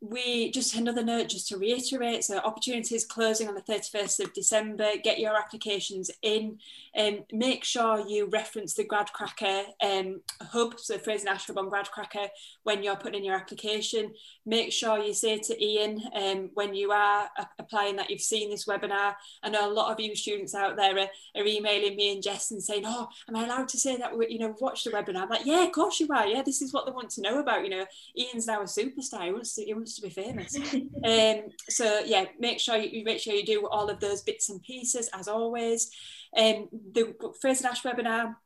we 0.00 0.50
just 0.50 0.74
another 0.74 1.04
note 1.04 1.28
just 1.28 1.48
to 1.48 1.58
reiterate 1.58 2.24
so 2.24 2.38
opportunities 2.38 3.04
closing 3.04 3.48
on 3.48 3.54
the 3.54 3.60
31st 3.60 4.24
of 4.24 4.32
december 4.32 4.92
get 5.02 5.18
your 5.18 5.36
applications 5.36 6.10
in 6.22 6.58
and 6.94 7.18
um, 7.18 7.24
make 7.32 7.64
sure 7.64 8.04
you 8.08 8.26
reference 8.26 8.74
the 8.74 8.84
GradCracker 8.84 9.64
um, 9.82 10.20
hub 10.42 10.78
so 10.78 10.98
fraser 10.98 11.26
nash 11.26 11.46
hub 11.46 11.58
on 11.58 11.70
GradCracker 11.70 12.28
when 12.64 12.82
you're 12.82 12.96
putting 12.96 13.20
in 13.20 13.24
your 13.24 13.36
application. 13.36 14.12
Make 14.46 14.72
sure 14.72 14.98
you 14.98 15.14
say 15.14 15.38
to 15.38 15.64
ian 15.64 16.02
um, 16.14 16.50
when 16.54 16.74
you 16.74 16.90
are 16.90 17.28
applying 17.58 17.96
that 17.96 18.10
you've 18.10 18.20
seen 18.20 18.50
this 18.50 18.66
webinar. 18.66 19.14
I 19.42 19.50
know 19.50 19.70
a 19.70 19.72
lot 19.72 19.92
of 19.92 20.00
you 20.00 20.14
students 20.16 20.54
out 20.54 20.76
there 20.76 20.98
are, 20.98 21.08
are 21.36 21.46
emailing 21.46 21.96
me 21.96 22.12
and 22.12 22.22
jess 22.22 22.50
and 22.50 22.62
saying 22.62 22.84
oh 22.86 23.08
am 23.28 23.36
i 23.36 23.44
allowed 23.44 23.68
to 23.68 23.78
say 23.78 23.96
that 23.96 24.12
you 24.30 24.38
know 24.38 24.54
watch 24.60 24.84
the 24.84 24.90
webinar? 24.90 25.22
I'm 25.22 25.28
like 25.28 25.46
yeah 25.46 25.64
of 25.64 25.72
course 25.72 26.00
you 26.00 26.08
are. 26.14 26.26
Yeah 26.26 26.42
this 26.42 26.62
is 26.62 26.72
what 26.72 26.86
they 26.86 26.92
want 26.92 27.10
to 27.10 27.22
know 27.22 27.40
about 27.40 27.64
you 27.64 27.70
know. 27.70 27.86
Ian's 28.16 28.46
now 28.46 28.60
a 28.60 28.64
superstar. 28.64 29.24
He 29.24 29.32
wants 29.32 29.54
to, 29.54 29.62
he 29.62 29.74
wants 29.74 29.89
to 29.96 30.02
be 30.02 30.10
famous. 30.10 30.56
um, 31.04 31.50
so 31.68 32.00
yeah, 32.04 32.26
make 32.38 32.60
sure 32.60 32.76
you 32.76 33.04
make 33.04 33.20
sure 33.20 33.34
you 33.34 33.44
do 33.44 33.66
all 33.68 33.88
of 33.90 34.00
those 34.00 34.22
bits 34.22 34.48
and 34.50 34.62
pieces 34.62 35.08
as 35.12 35.28
always. 35.28 35.90
Um, 36.36 36.68
the 36.92 37.14
Fraser 37.40 37.64
Nash 37.64 37.82
webinar 37.82 38.36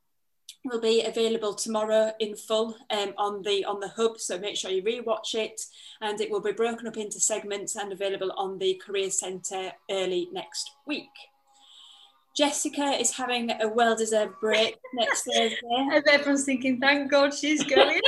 will 0.64 0.80
be 0.80 1.02
available 1.02 1.54
tomorrow 1.54 2.12
in 2.20 2.34
full 2.34 2.76
um, 2.90 3.12
on 3.18 3.42
the 3.42 3.64
on 3.64 3.80
the 3.80 3.88
hub 3.88 4.18
so 4.18 4.38
make 4.38 4.56
sure 4.56 4.70
you 4.70 4.82
rewatch 4.82 5.34
it 5.34 5.60
and 6.00 6.20
it 6.20 6.30
will 6.30 6.40
be 6.40 6.52
broken 6.52 6.86
up 6.86 6.96
into 6.96 7.20
segments 7.20 7.76
and 7.76 7.92
available 7.92 8.32
on 8.36 8.58
the 8.58 8.80
career 8.84 9.10
centre 9.10 9.72
early 9.90 10.28
next 10.32 10.70
week 10.86 11.10
Jessica 12.36 13.00
is 13.00 13.12
having 13.12 13.50
a 13.60 13.68
well-deserved 13.68 14.34
break 14.40 14.76
next 14.94 15.22
Thursday. 15.22 15.56
And 15.70 16.04
everyone's 16.08 16.44
thinking, 16.44 16.80
thank 16.80 17.10
God 17.10 17.32
she's 17.32 17.62
going. 17.74 18.00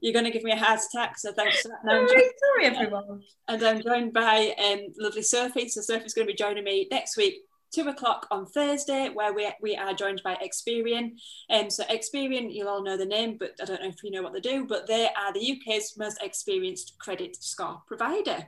you're 0.00 0.12
going 0.12 0.24
to 0.24 0.30
give 0.30 0.44
me 0.44 0.52
a 0.52 0.56
heart 0.56 0.80
attack. 0.92 1.18
So 1.18 1.32
thanks 1.32 1.62
for 1.62 1.68
that. 1.68 2.08
Sorry, 2.08 2.08
sorry, 2.08 2.64
everyone. 2.66 3.22
And 3.48 3.62
I'm 3.62 3.82
joined 3.82 4.12
by 4.12 4.54
um, 4.64 4.92
lovely 4.98 5.22
Sophie. 5.22 5.68
So 5.68 5.80
Sophie's 5.80 6.14
going 6.14 6.26
to 6.26 6.32
be 6.32 6.36
joining 6.36 6.62
me 6.62 6.86
next 6.90 7.16
week, 7.16 7.34
two 7.74 7.88
o'clock 7.88 8.28
on 8.30 8.46
Thursday, 8.46 9.08
where 9.12 9.32
we, 9.32 9.50
we 9.60 9.76
are 9.76 9.92
joined 9.92 10.20
by 10.22 10.36
Experian. 10.36 11.12
Um, 11.50 11.68
so 11.68 11.82
Experian, 11.84 12.54
you'll 12.54 12.68
all 12.68 12.84
know 12.84 12.96
the 12.96 13.06
name, 13.06 13.38
but 13.38 13.52
I 13.60 13.64
don't 13.64 13.82
know 13.82 13.88
if 13.88 14.04
you 14.04 14.12
know 14.12 14.22
what 14.22 14.34
they 14.34 14.40
do, 14.40 14.66
but 14.66 14.86
they 14.86 15.06
are 15.06 15.32
the 15.32 15.58
UK's 15.58 15.96
most 15.96 16.22
experienced 16.22 16.96
credit 17.00 17.36
score 17.42 17.82
provider. 17.88 18.46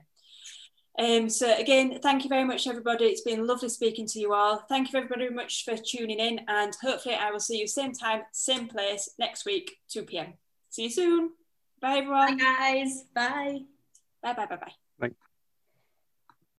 Um, 0.99 1.28
so 1.28 1.55
again, 1.57 2.01
thank 2.03 2.24
you 2.24 2.28
very 2.28 2.44
much, 2.44 2.66
everybody. 2.66 3.05
It's 3.05 3.20
been 3.20 3.46
lovely 3.46 3.68
speaking 3.68 4.07
to 4.09 4.18
you 4.18 4.34
all. 4.34 4.64
Thank 4.68 4.92
you 4.92 4.99
everybody 4.99 5.26
very 5.26 5.34
much 5.34 5.64
for 5.64 5.76
tuning 5.76 6.18
in, 6.18 6.40
and 6.49 6.74
hopefully 6.82 7.14
I 7.14 7.30
will 7.30 7.40
see 7.40 7.59
you 7.59 7.68
same 7.68 7.92
time, 7.92 8.22
same 8.32 8.66
place 8.66 9.11
next 9.18 9.46
week, 9.46 9.78
2 9.90 10.03
p.m. 10.03 10.34
See 10.70 10.84
you 10.84 10.90
soon. 10.90 11.30
Bye, 11.80 11.99
everyone. 11.99 12.36
Bye, 12.36 12.44
guys. 12.44 13.05
Bye. 13.14 13.61
Bye, 14.22 14.32
bye, 14.32 14.46
bye, 14.46 14.57
bye. 14.57 14.57
Bye. 14.57 14.88